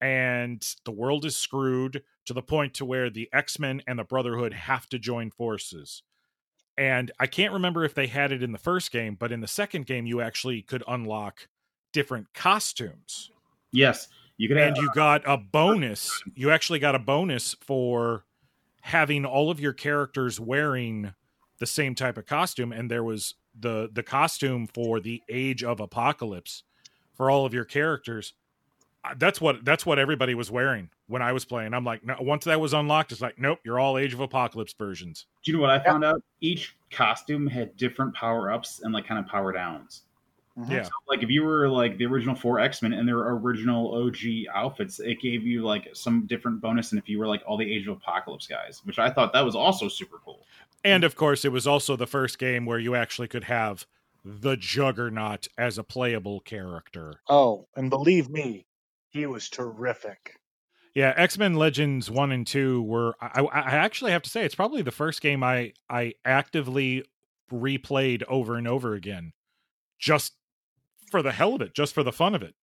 and 0.00 0.64
the 0.84 0.92
world 0.92 1.24
is 1.24 1.36
screwed 1.36 2.02
to 2.26 2.32
the 2.32 2.42
point 2.42 2.74
to 2.74 2.84
where 2.84 3.10
the 3.10 3.28
X-Men 3.32 3.82
and 3.86 3.98
the 3.98 4.04
Brotherhood 4.04 4.52
have 4.52 4.86
to 4.88 4.98
join 4.98 5.30
forces 5.30 6.02
and 6.76 7.10
I 7.18 7.26
can't 7.26 7.52
remember 7.52 7.84
if 7.84 7.94
they 7.94 8.06
had 8.06 8.32
it 8.32 8.42
in 8.42 8.52
the 8.52 8.58
first 8.58 8.90
game, 8.90 9.16
but 9.18 9.32
in 9.32 9.40
the 9.40 9.48
second 9.48 9.86
game, 9.86 10.06
you 10.06 10.20
actually 10.20 10.62
could 10.62 10.82
unlock 10.88 11.48
different 11.92 12.34
costumes, 12.34 13.30
yes, 13.72 14.08
you 14.36 14.48
could 14.48 14.56
have 14.58 14.68
and 14.68 14.76
you 14.76 14.90
got 14.94 15.22
a 15.26 15.36
bonus. 15.38 16.22
You 16.34 16.50
actually 16.50 16.80
got 16.80 16.94
a 16.94 16.98
bonus 16.98 17.54
for 17.60 18.24
having 18.82 19.24
all 19.24 19.50
of 19.50 19.60
your 19.60 19.72
characters 19.72 20.38
wearing 20.38 21.14
the 21.58 21.66
same 21.66 21.94
type 21.94 22.18
of 22.18 22.26
costume, 22.26 22.72
and 22.72 22.90
there 22.90 23.04
was 23.04 23.34
the 23.58 23.88
the 23.92 24.02
costume 24.02 24.66
for 24.66 25.00
the 25.00 25.22
Age 25.28 25.62
of 25.62 25.80
Apocalypse 25.80 26.64
for 27.14 27.30
all 27.30 27.46
of 27.46 27.54
your 27.54 27.64
characters. 27.64 28.34
That's 29.16 29.40
what 29.40 29.64
that's 29.64 29.84
what 29.84 29.98
everybody 29.98 30.34
was 30.34 30.50
wearing 30.50 30.90
when 31.08 31.22
I 31.22 31.32
was 31.32 31.44
playing. 31.44 31.74
I'm 31.74 31.84
like, 31.84 32.04
no, 32.04 32.16
once 32.20 32.44
that 32.44 32.60
was 32.60 32.72
unlocked, 32.72 33.12
it's 33.12 33.20
like, 33.20 33.38
nope, 33.38 33.58
you're 33.64 33.78
all 33.78 33.98
Age 33.98 34.14
of 34.14 34.20
Apocalypse 34.20 34.74
versions. 34.78 35.26
Do 35.44 35.50
you 35.50 35.58
know 35.58 35.62
what 35.62 35.70
I 35.70 35.78
found 35.78 36.04
out? 36.04 36.22
Each 36.40 36.74
costume 36.90 37.46
had 37.46 37.76
different 37.76 38.14
power 38.14 38.50
ups 38.50 38.80
and 38.82 38.94
like 38.94 39.06
kind 39.06 39.20
of 39.20 39.26
power 39.26 39.52
downs. 39.52 40.02
Mhm. 40.58 40.70
Yeah. 40.70 40.82
So, 40.84 40.90
like 41.08 41.22
if 41.22 41.30
you 41.30 41.42
were 41.42 41.68
like 41.68 41.98
the 41.98 42.06
original 42.06 42.34
four 42.34 42.60
X 42.60 42.80
Men 42.80 42.92
and 42.92 43.06
their 43.06 43.18
original 43.18 43.94
OG 43.94 44.46
outfits, 44.54 45.00
it 45.00 45.20
gave 45.20 45.44
you 45.44 45.62
like 45.62 45.88
some 45.92 46.26
different 46.26 46.60
bonus 46.60 46.92
And 46.92 46.98
if 46.98 47.08
you 47.08 47.18
were 47.18 47.26
like 47.26 47.42
all 47.46 47.56
the 47.56 47.70
Age 47.70 47.88
of 47.88 47.96
Apocalypse 47.96 48.46
guys, 48.46 48.80
which 48.84 48.98
I 48.98 49.10
thought 49.10 49.32
that 49.32 49.44
was 49.44 49.54
also 49.56 49.88
super 49.88 50.18
cool. 50.24 50.46
And 50.84 51.02
of 51.02 51.16
course, 51.16 51.44
it 51.44 51.52
was 51.52 51.66
also 51.66 51.96
the 51.96 52.06
first 52.06 52.38
game 52.38 52.66
where 52.66 52.78
you 52.78 52.94
actually 52.94 53.28
could 53.28 53.44
have 53.44 53.86
the 54.24 54.56
Juggernaut 54.56 55.48
as 55.58 55.76
a 55.76 55.84
playable 55.84 56.40
character. 56.40 57.20
Oh, 57.28 57.66
and 57.74 57.90
believe 57.90 58.30
me, 58.30 58.64
he 59.14 59.26
was 59.26 59.48
terrific. 59.48 60.38
Yeah, 60.94 61.14
X 61.16 61.38
Men 61.38 61.54
Legends 61.54 62.10
one 62.10 62.32
and 62.32 62.46
two 62.46 62.82
were. 62.82 63.14
I, 63.20 63.40
I 63.40 63.60
I 63.60 63.70
actually 63.76 64.12
have 64.12 64.22
to 64.22 64.30
say 64.30 64.44
it's 64.44 64.54
probably 64.54 64.82
the 64.82 64.90
first 64.90 65.22
game 65.22 65.42
I 65.42 65.72
I 65.88 66.14
actively 66.24 67.04
replayed 67.52 68.22
over 68.28 68.56
and 68.56 68.68
over 68.68 68.94
again, 68.94 69.32
just 69.98 70.34
for 71.10 71.22
the 71.22 71.32
hell 71.32 71.54
of 71.54 71.62
it, 71.62 71.74
just 71.74 71.94
for 71.94 72.02
the 72.02 72.12
fun 72.12 72.34
of 72.34 72.42
it. 72.42 72.54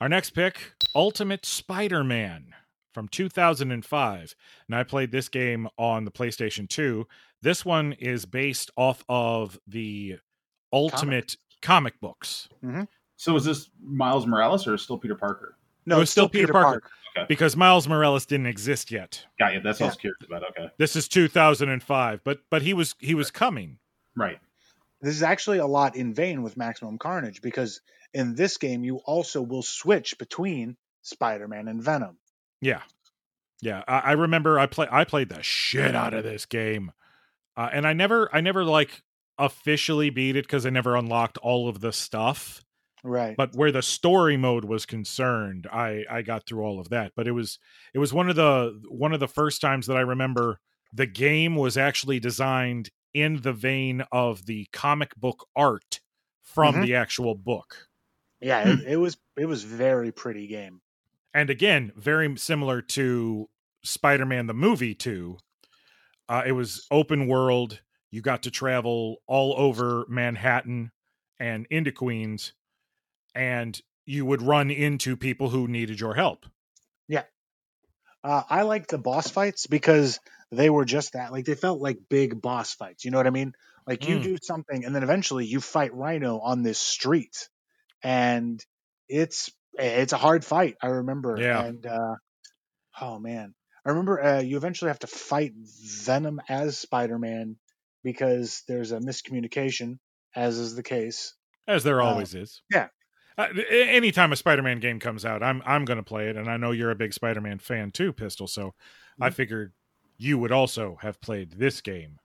Our 0.00 0.08
next 0.08 0.30
pick, 0.30 0.72
Ultimate 0.94 1.46
Spider 1.46 2.04
Man 2.04 2.54
from 2.92 3.08
2005, 3.08 4.34
and 4.68 4.76
I 4.76 4.82
played 4.82 5.10
this 5.10 5.28
game 5.28 5.68
on 5.78 6.04
the 6.04 6.10
PlayStation 6.10 6.68
2. 6.68 7.06
This 7.42 7.64
one 7.64 7.92
is 7.94 8.26
based 8.26 8.70
off 8.76 9.04
of 9.08 9.58
the 9.66 10.16
Ultimate 10.72 11.36
comic 11.62 12.00
books. 12.00 12.48
Mm-hmm. 12.64 12.82
So 13.16 13.34
is 13.36 13.44
this 13.44 13.70
Miles 13.82 14.26
Morales 14.26 14.66
or 14.66 14.74
is 14.74 14.82
it 14.82 14.84
still 14.84 14.98
Peter 14.98 15.14
Parker? 15.14 15.56
No, 15.86 15.96
It 15.96 16.00
was 16.00 16.10
still 16.10 16.28
Peter 16.28 16.52
Parker. 16.52 16.82
Okay. 17.16 17.26
because 17.28 17.56
Miles 17.56 17.88
Morales 17.88 18.26
didn't 18.26 18.46
exist 18.46 18.90
yet. 18.90 19.24
Got 19.38 19.54
you. 19.54 19.60
That's 19.60 19.80
what 19.80 19.86
I 19.86 19.88
was 19.88 19.96
curious 19.96 20.18
about. 20.26 20.42
Okay. 20.50 20.68
This 20.76 20.96
is 20.96 21.08
2005, 21.08 22.20
but 22.24 22.40
but 22.50 22.60
he 22.62 22.74
was 22.74 22.94
he 22.98 23.14
was 23.14 23.30
coming. 23.30 23.78
Right. 24.14 24.38
This 25.00 25.14
is 25.14 25.22
actually 25.22 25.58
a 25.58 25.66
lot 25.66 25.96
in 25.96 26.12
vein 26.12 26.42
with 26.42 26.56
Maximum 26.56 26.98
Carnage 26.98 27.40
because 27.40 27.80
in 28.12 28.34
this 28.34 28.56
game 28.58 28.84
you 28.84 28.96
also 29.04 29.40
will 29.40 29.62
switch 29.62 30.18
between 30.18 30.76
Spider-Man 31.02 31.68
and 31.68 31.82
Venom. 31.82 32.18
Yeah, 32.60 32.80
yeah. 33.62 33.82
I, 33.86 33.98
I 33.98 34.12
remember 34.12 34.58
I 34.58 34.66
play 34.66 34.88
I 34.90 35.04
played 35.04 35.28
the 35.28 35.42
shit 35.42 35.94
out 35.94 36.12
of 36.14 36.24
this 36.24 36.44
game, 36.46 36.92
uh, 37.56 37.68
and 37.72 37.86
I 37.86 37.92
never 37.92 38.28
I 38.34 38.40
never 38.40 38.64
like 38.64 39.02
officially 39.38 40.10
beat 40.10 40.36
it 40.36 40.44
because 40.44 40.66
I 40.66 40.70
never 40.70 40.96
unlocked 40.96 41.38
all 41.38 41.68
of 41.68 41.80
the 41.80 41.92
stuff. 41.92 42.62
Right. 43.04 43.36
But 43.36 43.54
where 43.54 43.70
the 43.72 43.82
story 43.82 44.36
mode 44.36 44.64
was 44.64 44.86
concerned, 44.86 45.66
I 45.72 46.04
I 46.10 46.22
got 46.22 46.46
through 46.46 46.62
all 46.64 46.80
of 46.80 46.88
that. 46.90 47.12
But 47.14 47.28
it 47.28 47.32
was 47.32 47.58
it 47.94 47.98
was 47.98 48.12
one 48.12 48.28
of 48.28 48.36
the 48.36 48.80
one 48.88 49.12
of 49.12 49.20
the 49.20 49.28
first 49.28 49.60
times 49.60 49.86
that 49.86 49.96
I 49.96 50.00
remember 50.00 50.60
the 50.92 51.06
game 51.06 51.56
was 51.56 51.76
actually 51.76 52.20
designed 52.20 52.90
in 53.14 53.42
the 53.42 53.52
vein 53.52 54.02
of 54.12 54.46
the 54.46 54.66
comic 54.72 55.14
book 55.16 55.46
art 55.56 56.00
from 56.42 56.76
Mhm. 56.76 56.82
the 56.82 56.94
actual 56.94 57.34
book. 57.34 57.88
yeah, 58.40 58.68
it, 58.68 58.80
it 58.86 58.96
was 58.96 59.16
it 59.36 59.46
was 59.46 59.62
very 59.64 60.12
pretty 60.12 60.46
game. 60.46 60.80
and 61.34 61.50
again 61.50 61.92
very 61.96 62.36
similar 62.36 62.80
to 62.82 63.48
spider-man 63.84 64.46
the 64.46 64.54
movie 64.54 64.94
too 64.94 65.38
uh, 66.28 66.42
it 66.46 66.52
was 66.52 66.86
open 66.90 67.26
world 67.28 67.82
you 68.10 68.20
got 68.20 68.42
to 68.42 68.50
travel 68.50 69.18
all 69.26 69.54
over 69.58 70.04
manhattan 70.08 70.90
and 71.38 71.66
into 71.70 71.92
queens 71.92 72.52
and 73.36 73.80
you 74.06 74.24
would 74.24 74.42
run 74.42 74.70
into 74.70 75.16
people 75.16 75.50
who 75.50 75.68
needed 75.68 76.00
your 76.00 76.14
help 76.14 76.46
Yeah. 77.08 77.24
Uh, 78.24 78.42
I 78.48 78.62
like 78.62 78.88
the 78.88 78.98
boss 78.98 79.30
fights 79.30 79.66
because 79.68 80.18
they 80.50 80.70
were 80.70 80.84
just 80.84 81.12
that. 81.12 81.30
Like 81.32 81.44
they 81.44 81.54
felt 81.54 81.80
like 81.80 81.98
big 82.08 82.40
boss 82.42 82.74
fights. 82.74 83.04
You 83.04 83.10
know 83.12 83.18
what 83.18 83.26
I 83.26 83.30
mean? 83.30 83.52
Like 83.86 84.06
you 84.08 84.16
Mm. 84.16 84.22
do 84.22 84.36
something 84.42 84.84
and 84.84 84.94
then 84.94 85.04
eventually 85.04 85.46
you 85.46 85.60
fight 85.60 85.94
Rhino 85.94 86.40
on 86.40 86.62
this 86.62 86.78
street, 86.78 87.48
and 88.02 88.64
it's 89.08 89.50
it's 89.74 90.12
a 90.12 90.16
hard 90.16 90.44
fight. 90.44 90.76
I 90.82 90.88
remember. 90.88 91.36
Yeah. 91.38 91.64
And 91.66 91.86
uh, 91.86 92.14
oh 93.00 93.18
man, 93.18 93.54
I 93.84 93.90
remember 93.90 94.20
uh, 94.22 94.40
you 94.40 94.56
eventually 94.56 94.88
have 94.90 94.98
to 95.00 95.06
fight 95.06 95.52
Venom 95.56 96.40
as 96.48 96.78
Spider 96.78 97.18
Man 97.18 97.56
because 98.02 98.62
there's 98.68 98.92
a 98.92 98.98
miscommunication, 98.98 99.98
as 100.34 100.58
is 100.58 100.74
the 100.74 100.82
case. 100.82 101.34
as 101.68 101.84
there 101.84 102.00
Uh, 102.00 102.06
always 102.06 102.34
is. 102.34 102.62
yeah. 102.72 102.88
Uh, 103.38 103.48
anytime 103.70 104.32
a 104.32 104.36
Spider-Man 104.36 104.80
game 104.80 104.98
comes 104.98 105.24
out, 105.24 105.42
I'm 105.42 105.62
I'm 105.66 105.84
going 105.84 105.98
to 105.98 106.02
play 106.02 106.28
it, 106.28 106.36
and 106.36 106.48
I 106.50 106.56
know 106.56 106.70
you're 106.70 106.90
a 106.90 106.96
big 106.96 107.12
Spider-Man 107.12 107.58
fan 107.58 107.90
too, 107.90 108.12
Pistol. 108.12 108.46
So 108.46 108.74
I 109.20 109.28
Mm-hmm. 109.28 109.30
figured 109.30 109.72
you 110.18 110.38
would 110.38 110.52
also 110.52 110.96
have 111.02 111.20
played 111.20 111.52
this 111.52 111.80
game. 111.80 112.18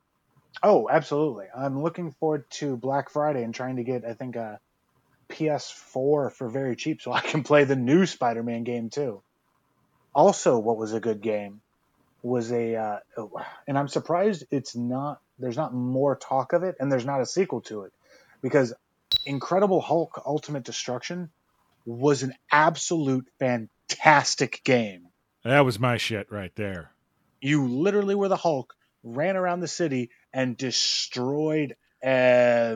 Oh, 0.63 0.89
absolutely. 0.89 1.45
I'm 1.55 1.81
looking 1.81 2.11
forward 2.11 2.49
to 2.51 2.77
Black 2.77 3.09
Friday 3.09 3.43
and 3.43 3.53
trying 3.53 3.77
to 3.77 3.83
get, 3.83 4.05
I 4.05 4.13
think, 4.13 4.35
a 4.35 4.59
PS4 5.29 6.29
for 6.29 6.49
very 6.49 6.75
cheap 6.75 7.01
so 7.01 7.11
I 7.11 7.21
can 7.21 7.43
play 7.43 7.63
the 7.63 7.75
new 7.75 8.05
Spider 8.05 8.43
Man 8.43 8.63
game 8.63 8.89
too. 8.89 9.23
Also, 10.13 10.59
what 10.59 10.77
was 10.77 10.93
a 10.93 10.99
good 10.99 11.21
game 11.21 11.61
was 12.23 12.51
a, 12.51 12.75
uh, 12.75 12.99
and 13.67 13.77
I'm 13.77 13.87
surprised 13.87 14.45
it's 14.51 14.75
not, 14.75 15.19
there's 15.39 15.57
not 15.57 15.73
more 15.73 16.15
talk 16.17 16.53
of 16.53 16.63
it 16.63 16.75
and 16.79 16.91
there's 16.91 17.05
not 17.05 17.21
a 17.21 17.25
sequel 17.25 17.61
to 17.63 17.83
it 17.83 17.93
because 18.41 18.73
Incredible 19.25 19.81
Hulk 19.81 20.21
Ultimate 20.25 20.63
Destruction 20.63 21.29
was 21.85 22.23
an 22.23 22.33
absolute 22.51 23.27
fantastic 23.39 24.61
game. 24.63 25.07
That 25.43 25.61
was 25.61 25.79
my 25.79 25.97
shit 25.97 26.31
right 26.31 26.55
there. 26.55 26.91
You 27.41 27.67
literally 27.67 28.15
were 28.15 28.27
the 28.27 28.35
Hulk, 28.35 28.73
ran 29.03 29.35
around 29.35 29.61
the 29.61 29.67
city 29.67 30.11
and 30.31 30.55
destroyed 30.55 31.75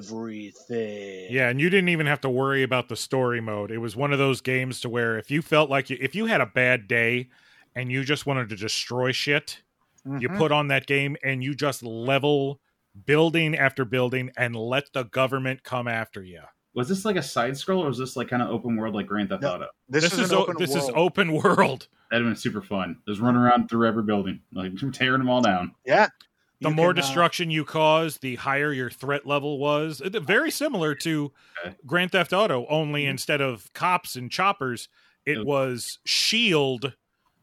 everything. 0.06 1.28
Yeah, 1.32 1.50
and 1.50 1.60
you 1.60 1.70
didn't 1.70 1.89
even 1.89 2.08
have 2.08 2.22
to 2.22 2.30
worry 2.30 2.64
about 2.64 2.89
the 2.89 2.96
story 2.96 3.41
mode. 3.41 3.72
It 3.72 3.78
was 3.80 3.96
one 3.96 4.12
of 4.14 4.20
those 4.20 4.41
games 4.41 4.82
to 4.82 4.89
where 4.89 5.18
if 5.18 5.32
you 5.32 5.41
felt 5.41 5.70
like 5.70 5.89
you, 5.89 5.98
if 6.00 6.16
you 6.16 6.26
had 6.26 6.41
a 6.41 6.46
bad 6.46 6.88
day 6.88 7.30
and 7.76 7.91
you 7.91 8.04
just 8.04 8.26
wanted 8.26 8.50
to 8.50 8.56
destroy 8.56 9.12
shit, 9.12 9.62
you 10.06 10.30
Mhm. 10.30 10.38
put 10.38 10.52
on 10.52 10.68
that 10.68 10.86
game 10.88 11.18
and 11.24 11.43
you 11.43 11.56
just 11.56 11.82
level 11.84 12.60
building 13.06 13.56
after 13.56 13.84
building 13.86 14.32
and 14.38 14.56
let 14.56 14.91
the 14.93 15.04
government 15.04 15.64
come 15.64 15.88
after 15.88 16.24
you. 16.24 16.41
Was 16.74 16.89
this 16.89 17.06
like 17.06 17.16
a 17.16 17.24
side 17.24 17.58
scroll 17.58 17.84
or 17.84 17.88
was 17.88 17.98
this 17.98 18.16
like 18.16 18.28
kind 18.28 18.41
of 18.41 18.50
open 18.50 18.76
world 18.76 18.96
like 18.96 19.08
Grand 19.08 19.30
Theft 19.30 19.43
No. 19.43 19.54
Auto? 19.56 19.68
this, 19.89 20.04
This, 20.04 20.14
is, 20.14 20.20
is 20.20 20.32
an 20.32 20.38
o- 20.38 20.41
open 20.43 20.56
this 20.60 20.76
is 20.76 20.84
world. 20.84 20.93
open 20.96 21.32
world. 21.34 21.88
That'd 22.12 22.26
have 22.26 22.34
been 22.34 22.39
super 22.39 22.62
fun. 22.62 22.98
Just 23.08 23.22
running 23.22 23.41
around 23.41 23.70
through 23.70 23.88
every 23.88 24.04
building, 24.04 24.41
like 24.54 24.74
tearing 24.93 25.20
them 25.20 25.30
all 25.30 25.41
down. 25.41 25.74
Yeah. 25.86 26.08
The 26.62 26.70
You 26.70 26.76
more 26.76 26.93
can, 26.93 27.00
uh, 27.00 27.02
destruction 27.06 27.50
you 27.52 27.66
cause, 27.66 28.18
the 28.18 28.36
higher 28.36 28.72
your 28.74 28.89
threat 28.89 29.26
level 29.26 29.58
was. 29.60 30.02
Very 30.06 30.52
similar 30.52 30.96
to 30.96 31.32
Okay. 31.66 31.76
Grand 31.86 32.12
Theft 32.12 32.32
Auto, 32.34 32.66
only 32.70 33.02
Mm-hmm. 33.04 33.08
Mhm. 33.08 33.12
instead 33.12 33.41
of 33.41 33.72
cops 33.74 34.16
and 34.16 34.30
choppers, 34.32 34.88
it 35.26 35.38
Yep. 35.38 35.46
was 35.46 36.00
Shield 36.06 36.93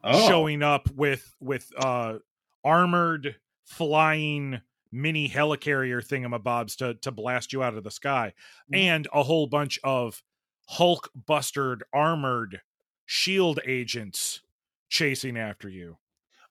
Oh, 0.03 0.27
showing 0.27 0.61
up 0.61 0.89
with 0.91 1.33
with 1.39 1.71
uh 1.77 2.19
armored 2.63 3.35
flying 3.63 4.61
mini 4.93 5.29
helicarrier 5.29 6.05
thingamabobs 6.05 6.77
to 6.77 6.93
to 6.95 7.11
blast 7.11 7.53
you 7.53 7.63
out 7.63 7.75
of 7.75 7.83
the 7.83 7.91
sky 7.91 8.33
Mhm. 8.67 8.83
and 8.83 9.07
a 9.13 9.23
whole 9.23 9.47
bunch 9.47 9.79
of 9.83 10.23
hulk 10.69 11.09
bustered 11.15 11.83
armored 11.93 12.61
shield 13.05 13.59
agents 13.65 14.41
chasing 14.89 15.37
after 15.37 15.69
you 15.69 15.97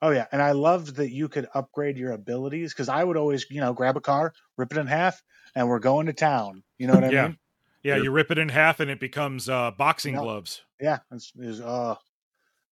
Oh 0.03 0.11
yeah, 0.11 0.27
and 0.33 0.43
I 0.43 0.53
loved 0.53 0.97
that 0.97 1.11
you 1.11 1.29
could 1.29 1.49
upgrade 1.55 1.97
your 1.97 2.13
abilities 2.13 2.73
because 2.75 2.89
I 2.91 3.03
would 3.05 3.17
always, 3.17 3.47
you 3.51 3.61
know, 3.61 3.73
grab 3.73 3.97
a 3.97 4.01
car, 4.01 4.35
rip 4.57 4.73
it 4.73 4.79
in 4.79 4.87
half, 4.87 5.23
and 5.55 5.69
we're 5.69 5.79
going 5.79 6.07
to 6.07 6.13
town. 6.13 6.65
You 6.79 6.87
know 6.89 6.95
what 6.95 7.05
I 7.05 7.11
Yeah. 7.11 7.13
mean? 7.13 7.39
yeah 7.83 7.95
Yep. 7.95 7.97
you 7.97 8.11
rip 8.11 8.31
it 8.31 8.39
in 8.39 8.49
half 8.49 8.81
and 8.81 8.91
it 8.91 9.01
becomes 9.01 9.49
uh 9.49 9.71
boxing 9.73 10.17
gloves 10.17 10.63
Yeah, 10.81 10.99
it's, 11.11 11.33
it's 11.37 11.61
uh, 11.61 11.97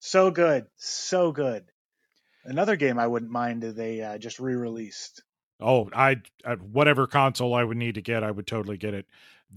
so 0.01 0.31
good, 0.31 0.69
so 0.77 1.33
good. 1.33 1.73
Another 2.45 2.77
game 2.77 2.99
I 2.99 3.07
wouldn't 3.09 3.33
mind 3.33 3.65
if 3.65 3.77
they 3.77 4.03
uh, 4.03 4.19
just 4.19 4.41
re-released. 4.41 5.23
Oh, 5.61 5.91
I 5.95 6.23
at 6.45 6.61
whatever 6.63 7.07
console 7.07 7.55
I 7.55 7.65
would 7.65 7.77
need 7.77 7.95
to 7.97 8.03
get, 8.03 8.23
I 8.25 8.31
would 8.31 8.47
totally 8.47 8.77
get 8.77 8.95
it. 8.95 9.07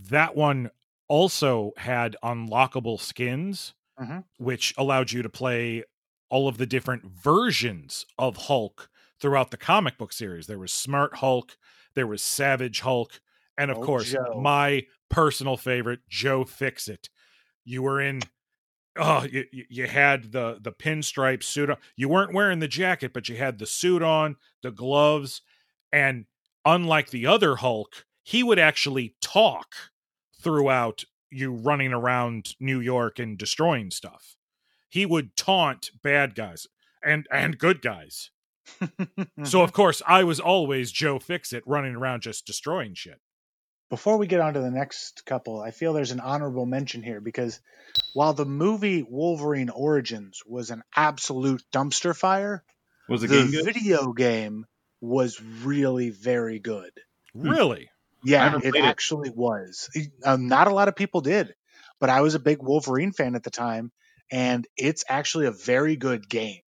That 0.10 0.36
one 0.36 0.70
also 1.08 1.72
had 1.78 2.16
unlockable 2.24 3.00
skins, 3.00 3.74
Mhm. 4.00 4.24
which 4.38 4.74
allowed 4.78 5.12
you 5.12 5.22
to 5.22 5.30
play 5.30 5.84
all 6.30 6.48
of 6.48 6.58
the 6.58 6.66
different 6.66 7.06
versions 7.06 8.06
of 8.18 8.38
Hulk 8.38 8.90
throughout 9.20 9.52
the 9.52 9.58
comic 9.58 9.98
book 9.98 10.12
series. 10.14 10.48
There 10.48 10.58
was 10.60 10.74
Smart 10.74 11.18
Hulk, 11.18 11.58
there 11.94 12.08
was 12.08 12.22
Savage 12.22 12.80
Hulk, 12.82 13.22
and 13.58 13.70
of 13.70 13.78
Oh, 13.78 13.84
course, 13.84 14.12
Joe. 14.12 14.40
my 14.42 14.88
personal 15.10 15.58
favorite, 15.58 16.00
Joe 16.10 16.44
Fixit. 16.44 17.10
You 17.64 17.84
were 17.84 18.02
in 18.02 18.22
oh 18.98 19.24
you, 19.24 19.46
you- 19.52 19.66
you 19.70 19.88
had 19.88 20.32
the 20.32 20.58
the 20.62 20.72
pinstripe 20.72 21.42
suit 21.44 21.70
on. 21.70 21.78
you 21.96 22.08
weren't 22.08 22.34
wearing 22.34 22.60
the 22.60 22.68
jacket 22.68 23.12
but 23.12 23.28
you 23.28 23.36
had 23.36 23.58
the 23.58 23.66
suit 23.66 24.04
on 24.04 24.36
the 24.62 24.70
gloves 24.72 25.42
and 25.94 26.26
unlike 26.66 27.12
the 27.12 27.26
other 27.28 27.58
hulk 27.58 28.06
he 28.24 28.42
would 28.42 28.60
actually 28.60 29.16
talk 29.22 29.76
throughout 30.42 31.04
you 31.30 31.54
running 31.54 31.94
around 31.94 32.56
new 32.60 32.80
york 32.80 33.20
and 33.20 33.38
destroying 33.38 33.92
stuff. 33.92 34.36
He 34.90 35.06
would 35.06 35.36
taunt 35.36 35.92
bad 36.04 36.36
guys 36.36 36.68
and 37.04 37.28
and 37.32 37.58
good 37.58 37.82
guys. 37.82 38.32
So 39.44 39.62
of 39.62 39.74
course 39.80 40.02
i 40.08 40.24
was 40.24 40.40
always 40.40 40.92
joe 40.92 41.20
fixit 41.20 41.64
running 41.66 41.96
around 41.96 42.22
just 42.22 42.46
destroying 42.46 42.96
shit. 42.96 43.20
Before 43.90 44.18
we 44.18 44.26
get 44.26 44.40
on 44.40 44.56
to 44.56 44.60
the 44.60 44.72
next 44.72 45.24
couple, 45.26 45.62
I 45.62 45.70
feel 45.70 45.94
there's 45.94 46.12
an 46.12 46.20
honorable 46.20 46.66
mention 46.66 47.04
here 47.04 47.22
because 47.22 47.60
while 48.16 48.34
the 48.34 48.46
movie 48.46 49.06
Wolverine 49.08 49.70
Origins 49.70 50.42
was 50.48 50.72
an 50.72 50.82
absolute 50.96 51.62
dumpster 51.72 52.16
fire, 52.16 52.64
was 53.08 53.22
the 53.22 53.28
the 53.28 53.36
game 53.36 53.52
good? 53.52 53.66
video 53.66 54.14
game 54.14 54.66
was 55.04 55.42
really 55.42 56.10
very 56.12 56.60
good. 56.60 56.92
really 57.34 57.90
Yeah, 58.24 58.56
it 58.62 58.76
played 58.76 58.86
it. 58.86 58.98
actually 58.98 59.30
was. 59.30 59.90
Um, 60.26 60.48
not 60.48 60.68
a 60.68 60.74
lot 60.74 60.88
of 60.88 60.96
people 60.96 61.22
did, 61.22 61.54
but 62.00 62.10
I 62.10 62.22
was 62.22 62.36
a 62.36 62.40
big 62.40 62.60
Wolverine 62.62 63.12
fan 63.12 63.36
at 63.36 63.44
the 63.44 63.50
time, 63.50 63.92
and 64.32 64.66
it's 64.78 65.04
actually 65.10 65.48
a 65.48 65.52
very 65.52 65.96
good 65.98 66.30
game. 66.30 66.62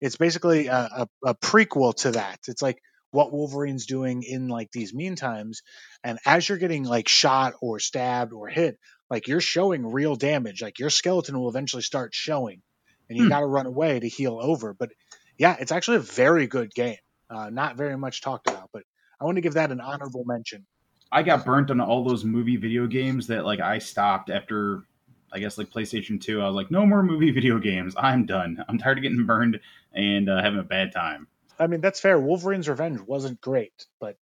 It's 0.00 0.16
basically 0.16 0.66
a, 0.68 0.74
a, 0.74 1.08
a 1.30 1.34
prequel 1.34 1.94
to 1.96 2.12
that. 2.12 2.40
It's 2.48 2.62
like 2.62 2.80
what 3.10 3.32
Wolverine's 3.32 3.86
doing 3.86 4.22
in 4.22 4.48
like 4.48 4.70
these 4.72 4.94
mean 4.94 5.14
times, 5.16 5.62
and 6.02 6.18
as 6.24 6.48
you're 6.48 6.58
getting 6.58 6.84
like 6.84 7.08
shot 7.08 7.54
or 7.60 7.78
stabbed 7.78 8.32
or 8.32 8.48
hit, 8.48 8.78
like 9.10 9.28
you're 9.28 9.40
showing 9.40 9.86
real 9.86 10.16
damage. 10.16 10.62
Like 10.62 10.78
your 10.78 10.90
skeleton 10.90 11.38
will 11.38 11.50
eventually 11.50 11.82
start 11.82 12.14
showing, 12.14 12.62
and 13.10 13.18
you 13.18 13.24
Hmm. 13.24 13.28
got 13.28 13.40
to 13.40 13.46
run 13.46 13.66
away 13.66 14.00
to 14.00 14.08
heal 14.08 14.38
over. 14.40 14.72
But 14.72 14.92
yeah, 15.36 15.56
it's 15.60 15.72
actually 15.72 15.98
a 15.98 16.00
very 16.00 16.46
good 16.46 16.72
game. 16.74 16.96
Uh, 17.32 17.48
not 17.50 17.76
very 17.76 17.96
much 17.96 18.20
talked 18.20 18.48
about, 18.48 18.68
but 18.72 18.82
I 19.20 19.24
want 19.24 19.36
to 19.36 19.40
give 19.40 19.54
that 19.54 19.70
an 19.72 19.80
honorable 19.80 20.24
mention. 20.24 20.66
I 21.10 21.22
got 21.22 21.44
burnt 21.44 21.70
on 21.70 21.80
all 21.80 22.04
those 22.04 22.24
movie 22.24 22.56
video 22.56 22.86
games 22.86 23.26
that 23.28 23.44
like 23.44 23.60
I 23.60 23.78
stopped 23.78 24.30
after 24.30 24.84
I 25.32 25.38
guess 25.38 25.56
like 25.56 25.70
PlayStation 25.70 26.20
2. 26.20 26.42
I 26.42 26.46
was 26.46 26.54
like, 26.54 26.70
no 26.70 26.84
more 26.84 27.02
movie 27.02 27.30
video 27.32 27.58
games. 27.58 27.94
I'm 27.96 28.26
done. 28.26 28.62
I'm 28.68 28.78
tired 28.78 28.98
of 28.98 29.02
getting 29.02 29.24
burned 29.24 29.58
and 29.92 30.28
uh, 30.28 30.42
having 30.42 30.60
a 30.60 30.64
bad 30.64 30.92
time. 30.92 31.26
I 31.58 31.66
mean, 31.66 31.80
that's 31.80 32.00
fair. 32.00 32.18
Wolverine's 32.18 32.68
Revenge 32.68 33.00
wasn't 33.00 33.40
great, 33.40 33.86
but 34.00 34.16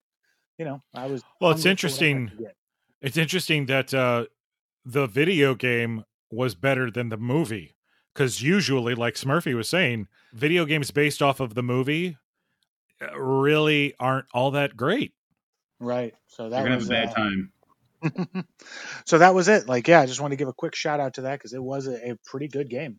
you 0.58 0.64
know, 0.64 0.82
I 0.94 1.06
was. 1.06 1.22
Well, 1.40 1.52
it's 1.52 1.64
hungry 1.64 1.88
for 1.88 1.88
what 1.88 2.02
I 2.02 2.06
interesting. 2.06 2.46
It's 3.00 3.16
interesting 3.16 3.66
that 3.66 3.94
uh, 3.94 4.26
the 4.84 5.06
video 5.06 5.54
game 5.54 6.04
was 6.30 6.54
better 6.54 6.90
than 6.90 7.08
the 7.08 7.16
movie 7.16 7.76
because 8.12 8.42
usually, 8.42 8.94
like 8.94 9.14
Smurfy 9.14 9.54
was 9.54 9.68
saying, 9.68 10.08
video 10.32 10.64
games 10.64 10.90
based 10.90 11.22
off 11.22 11.40
of 11.40 11.54
the 11.54 11.62
movie 11.62 12.18
really 13.16 13.94
aren't 13.98 14.26
all 14.32 14.53
that 14.53 14.76
great. 14.76 15.14
Right. 15.78 16.14
So 16.28 16.44
You're 16.44 16.51
that 16.51 16.59
gonna 16.59 16.70
have 16.70 16.80
was 16.80 16.88
a 16.88 16.92
bad 16.92 17.09
uh, 17.09 17.14
time. 17.14 17.53
so 19.05 19.18
that 19.18 19.34
was 19.34 19.48
it. 19.48 19.68
Like, 19.68 19.88
yeah, 19.88 20.01
I 20.01 20.07
just 20.07 20.20
want 20.20 20.32
to 20.32 20.36
give 20.36 20.48
a 20.48 20.53
quick 20.53 20.74
shout 20.74 21.01
out 21.01 21.14
to 21.14 21.22
that 21.22 21.38
because 21.38 21.53
it 21.53 21.62
was 21.62 21.86
a, 21.86 22.11
a 22.11 22.16
pretty 22.24 22.48
good 22.48 22.68
game. 22.68 22.98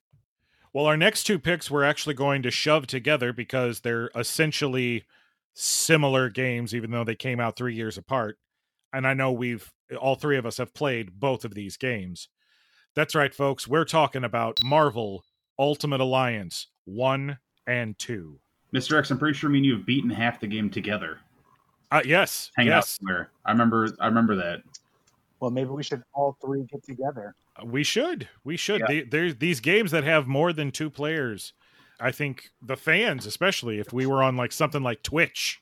Well, 0.74 0.86
our 0.86 0.98
next 0.98 1.24
two 1.24 1.38
picks 1.38 1.70
we're 1.70 1.84
actually 1.84 2.16
going 2.16 2.44
to 2.44 2.52
shove 2.52 2.88
together 2.88 3.34
because 3.34 3.82
they're 3.82 4.10
essentially 4.16 5.06
similar 5.54 6.30
games, 6.30 6.74
even 6.74 6.92
though 6.92 7.04
they 7.04 7.16
came 7.16 7.40
out 7.40 7.56
three 7.56 7.76
years 7.76 7.98
apart. 7.98 8.38
And 8.94 9.06
I 9.06 9.14
know 9.14 9.32
we've 9.32 9.72
all 10.00 10.16
three 10.16 10.38
of 10.38 10.46
us 10.46 10.58
have 10.58 10.74
played 10.74 11.20
both 11.20 11.44
of 11.44 11.54
these 11.54 11.78
games. 11.78 12.30
That's 12.96 13.16
right, 13.16 13.34
folks. 13.34 13.68
We're 13.68 13.86
talking 13.86 14.24
about 14.24 14.64
Marvel 14.64 15.24
Ultimate 15.58 16.02
Alliance 16.02 16.68
1 16.86 17.38
and 17.68 17.98
2. 17.98 18.40
Mr. 18.74 18.98
X, 18.98 19.12
I'm 19.12 19.18
pretty 19.18 19.38
sure 19.38 19.50
me 19.50 19.60
and 19.60 19.66
you 19.66 19.76
have 19.76 19.86
beaten 19.86 20.10
half 20.10 20.40
the 20.40 20.48
game 20.48 20.70
together. 20.70 21.20
Uh, 21.92 22.02
yes, 22.06 22.52
Hanging 22.56 22.72
out 22.72 22.78
yes, 22.78 22.98
somewhere. 23.00 23.32
I 23.46 23.52
remember 23.52 23.90
I 24.00 24.08
remember 24.08 24.36
that. 24.38 24.62
Well, 25.42 25.52
maybe 25.52 25.70
we 25.72 25.84
should 25.84 26.04
all 26.14 26.38
three 26.44 26.64
get 26.72 26.84
together. 26.84 27.36
we 27.66 27.84
should. 27.84 28.30
We 28.44 28.56
should. 28.58 28.82
Yeah. 28.82 28.86
They, 28.88 29.02
there's 29.02 29.36
these 29.38 29.60
games 29.60 29.92
that 29.92 30.04
have 30.04 30.28
more 30.28 30.54
than 30.54 30.72
two 30.72 30.90
players. 30.90 31.54
I 32.00 32.12
think 32.12 32.50
the 32.62 32.78
fans, 32.78 33.26
especially 33.26 33.80
if 33.80 33.92
we 33.92 34.06
were 34.06 34.24
on 34.24 34.38
like 34.38 34.52
something 34.52 34.82
like 34.82 35.04
Twitch 35.04 35.62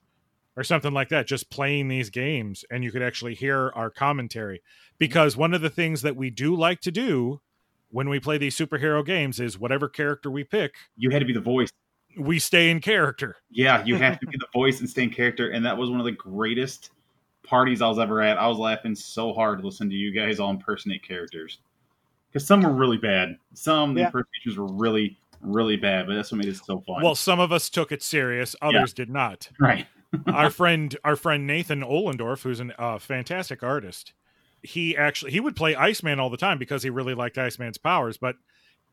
or 0.55 0.63
something 0.63 0.93
like 0.93 1.09
that, 1.09 1.27
just 1.27 1.49
playing 1.49 1.87
these 1.87 2.09
games 2.09 2.63
and 2.69 2.83
you 2.83 2.91
could 2.91 3.01
actually 3.01 3.35
hear 3.35 3.71
our 3.75 3.89
commentary. 3.89 4.61
Because 4.97 5.35
one 5.35 5.53
of 5.53 5.61
the 5.61 5.69
things 5.69 6.01
that 6.03 6.15
we 6.15 6.29
do 6.29 6.55
like 6.55 6.81
to 6.81 6.91
do 6.91 7.41
when 7.89 8.07
we 8.07 8.19
play 8.19 8.37
these 8.37 8.55
superhero 8.55 9.03
games 9.05 9.39
is 9.39 9.57
whatever 9.57 9.89
character 9.89 10.29
we 10.29 10.43
pick, 10.43 10.75
You 10.95 11.09
had 11.09 11.19
to 11.19 11.25
be 11.25 11.33
the 11.33 11.39
voice. 11.41 11.71
We 12.17 12.39
stay 12.39 12.69
in 12.69 12.79
character. 12.81 13.35
Yeah, 13.49 13.83
you 13.85 13.95
have 13.95 14.19
to 14.19 14.27
be 14.27 14.37
the 14.39 14.47
voice 14.53 14.79
and 14.79 14.89
stay 14.89 15.03
in 15.03 15.09
character, 15.09 15.49
and 15.51 15.65
that 15.65 15.77
was 15.77 15.89
one 15.89 15.99
of 15.99 16.05
the 16.05 16.11
greatest 16.11 16.91
parties 17.43 17.81
I 17.81 17.87
was 17.87 17.99
ever 17.99 18.21
at. 18.21 18.37
I 18.37 18.47
was 18.47 18.57
laughing 18.57 18.95
so 18.95 19.33
hard 19.33 19.59
to 19.59 19.65
listen 19.65 19.89
to 19.89 19.95
you 19.95 20.11
guys 20.11 20.39
all 20.39 20.51
impersonate 20.51 21.03
characters 21.03 21.59
because 22.31 22.45
some 22.45 22.61
were 22.61 22.73
really 22.73 22.97
bad. 22.97 23.37
Some 23.53 23.97
Yeah. 23.97 24.05
impersonations 24.07 24.57
were 24.57 24.67
really, 24.71 25.17
really 25.41 25.77
bad, 25.77 26.05
but 26.07 26.13
that's 26.15 26.31
what 26.31 26.39
made 26.39 26.47
it 26.47 26.57
so 26.57 26.81
fun. 26.81 27.01
Well, 27.03 27.15
some 27.15 27.39
of 27.39 27.51
us 27.51 27.69
took 27.69 27.91
it 27.91 28.03
serious, 28.03 28.55
others 28.61 28.93
did 28.93 29.09
not. 29.09 29.49
right, 29.59 29.87
our 30.27 30.49
friend, 30.51 30.95
our 31.03 31.15
friend 31.15 31.47
Nathan 31.47 31.81
Ollendorf, 31.81 32.43
who's 32.43 32.59
a 32.59 32.81
uh, 32.81 32.99
fantastic 32.99 33.63
artist, 33.63 34.13
he 34.61 34.95
actually 34.97 35.31
he 35.31 35.39
would 35.39 35.55
play 35.55 35.75
Iceman 35.75 36.19
all 36.19 36.29
the 36.29 36.37
time 36.37 36.57
because 36.59 36.83
he 36.83 36.89
really 36.89 37.13
liked 37.15 37.37
Iceman's 37.37 37.77
powers, 37.77 38.17
but 38.17 38.35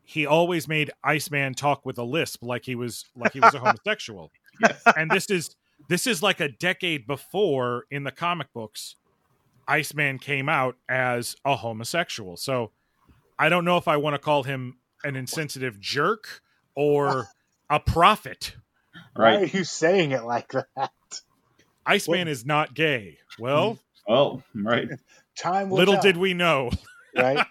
he 0.07 0.25
always 0.25 0.69
made 0.69 0.89
Iceman 1.03 1.53
talk 1.53 1.85
with 1.85 1.97
a 1.97 2.03
lisp, 2.03 2.41
like 2.41 2.63
he 2.63 2.75
was 2.75 3.03
like 3.13 3.33
he 3.33 3.41
was 3.41 3.53
a 3.53 3.59
homosexual. 3.59 4.31
Yes. 4.59 4.81
And 4.95 5.11
this 5.11 5.29
is 5.29 5.55
this 5.87 6.07
is 6.07 6.23
like 6.23 6.39
a 6.39 6.49
decade 6.49 7.05
before 7.05 7.83
in 7.91 8.03
the 8.03 8.11
comic 8.11 8.47
books, 8.55 8.95
Iceman 9.67 10.17
came 10.17 10.49
out 10.49 10.77
as 10.89 11.35
a 11.45 11.55
homosexual. 11.55 12.37
So 12.37 12.71
I 13.37 13.49
don't 13.49 13.65
know 13.65 13.77
if 13.77 13.87
I 13.87 13.97
want 13.97 14.15
to 14.15 14.17
call 14.17 14.41
him 14.41 14.79
an 15.03 15.15
insensitive 15.15 15.79
jerk 15.79 16.41
or 16.73 17.27
a 17.69 17.79
prophet. 17.79 18.55
Why 19.13 19.35
are 19.35 19.45
you 19.45 19.63
saying 19.63 20.09
it 20.09 20.23
like 20.23 20.51
that? 20.75 20.91
Iceman 21.85 22.27
is 22.27 22.43
not 22.43 22.73
gay. 22.73 23.19
Well, 23.37 23.73
hmm. 23.73 24.11
Well, 24.11 24.43
right. 24.55 24.89
Time 25.37 25.69
will 25.69 25.77
little 25.77 25.93
tell, 25.95 26.01
did 26.01 26.17
we 26.17 26.33
know. 26.33 26.71
right? 27.15 27.45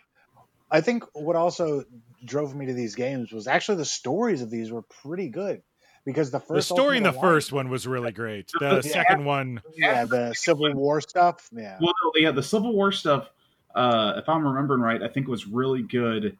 I 0.69 0.81
think 0.81 1.05
what 1.13 1.37
also 1.37 1.85
drove 2.27 2.55
me 2.55 2.67
to 2.67 2.75
these 2.75 2.95
games 2.95 3.33
was 3.33 3.47
actually 3.47 3.79
the 3.79 3.85
stories 3.85 4.43
of 4.43 4.51
these 4.51 4.71
were 4.71 4.83
pretty 4.83 5.29
good 5.29 5.63
because 6.05 6.31
the 6.31 6.41
first 6.41 6.69
The 6.69 6.75
story 6.75 6.97
in 6.99 7.03
the 7.03 7.09
Ultimate 7.11 7.27
Alliance- 7.27 7.45
first 7.45 7.53
one 7.53 7.69
was 7.71 7.87
really 7.87 8.13
great. 8.13 8.51
The 8.61 8.77
Yeah. 8.77 8.81
second 8.81 9.25
one, 9.25 9.63
yeah, 9.77 10.05
the 10.05 10.33
Civil 10.35 10.73
War 10.75 11.01
stuff, 11.01 11.49
yeah, 11.53 11.79
Well, 11.81 11.93
yeah, 12.17 12.31
the 12.33 12.43
Civil 12.43 12.75
War 12.75 12.93
stuff. 12.93 13.31
Uh, 13.75 14.15
if 14.17 14.29
I'm 14.29 14.47
remembering 14.47 14.81
right, 14.81 15.03
I 15.03 15.09
think 15.09 15.27
it 15.29 15.31
was 15.31 15.47
really 15.47 15.83
good. 15.83 16.37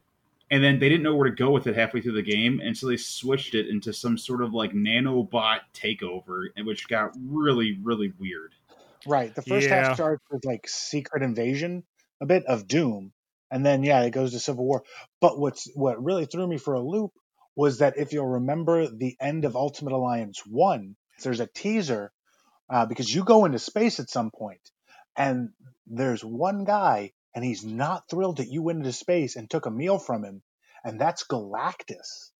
And 0.51 0.63
then 0.63 0.79
they 0.79 0.89
didn't 0.89 1.03
know 1.03 1.17
where 1.17 1.29
to 1.29 1.35
go 1.35 1.51
with 1.51 1.67
it 1.67 1.75
halfway 1.75 2.01
through 2.01 2.13
the 2.13 2.23
game, 2.23 2.61
and 2.63 2.77
so 2.79 2.87
they 2.87 2.97
switched 2.97 3.55
it 3.57 3.67
into 3.69 3.93
some 3.93 4.17
sort 4.17 4.43
of 4.43 4.55
like 4.55 4.73
nanobot 4.73 5.59
takeover, 5.75 6.47
and 6.57 6.65
which 6.67 6.87
got 6.89 7.11
really, 7.21 7.79
really 7.83 8.13
weird. 8.21 8.55
right. 9.09 9.35
The 9.35 9.43
first 9.43 9.69
Yeah. 9.69 9.85
half 9.87 9.95
starts 9.97 10.23
with 10.31 10.45
like 10.45 10.69
Secret 10.69 11.23
Invasion, 11.23 11.85
a 12.21 12.27
bit 12.27 12.45
of 12.47 12.67
Doom, 12.67 13.13
and 13.51 13.65
then 13.65 13.83
yeah, 13.85 14.03
it 14.03 14.11
goes 14.11 14.33
to 14.33 14.41
Civil 14.41 14.65
War. 14.65 14.83
But 15.21 15.39
what's 15.39 15.71
what 15.75 16.03
really 16.03 16.27
threw 16.27 16.47
me 16.47 16.59
for 16.59 16.75
a 16.75 16.81
loop 16.81 17.13
was 17.55 17.79
that 17.79 17.97
if 17.97 18.13
you'll 18.13 18.27
remember 18.27 18.87
the 18.89 19.17
end 19.21 19.45
of 19.45 19.57
Ultimate 19.57 19.93
Alliance 19.93 20.43
one, 20.47 20.97
there's 21.23 21.41
a 21.41 21.47
teaser 21.47 22.13
uh, 22.69 22.87
because 22.87 23.13
you 23.13 23.25
go 23.25 23.45
into 23.45 23.59
space 23.59 24.01
at 24.01 24.11
some 24.11 24.31
point, 24.31 24.71
and 25.17 25.51
there's 25.87 26.25
one 26.25 26.65
guy, 26.65 27.13
and 27.35 27.45
he's 27.45 27.65
not 27.65 28.09
thrilled 28.11 28.39
that 28.39 28.51
you 28.51 28.63
went 28.63 28.79
into 28.79 28.93
space 28.93 29.37
and 29.37 29.49
took 29.49 29.67
a 29.67 29.71
meal 29.71 29.99
from 29.99 30.25
him, 30.25 30.43
and 30.85 31.01
that's 31.01 31.27
Galactus. 31.27 32.31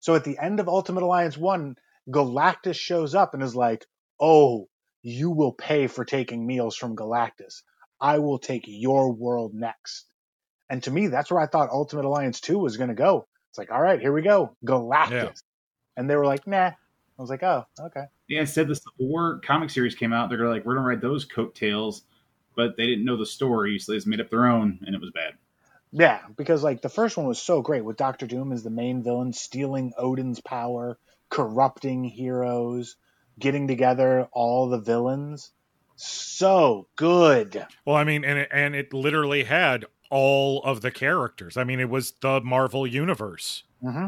So 0.00 0.14
at 0.14 0.24
the 0.24 0.38
end 0.38 0.60
of 0.60 0.68
Ultimate 0.68 1.02
Alliance 1.02 1.36
1, 1.36 1.76
Galactus 2.10 2.76
shows 2.76 3.14
up 3.14 3.34
and 3.34 3.42
is 3.42 3.56
like, 3.56 3.84
Oh, 4.20 4.68
you 5.02 5.30
will 5.30 5.52
pay 5.52 5.86
for 5.86 6.04
taking 6.04 6.46
meals 6.46 6.76
from 6.76 6.96
Galactus. 6.96 7.62
I 8.00 8.18
will 8.18 8.38
take 8.38 8.64
your 8.66 9.12
world 9.12 9.54
next. 9.54 10.06
And 10.68 10.82
to 10.82 10.90
me, 10.90 11.06
that's 11.06 11.30
where 11.30 11.40
I 11.40 11.46
thought 11.46 11.70
Ultimate 11.70 12.04
Alliance 12.04 12.40
2 12.40 12.58
was 12.58 12.76
going 12.76 12.88
to 12.88 12.94
go. 12.94 13.26
It's 13.50 13.58
like, 13.58 13.70
all 13.70 13.80
right, 13.80 14.00
here 14.00 14.12
we 14.12 14.22
go. 14.22 14.56
Galactus. 14.64 15.10
Yeah. 15.10 15.30
And 15.96 16.10
they 16.10 16.16
were 16.16 16.26
like, 16.26 16.46
nah. 16.46 16.72
I 17.18 17.22
was 17.22 17.30
like, 17.30 17.42
oh, 17.42 17.64
okay. 17.80 18.04
Yeah, 18.28 18.40
instead 18.40 18.68
the 18.68 18.74
Civil 18.74 19.08
War 19.08 19.40
comic 19.42 19.70
series 19.70 19.94
came 19.94 20.12
out. 20.12 20.28
They're 20.28 20.48
like, 20.48 20.66
we're 20.66 20.74
gonna 20.74 20.86
write 20.86 21.00
those 21.00 21.24
coattails, 21.24 22.02
but 22.54 22.76
they 22.76 22.86
didn't 22.86 23.04
know 23.04 23.16
the 23.16 23.24
story, 23.24 23.78
so 23.78 23.92
they 23.92 23.96
just 23.96 24.06
made 24.06 24.20
up 24.20 24.28
their 24.28 24.46
own, 24.46 24.80
and 24.84 24.94
it 24.94 25.00
was 25.00 25.10
bad. 25.12 25.34
Yeah, 25.92 26.20
because 26.36 26.62
like 26.62 26.82
the 26.82 26.90
first 26.90 27.16
one 27.16 27.26
was 27.26 27.40
so 27.40 27.62
great 27.62 27.84
with 27.84 27.96
Doctor 27.96 28.26
Doom 28.26 28.52
as 28.52 28.62
the 28.62 28.70
main 28.70 29.02
villain, 29.02 29.32
stealing 29.32 29.94
Odin's 29.96 30.40
power, 30.40 30.98
corrupting 31.30 32.04
heroes, 32.04 32.96
getting 33.38 33.66
together 33.66 34.28
all 34.32 34.68
the 34.68 34.80
villains. 34.80 35.50
So 35.94 36.88
good. 36.96 37.66
well, 37.86 37.96
I 37.96 38.04
mean, 38.04 38.24
and 38.24 38.40
it, 38.40 38.48
and 38.52 38.74
it 38.74 38.92
literally 38.92 39.44
had 39.44 39.86
all 40.10 40.62
of 40.64 40.80
the 40.80 40.90
characters. 40.90 41.56
I 41.56 41.64
mean, 41.64 41.80
it 41.80 41.88
was 41.90 42.12
the 42.20 42.40
Marvel 42.40 42.86
universe. 42.86 43.64
hmm 43.82 44.06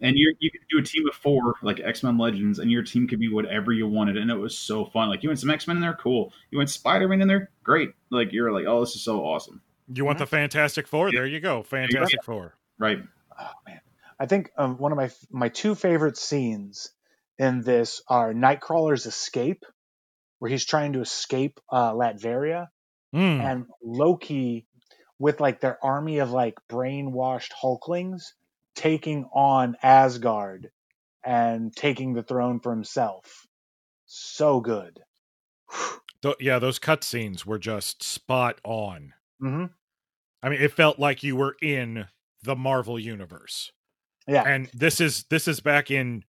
And 0.00 0.16
you 0.16 0.34
you 0.40 0.50
could 0.50 0.60
do 0.70 0.78
a 0.78 0.82
team 0.82 1.06
of 1.08 1.14
four, 1.14 1.54
like 1.62 1.80
X 1.80 2.02
Men 2.02 2.18
Legends, 2.18 2.58
and 2.58 2.70
your 2.70 2.82
team 2.82 3.06
could 3.06 3.20
be 3.20 3.28
whatever 3.32 3.72
you 3.72 3.86
wanted, 3.88 4.16
and 4.16 4.30
it 4.30 4.34
was 4.36 4.56
so 4.56 4.84
fun. 4.86 5.08
Like 5.08 5.22
you 5.22 5.28
want 5.28 5.38
some 5.38 5.50
X 5.50 5.66
Men 5.66 5.76
in 5.76 5.82
there, 5.82 5.94
cool. 5.94 6.32
You 6.50 6.58
want 6.58 6.70
Spider 6.70 7.08
Man 7.08 7.20
in 7.22 7.28
there, 7.28 7.50
great. 7.62 7.90
Like 8.10 8.32
you're 8.32 8.52
like, 8.52 8.66
oh, 8.66 8.80
this 8.80 8.94
is 8.96 9.02
so 9.02 9.20
awesome, 9.24 9.60
You 9.92 10.04
want 10.04 10.18
the 10.18 10.26
Fantastic 10.26 10.86
Four? 10.88 11.12
There 11.12 11.26
you 11.26 11.40
go, 11.40 11.62
Fantastic 11.62 12.22
Four. 12.24 12.54
right? 12.78 12.98
Oh 13.38 13.50
man, 13.66 13.80
I 14.18 14.26
think 14.26 14.50
um, 14.56 14.76
one 14.78 14.92
of 14.92 14.96
my 14.98 15.10
my 15.30 15.48
two 15.48 15.74
favorite 15.74 16.16
scenes 16.16 16.90
in 17.38 17.62
this 17.62 18.02
are 18.08 18.32
Nightcrawler's 18.34 19.06
escape, 19.06 19.64
where 20.38 20.50
he's 20.50 20.64
trying 20.64 20.92
to 20.94 21.00
escape 21.00 21.60
uh, 21.70 21.92
Latveria, 21.92 22.68
Hmm. 23.12 23.40
and 23.40 23.66
Loki 23.82 24.66
with 25.22 25.38
like 25.40 25.60
their 25.60 25.78
army 25.84 26.18
of 26.18 26.32
like 26.32 26.58
brainwashed 26.68 27.52
Hulklings 27.62 28.32
taking 28.74 29.24
on 29.32 29.76
Asgard 29.80 30.72
and 31.24 31.72
taking 31.76 32.12
the 32.12 32.24
throne 32.24 32.58
for 32.58 32.72
himself. 32.72 33.46
So 34.04 34.60
good. 34.60 34.98
Th- 36.22 36.34
yeah, 36.40 36.58
those 36.58 36.80
cutscenes 36.80 37.46
were 37.46 37.60
just 37.60 38.02
spot 38.02 38.60
on. 38.64 39.12
hmm 39.40 39.66
I 40.42 40.48
mean, 40.48 40.60
it 40.60 40.72
felt 40.72 40.98
like 40.98 41.22
you 41.22 41.36
were 41.36 41.54
in 41.62 42.06
the 42.42 42.56
Marvel 42.56 42.98
universe. 42.98 43.70
Yeah. 44.26 44.42
and 44.42 44.68
this 44.74 45.00
is 45.00 45.24
this 45.30 45.46
is 45.46 45.60
back 45.60 45.88
in 45.92 46.24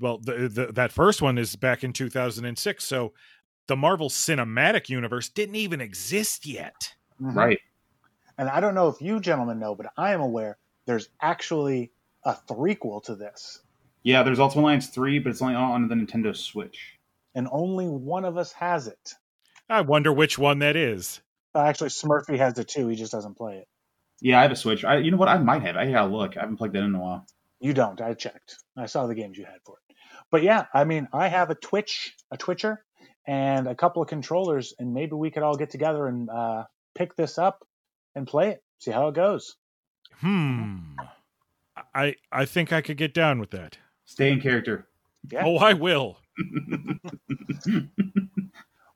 well 0.00 0.18
the, 0.18 0.48
the 0.48 0.66
that 0.72 0.92
first 0.92 1.22
one 1.22 1.38
is 1.38 1.56
back 1.56 1.84
in 1.84 1.92
2006 1.92 2.82
so 2.82 3.12
the 3.68 3.76
marvel 3.76 4.08
cinematic 4.08 4.88
universe 4.88 5.28
didn't 5.28 5.56
even 5.56 5.78
exist 5.82 6.46
yet 6.46 6.94
Mhm. 7.20 7.34
Right. 7.34 7.60
And 8.38 8.48
I 8.48 8.60
don't 8.60 8.74
know 8.74 8.88
if 8.88 9.00
you 9.00 9.20
gentlemen 9.20 9.58
know, 9.58 9.74
but 9.74 9.86
I 9.96 10.12
am 10.12 10.20
aware 10.20 10.58
there's 10.86 11.08
actually 11.20 11.92
a 12.24 12.34
threequel 12.48 13.02
to 13.04 13.14
this, 13.14 13.60
Yeah, 14.02 14.22
there's 14.22 14.38
Ultimate 14.40 14.62
Alliance 14.62 14.88
three, 14.88 15.18
but 15.18 15.30
it's 15.30 15.42
only 15.42 15.54
on 15.54 15.88
the 15.88 15.94
Nintendo 15.94 16.34
Switch. 16.36 16.98
and 17.34 17.48
only 17.52 17.86
one 17.86 18.24
of 18.24 18.36
us 18.36 18.52
has 18.52 18.86
it. 18.86 19.14
i 19.68 19.80
wonder 19.80 20.12
which 20.12 20.38
one 20.38 20.58
that 20.60 20.76
is 20.76 21.20
Uh, 21.54 21.60
Actually, 21.62 21.90
Smurfy 21.90 22.38
has 22.38 22.58
it 22.58 22.68
too. 22.68 22.88
He 22.88 22.96
just 22.96 23.12
doesn't 23.12 23.34
play 23.36 23.58
it. 23.58 23.68
Yeah, 24.20 24.38
I 24.38 24.42
have 24.42 24.52
a 24.52 24.56
Switch. 24.56 24.84
I, 24.84 24.98
you 24.98 25.10
know 25.10 25.16
what? 25.16 25.28
I 25.28 25.38
might 25.38 25.62
have. 25.62 25.76
I 25.76 25.90
gotta 25.90 26.12
look. 26.12 26.36
I 26.36 26.40
haven't 26.40 26.56
plugged 26.56 26.74
that 26.74 26.78
in 26.80 26.86
in 26.86 26.94
a 26.94 27.00
while. 27.00 27.26
You 27.60 27.72
don't. 27.74 28.00
I 28.00 28.14
checked. 28.14 28.56
I 28.76 28.86
saw 28.86 29.06
the 29.06 29.14
games 29.14 29.36
you 29.38 29.44
had 29.44 29.60
for 29.64 29.76
it. 29.88 29.96
But 30.30 30.42
yeah, 30.42 30.66
I 30.72 30.84
mean, 30.84 31.08
I 31.12 31.28
have 31.28 31.50
a 31.50 31.54
Twitch, 31.54 32.14
a 32.30 32.36
Twitcher, 32.36 32.82
and 33.26 33.66
a 33.68 33.74
couple 33.74 34.02
of 34.02 34.08
controllers, 34.08 34.74
and 34.78 34.92
maybe 34.94 35.12
we 35.12 35.30
could 35.30 35.42
all 35.42 35.56
get 35.56 35.70
together 35.70 36.06
and 36.06 36.28
uh, 36.30 36.64
pick 36.94 37.14
this 37.16 37.38
up 37.38 37.66
and 38.14 38.26
play 38.26 38.50
it. 38.50 38.62
See 38.78 38.90
how 38.90 39.08
it 39.08 39.14
goes. 39.14 39.56
hmm 40.20 40.96
i 41.94 42.14
i 42.30 42.44
think 42.44 42.72
i 42.72 42.80
could 42.80 42.96
get 42.96 43.12
down 43.14 43.38
with 43.40 43.50
that 43.50 43.78
Stay 44.04 44.30
in 44.30 44.40
character. 44.40 44.86
Yeah. 45.30 45.42
oh 45.44 45.56
i 45.56 45.72
will 45.74 46.18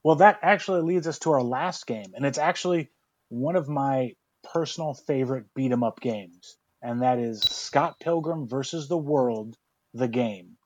Well, 0.05 0.16
that 0.16 0.39
actually 0.43 0.83
leads 0.83 1.07
us 1.07 1.19
to 1.21 1.33
our 1.33 1.43
last 1.43 1.87
game, 1.87 2.12
and 2.14 2.25
it's 2.25 2.39
actually 2.39 2.89
one 3.29 3.57
of 3.57 3.69
my 3.69 4.14
personal 4.53 4.95
favorite 4.95 5.47
beat 5.55 5.73
'em 5.73 5.83
up 5.83 6.01
games, 6.01 6.57
and 6.81 7.03
that 7.03 7.19
is 7.19 7.43
Scott 7.43 7.99
Pilgrim 8.01 8.47
versus 8.49 8.89
the 8.89 8.97
World, 8.97 9.57
the 9.95 10.09
game. 10.09 10.57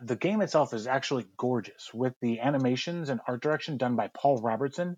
The 0.00 0.16
game 0.16 0.40
itself 0.42 0.72
is 0.72 0.86
actually 0.86 1.26
gorgeous, 1.36 1.92
with 1.92 2.14
the 2.20 2.40
animations 2.40 3.08
and 3.10 3.20
art 3.26 3.42
direction 3.42 3.76
done 3.76 3.96
by 3.96 4.08
Paul 4.14 4.40
Robertson, 4.40 4.96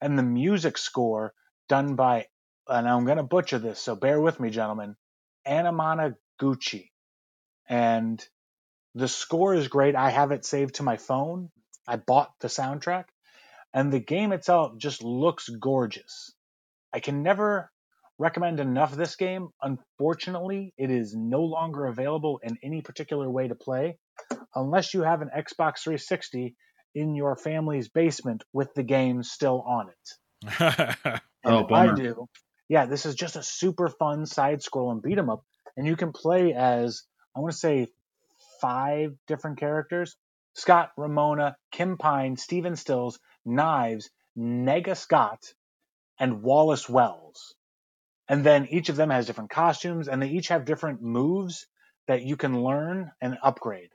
and 0.00 0.16
the 0.18 0.22
music 0.22 0.78
score 0.78 1.34
done 1.68 1.96
by, 1.96 2.28
and 2.68 2.88
I'm 2.88 3.04
going 3.04 3.18
to 3.18 3.22
butcher 3.22 3.58
this, 3.58 3.80
so 3.80 3.94
bear 3.94 4.20
with 4.20 4.40
me, 4.40 4.50
gentlemen, 4.50 4.96
Anamana 5.46 6.14
Gucci. 6.40 6.90
And 7.68 8.24
the 8.94 9.08
score 9.08 9.54
is 9.54 9.68
great. 9.68 9.94
I 9.94 10.10
have 10.10 10.32
it 10.32 10.44
saved 10.44 10.76
to 10.76 10.82
my 10.82 10.96
phone. 10.96 11.50
I 11.86 11.96
bought 11.96 12.32
the 12.40 12.48
soundtrack 12.48 13.04
and 13.72 13.92
the 13.92 14.00
game 14.00 14.32
itself 14.32 14.78
just 14.78 15.02
looks 15.02 15.48
gorgeous. 15.48 16.32
I 16.92 17.00
can 17.00 17.22
never 17.22 17.70
recommend 18.18 18.58
enough 18.58 18.94
this 18.94 19.16
game. 19.16 19.48
Unfortunately, 19.60 20.72
it 20.78 20.90
is 20.90 21.14
no 21.14 21.42
longer 21.42 21.86
available 21.86 22.40
in 22.42 22.56
any 22.62 22.80
particular 22.80 23.28
way 23.30 23.48
to 23.48 23.54
play 23.54 23.98
unless 24.54 24.94
you 24.94 25.02
have 25.02 25.20
an 25.20 25.30
Xbox 25.36 25.80
360 25.80 26.56
in 26.94 27.14
your 27.14 27.36
family's 27.36 27.88
basement 27.88 28.42
with 28.52 28.72
the 28.74 28.82
game 28.82 29.22
still 29.22 29.60
on 29.60 29.88
it. 29.90 31.20
And 31.46 31.54
Oh, 31.54 31.64
if 31.64 31.70
I 31.70 31.94
do. 31.94 32.28
Yeah, 32.68 32.86
this 32.86 33.06
is 33.06 33.14
just 33.14 33.36
a 33.36 33.42
super 33.42 33.88
fun 33.88 34.26
side 34.26 34.60
scrolling 34.60 35.02
beat 35.02 35.18
'em 35.18 35.30
up, 35.30 35.44
and 35.76 35.86
you 35.86 35.96
can 35.96 36.12
play 36.12 36.52
as 36.52 37.04
I 37.34 37.40
want 37.40 37.52
to 37.52 37.58
say 37.58 37.88
five 38.60 39.16
different 39.26 39.58
characters. 39.58 40.16
Scott, 40.54 40.92
Ramona, 40.96 41.56
Kim 41.70 41.98
Pine, 41.98 42.36
Stephen 42.36 42.76
Stills, 42.76 43.20
Knives, 43.44 44.10
Nega 44.36 44.96
Scott, 44.96 45.52
and 46.18 46.42
Wallace 46.42 46.88
Wells. 46.88 47.54
And 48.28 48.42
then 48.42 48.66
each 48.66 48.88
of 48.88 48.96
them 48.96 49.10
has 49.10 49.26
different 49.26 49.50
costumes 49.50 50.08
and 50.08 50.20
they 50.20 50.28
each 50.28 50.48
have 50.48 50.64
different 50.64 51.02
moves 51.02 51.66
that 52.08 52.22
you 52.22 52.36
can 52.36 52.62
learn 52.62 53.12
and 53.20 53.38
upgrade. 53.42 53.90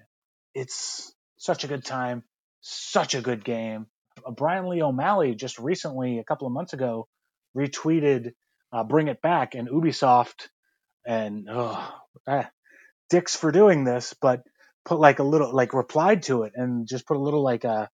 It's 0.54 1.14
such 1.38 1.64
a 1.64 1.68
good 1.68 1.84
time, 1.84 2.24
such 2.62 3.16
a 3.16 3.22
good 3.22 3.44
game. 3.44 3.88
Brian 4.36 4.68
Lee 4.68 4.84
O'Malley 4.84 5.36
just 5.36 5.58
recently, 5.58 6.20
a 6.20 6.24
couple 6.24 6.46
of 6.46 6.54
months 6.54 6.74
ago, 6.74 7.08
retweeted 7.58 8.34
uh, 8.72 8.84
Bring 8.84 9.08
It 9.08 9.22
Back 9.22 9.56
and 9.56 9.68
Ubisoft 9.68 10.48
and 11.06 11.48
oh, 11.50 11.94
eh, 12.28 12.44
dicks 13.10 13.36
for 13.36 13.52
doing 13.52 13.84
this, 13.84 14.14
but 14.22 14.42
put 14.86 15.00
like 15.00 15.20
a 15.20 15.24
little, 15.24 15.54
like 15.54 15.74
replied 15.74 16.24
to 16.24 16.44
it 16.44 16.54
and 16.56 16.88
just 16.88 17.06
put 17.08 17.18
a 17.18 17.22
little 17.22 17.44
like 17.44 17.64
a 17.64 17.90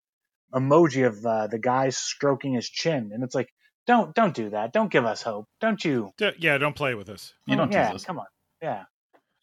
emoji 0.53 1.05
of 1.05 1.25
uh, 1.25 1.47
the 1.47 1.59
guy 1.59 1.89
stroking 1.89 2.53
his 2.53 2.69
chin. 2.69 3.11
And 3.13 3.23
it's 3.23 3.35
like, 3.35 3.49
don't, 3.85 4.13
don't 4.13 4.33
do 4.33 4.49
that. 4.51 4.73
Don't 4.73 4.91
give 4.91 5.05
us 5.05 5.21
hope. 5.21 5.47
Don't 5.61 5.83
you? 5.83 6.11
D- 6.17 6.31
yeah, 6.39 6.57
don't 6.57 6.75
play 6.75 6.93
with 6.95 7.09
us. 7.09 7.33
You 7.45 7.55
don't 7.55 7.71
yeah, 7.71 7.91
tease 7.91 8.05
come 8.05 8.19
on. 8.19 8.25
Yeah. 8.61 8.83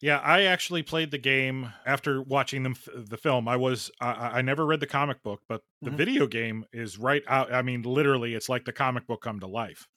Yeah, 0.01 0.19
I 0.19 0.43
actually 0.43 0.83
played 0.83 1.09
the 1.09 1.17
game 1.17 1.71
after 1.85 2.21
watching 2.21 2.63
them 2.63 2.75
the 2.93 3.17
film. 3.17 3.47
I 3.47 3.55
was 3.55 3.89
I, 3.99 4.11
I 4.11 4.41
never 4.41 4.65
read 4.65 4.81
the 4.81 4.87
comic 4.87 5.23
book, 5.23 5.41
but 5.47 5.61
the 5.81 5.89
Mhm. 5.89 5.95
video 5.97 6.27
game 6.27 6.65
is 6.73 6.99
right 6.99 7.23
out. 7.27 7.51
I 7.51 7.61
mean, 7.61 7.81
literally, 7.83 8.35
it's 8.35 8.49
like 8.49 8.65
the 8.65 8.73
comic 8.73 9.07
book 9.07 9.21
come 9.21 9.39
to 9.39 9.47
life. 9.47 9.87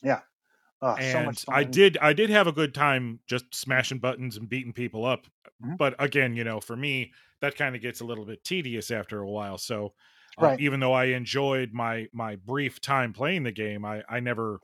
Oh, 0.82 0.98
so 1.00 1.20
and 1.20 1.22
much 1.22 1.44
fun. 1.44 1.56
I 1.56 1.64
did 1.64 1.96
I 1.98 2.12
did 2.12 2.30
have 2.30 2.46
a 2.46 2.52
good 2.52 2.74
time 2.74 3.20
just 3.26 3.54
smashing 3.54 3.98
buttons 4.00 4.36
and 4.36 4.48
beating 4.48 4.72
people 4.72 5.04
up. 5.04 5.26
Mhm. 5.60 5.78
But 5.78 5.94
again, 5.98 6.34
you 6.34 6.44
know, 6.44 6.60
for 6.60 6.76
me, 6.76 7.12
that 7.40 7.56
kind 7.56 7.76
of 7.76 7.82
gets 7.82 8.00
a 8.00 8.04
little 8.04 8.24
bit 8.26 8.44
tedious 8.44 8.90
after 8.90 9.20
a 9.20 9.30
while. 9.30 9.58
So 9.58 9.94
uh, 10.36 10.50
Right. 10.50 10.58
even 10.58 10.80
though 10.80 10.92
I 10.92 11.06
enjoyed 11.06 11.72
my 11.72 12.08
my 12.12 12.36
brief 12.36 12.80
time 12.80 13.12
playing 13.12 13.44
the 13.44 13.52
game, 13.52 13.84
I 13.84 14.02
I 14.08 14.20
never 14.20 14.60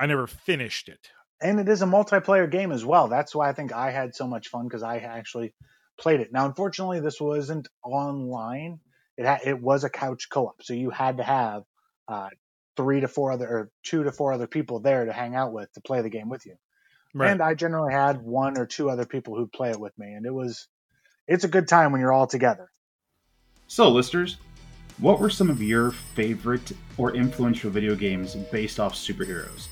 I 0.00 0.06
never 0.06 0.26
finished 0.28 0.88
it. 0.88 1.10
and 1.40 1.58
it 1.58 1.68
is 1.68 1.82
a 1.82 1.86
multiplayer 1.86 2.50
game 2.50 2.70
as 2.72 2.84
well. 2.84 3.08
That's 3.08 3.34
why 3.34 3.48
I 3.48 3.52
think 3.52 3.72
I 3.72 3.90
had 3.90 4.14
so 4.14 4.26
much 4.26 4.48
fun 4.48 4.66
because 4.68 4.82
I 4.82 4.98
actually 4.98 5.54
played 5.98 6.20
it. 6.20 6.32
Now, 6.32 6.46
unfortunately, 6.46 7.00
this 7.00 7.20
wasn't 7.20 7.68
online. 7.82 8.80
It 9.16 9.26
ha- 9.26 9.40
it 9.44 9.60
was 9.60 9.84
a 9.84 9.90
couch 9.90 10.28
co-op, 10.30 10.62
so 10.62 10.72
you 10.74 10.90
had 10.90 11.16
to 11.18 11.22
have 11.24 11.64
uh, 12.08 12.30
three 12.76 13.00
to 13.00 13.08
four 13.08 13.32
other 13.32 13.48
or 13.48 13.70
two 13.82 14.04
to 14.04 14.12
four 14.12 14.32
other 14.32 14.46
people 14.46 14.80
there 14.80 15.04
to 15.04 15.12
hang 15.12 15.34
out 15.34 15.52
with 15.52 15.72
to 15.72 15.80
play 15.80 16.00
the 16.02 16.10
game 16.10 16.28
with 16.28 16.46
you. 16.46 16.56
Right. 17.14 17.30
And 17.30 17.42
I 17.42 17.54
generally 17.54 17.92
had 17.92 18.22
one 18.22 18.56
or 18.56 18.66
two 18.66 18.88
other 18.88 19.04
people 19.04 19.36
who'd 19.36 19.52
play 19.52 19.70
it 19.70 19.80
with 19.80 19.96
me, 19.98 20.12
and 20.12 20.24
it 20.24 20.32
was 20.32 20.68
it's 21.28 21.44
a 21.44 21.48
good 21.48 21.68
time 21.68 21.92
when 21.92 22.00
you're 22.00 22.12
all 22.12 22.26
together. 22.26 22.70
So, 23.68 23.88
listeners, 23.90 24.38
what 24.98 25.20
were 25.20 25.30
some 25.30 25.50
of 25.50 25.62
your 25.62 25.92
favorite 26.14 26.72
or 26.96 27.14
influential 27.14 27.70
video 27.70 27.94
games 27.94 28.34
based 28.34 28.80
off 28.80 28.94
superheroes? 28.94 29.68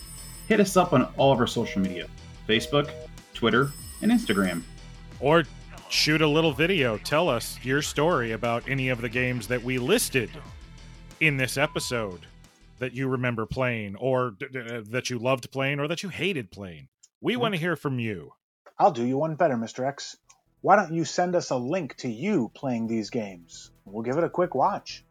Hit 0.49 0.61
us 0.61 0.77
up 0.77 0.93
on 0.93 1.05
all 1.17 1.33
of 1.33 1.39
our 1.39 1.47
social 1.47 1.81
media 1.81 2.07
Facebook, 2.49 2.91
Twitter, 3.35 3.71
and 4.03 4.11
Instagram. 4.11 4.63
or 5.21 5.45
shoot 5.89 6.23
a 6.23 6.27
little 6.27 6.53
video. 6.53 6.97
Tell 6.99 7.29
us 7.29 7.59
your 7.63 7.83
story 7.83 8.33
about 8.33 8.69
any 8.69 8.89
of 8.89 9.01
the 9.01 9.09
games 9.09 9.47
that 9.49 9.63
we 9.63 9.79
listed 9.79 10.31
in 11.21 11.37
this 11.37 11.59
episode 11.59 12.27
that 12.81 12.95
you 12.95 13.09
remember 13.09 13.47
playing, 13.47 13.95
or 13.97 14.33
d- 14.33 14.47
d- 14.53 14.59
uh, 14.59 14.83
that 14.89 15.09
you 15.09 15.18
loved 15.18 15.51
playing, 15.53 15.78
or 15.78 15.87
that 15.87 16.03
you 16.03 16.09
hated 16.09 16.51
playing. 16.51 16.89
We 17.20 17.35
mm-hmm. 17.35 17.43
want 17.43 17.55
to 17.55 17.61
hear 17.61 17.76
from 17.76 17.99
you. 17.99 18.33
I'll 18.78 18.91
do 18.91 19.05
you 19.05 19.18
one 19.18 19.37
better, 19.37 19.57
Mr. 19.57 19.87
X. 19.87 20.16
Why 20.62 20.76
don't 20.76 20.93
you 20.93 21.05
send 21.05 21.37
us 21.37 21.51
a 21.51 21.57
link 21.57 21.97
to 21.97 22.09
you 22.09 22.51
playing 22.55 22.87
these 22.87 23.11
games? 23.11 23.70
We'll 23.85 24.03
give 24.03 24.18
it 24.18 24.24
a 24.24 24.28
quick 24.28 24.55
watch. 24.55 25.05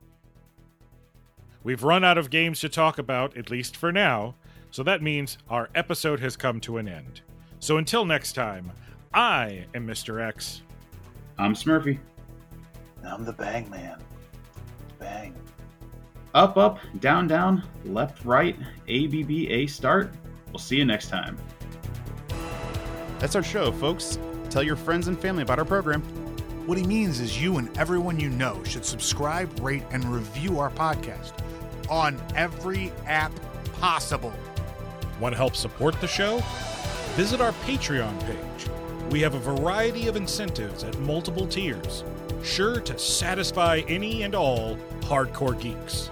We've 1.63 1.83
run 1.83 2.03
out 2.03 2.17
of 2.17 2.29
games 2.29 2.59
to 2.61 2.69
talk 2.69 2.97
about, 2.99 3.37
at 3.37 3.49
least 3.49 3.77
for 3.77 3.91
now, 3.91 4.35
so 4.71 4.83
that 4.83 5.01
means 5.01 5.37
our 5.49 5.69
episode 5.75 6.19
has 6.19 6.35
come 6.35 6.59
to 6.61 6.77
an 6.77 6.87
end. 6.87 7.21
So 7.59 7.77
until 7.77 8.05
next 8.05 8.33
time, 8.33 8.71
I 9.13 9.65
am 9.73 9.85
Mr. 9.85 10.25
X. 10.25 10.61
I'm 11.37 11.53
Smurfy. 11.53 11.99
I'm 13.05 13.25
the 13.25 13.33
Bang 13.33 13.69
Man. 13.69 13.99
Bang. 14.99 15.35
Up, 16.33 16.57
up, 16.57 16.79
down, 16.99 17.27
down, 17.27 17.63
left, 17.85 18.23
right, 18.23 18.55
A, 18.87 19.07
B, 19.07 19.23
B, 19.23 19.49
A, 19.49 19.65
start. 19.67 20.13
We'll 20.51 20.59
see 20.59 20.77
you 20.77 20.85
next 20.85 21.09
time. 21.09 21.37
That's 23.17 23.35
our 23.35 23.43
show, 23.43 23.71
folks. 23.71 24.19
Tell 24.49 24.63
your 24.63 24.75
friends 24.75 25.07
and 25.07 25.19
family 25.19 25.43
about 25.43 25.59
our 25.59 25.65
program. 25.65 26.01
What 26.67 26.77
he 26.77 26.83
means 26.83 27.19
is 27.19 27.41
you 27.41 27.57
and 27.57 27.75
everyone 27.77 28.19
you 28.19 28.29
know 28.29 28.63
should 28.63 28.85
subscribe, 28.85 29.59
rate, 29.59 29.83
and 29.91 30.05
review 30.05 30.59
our 30.59 30.69
podcast 30.69 31.33
on 31.89 32.21
every 32.35 32.91
app 33.07 33.31
possible. 33.79 34.33
Want 35.19 35.33
to 35.33 35.37
help 35.37 35.55
support 35.55 35.99
the 35.99 36.07
show? 36.07 36.41
Visit 37.15 37.41
our 37.41 37.53
Patreon 37.63 38.19
page. 38.25 38.69
We 39.11 39.19
have 39.21 39.33
a 39.33 39.39
variety 39.39 40.07
of 40.07 40.15
incentives 40.15 40.83
at 40.83 40.97
multiple 40.99 41.47
tiers, 41.47 42.03
sure 42.43 42.79
to 42.81 42.97
satisfy 42.97 43.81
any 43.87 44.23
and 44.23 44.35
all 44.35 44.77
hardcore 45.01 45.59
geeks. 45.59 46.09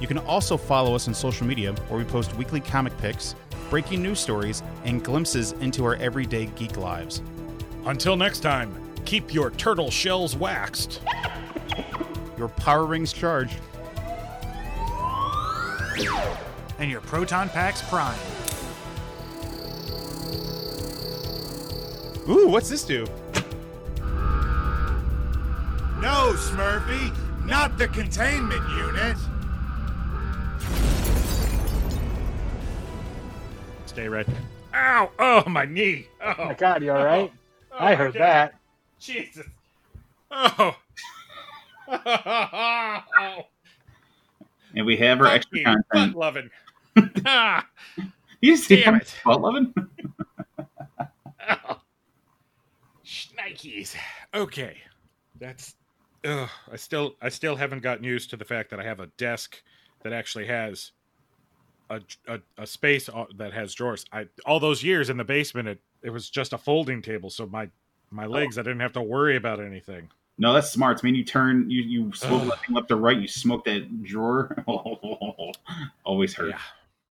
You 0.00 0.06
can 0.06 0.18
also 0.18 0.56
follow 0.56 0.94
us 0.94 1.08
on 1.08 1.14
social 1.14 1.46
media 1.46 1.72
where 1.88 1.98
we 1.98 2.04
post 2.04 2.34
weekly 2.36 2.60
comic 2.60 2.96
picks, 2.98 3.34
breaking 3.68 4.02
news 4.02 4.18
stories, 4.18 4.62
and 4.84 5.04
glimpses 5.04 5.52
into 5.60 5.84
our 5.84 5.96
everyday 5.96 6.46
geek 6.46 6.76
lives. 6.76 7.22
Until 7.84 8.16
next 8.16 8.40
time, 8.40 8.74
keep 9.04 9.32
your 9.32 9.50
turtle 9.50 9.90
shells 9.90 10.36
waxed. 10.36 11.00
Your 12.38 12.48
power 12.48 12.86
rings 12.86 13.12
charged. 13.12 13.58
And 16.78 16.90
your 16.90 17.02
proton 17.02 17.50
packs 17.50 17.82
prime. 17.82 18.18
Ooh, 22.26 22.48
what's 22.48 22.70
this 22.70 22.82
do? 22.82 23.06
No, 26.00 26.32
Smurfy, 26.34 27.14
not 27.46 27.76
the 27.76 27.86
containment 27.88 28.66
unit. 28.70 29.16
Stay 33.86 34.08
right. 34.08 34.26
There. 34.26 34.36
Ow! 34.74 35.10
Oh, 35.18 35.48
my 35.48 35.64
knee. 35.66 36.06
Oh, 36.22 36.34
Oh 36.38 36.44
my 36.46 36.54
God, 36.54 36.82
you 36.82 36.92
all 36.92 37.04
right? 37.04 37.30
oh 37.72 37.76
I 37.78 37.94
heard 37.94 38.14
God. 38.14 38.20
that. 38.22 38.54
Jesus. 38.98 39.46
Oh. 40.30 40.76
oh. 41.88 43.42
And 44.76 44.86
we 44.86 44.96
have 44.98 45.18
our 45.20 45.26
Fuck 45.26 45.34
extra 45.34 45.58
me, 45.58 45.64
content. 45.64 45.84
butt 45.92 46.14
loving. 46.14 46.50
ah. 47.26 47.66
You 48.42 48.56
see 48.56 48.82
Damn 48.82 48.94
it. 48.94 49.14
butt 49.24 49.40
loving? 49.42 49.74
Oh. 51.48 51.80
Shnikes. 53.04 53.96
Okay. 54.34 54.76
That's 55.40 55.74
ugh, 56.24 56.48
I 56.70 56.76
still 56.76 57.16
I 57.20 57.28
still 57.28 57.56
haven't 57.56 57.82
gotten 57.82 58.04
used 58.04 58.30
to 58.30 58.36
the 58.36 58.44
fact 58.44 58.70
that 58.70 58.80
I 58.80 58.84
have 58.84 59.00
a 59.00 59.06
desk 59.06 59.62
that 60.02 60.12
actually 60.12 60.46
has 60.46 60.92
a 61.88 62.00
a, 62.26 62.40
a 62.58 62.66
space 62.66 63.08
uh, 63.08 63.26
that 63.36 63.52
has 63.52 63.74
drawers. 63.74 64.04
I 64.12 64.26
all 64.46 64.60
those 64.60 64.82
years 64.82 65.10
in 65.10 65.16
the 65.16 65.24
basement 65.24 65.68
it, 65.68 65.80
it 66.02 66.10
was 66.10 66.30
just 66.30 66.52
a 66.52 66.58
folding 66.58 67.02
table 67.02 67.30
so 67.30 67.46
my 67.46 67.68
my 68.10 68.26
legs 68.26 68.58
I 68.58 68.62
didn't 68.62 68.80
have 68.80 68.92
to 68.94 69.02
worry 69.02 69.36
about 69.36 69.60
anything. 69.60 70.08
No, 70.38 70.54
that's 70.54 70.70
smart. 70.70 71.00
I 71.02 71.06
mean, 71.06 71.14
you 71.14 71.24
turn, 71.24 71.70
you 71.70 71.82
you 71.82 72.12
swivel 72.14 72.50
left 72.70 72.88
to 72.88 72.96
right, 72.96 73.20
you 73.20 73.28
smoke 73.28 73.66
that 73.66 74.02
drawer. 74.02 74.56
Always 76.04 76.34
hurt. 76.34 76.48
Yeah. 76.48 76.58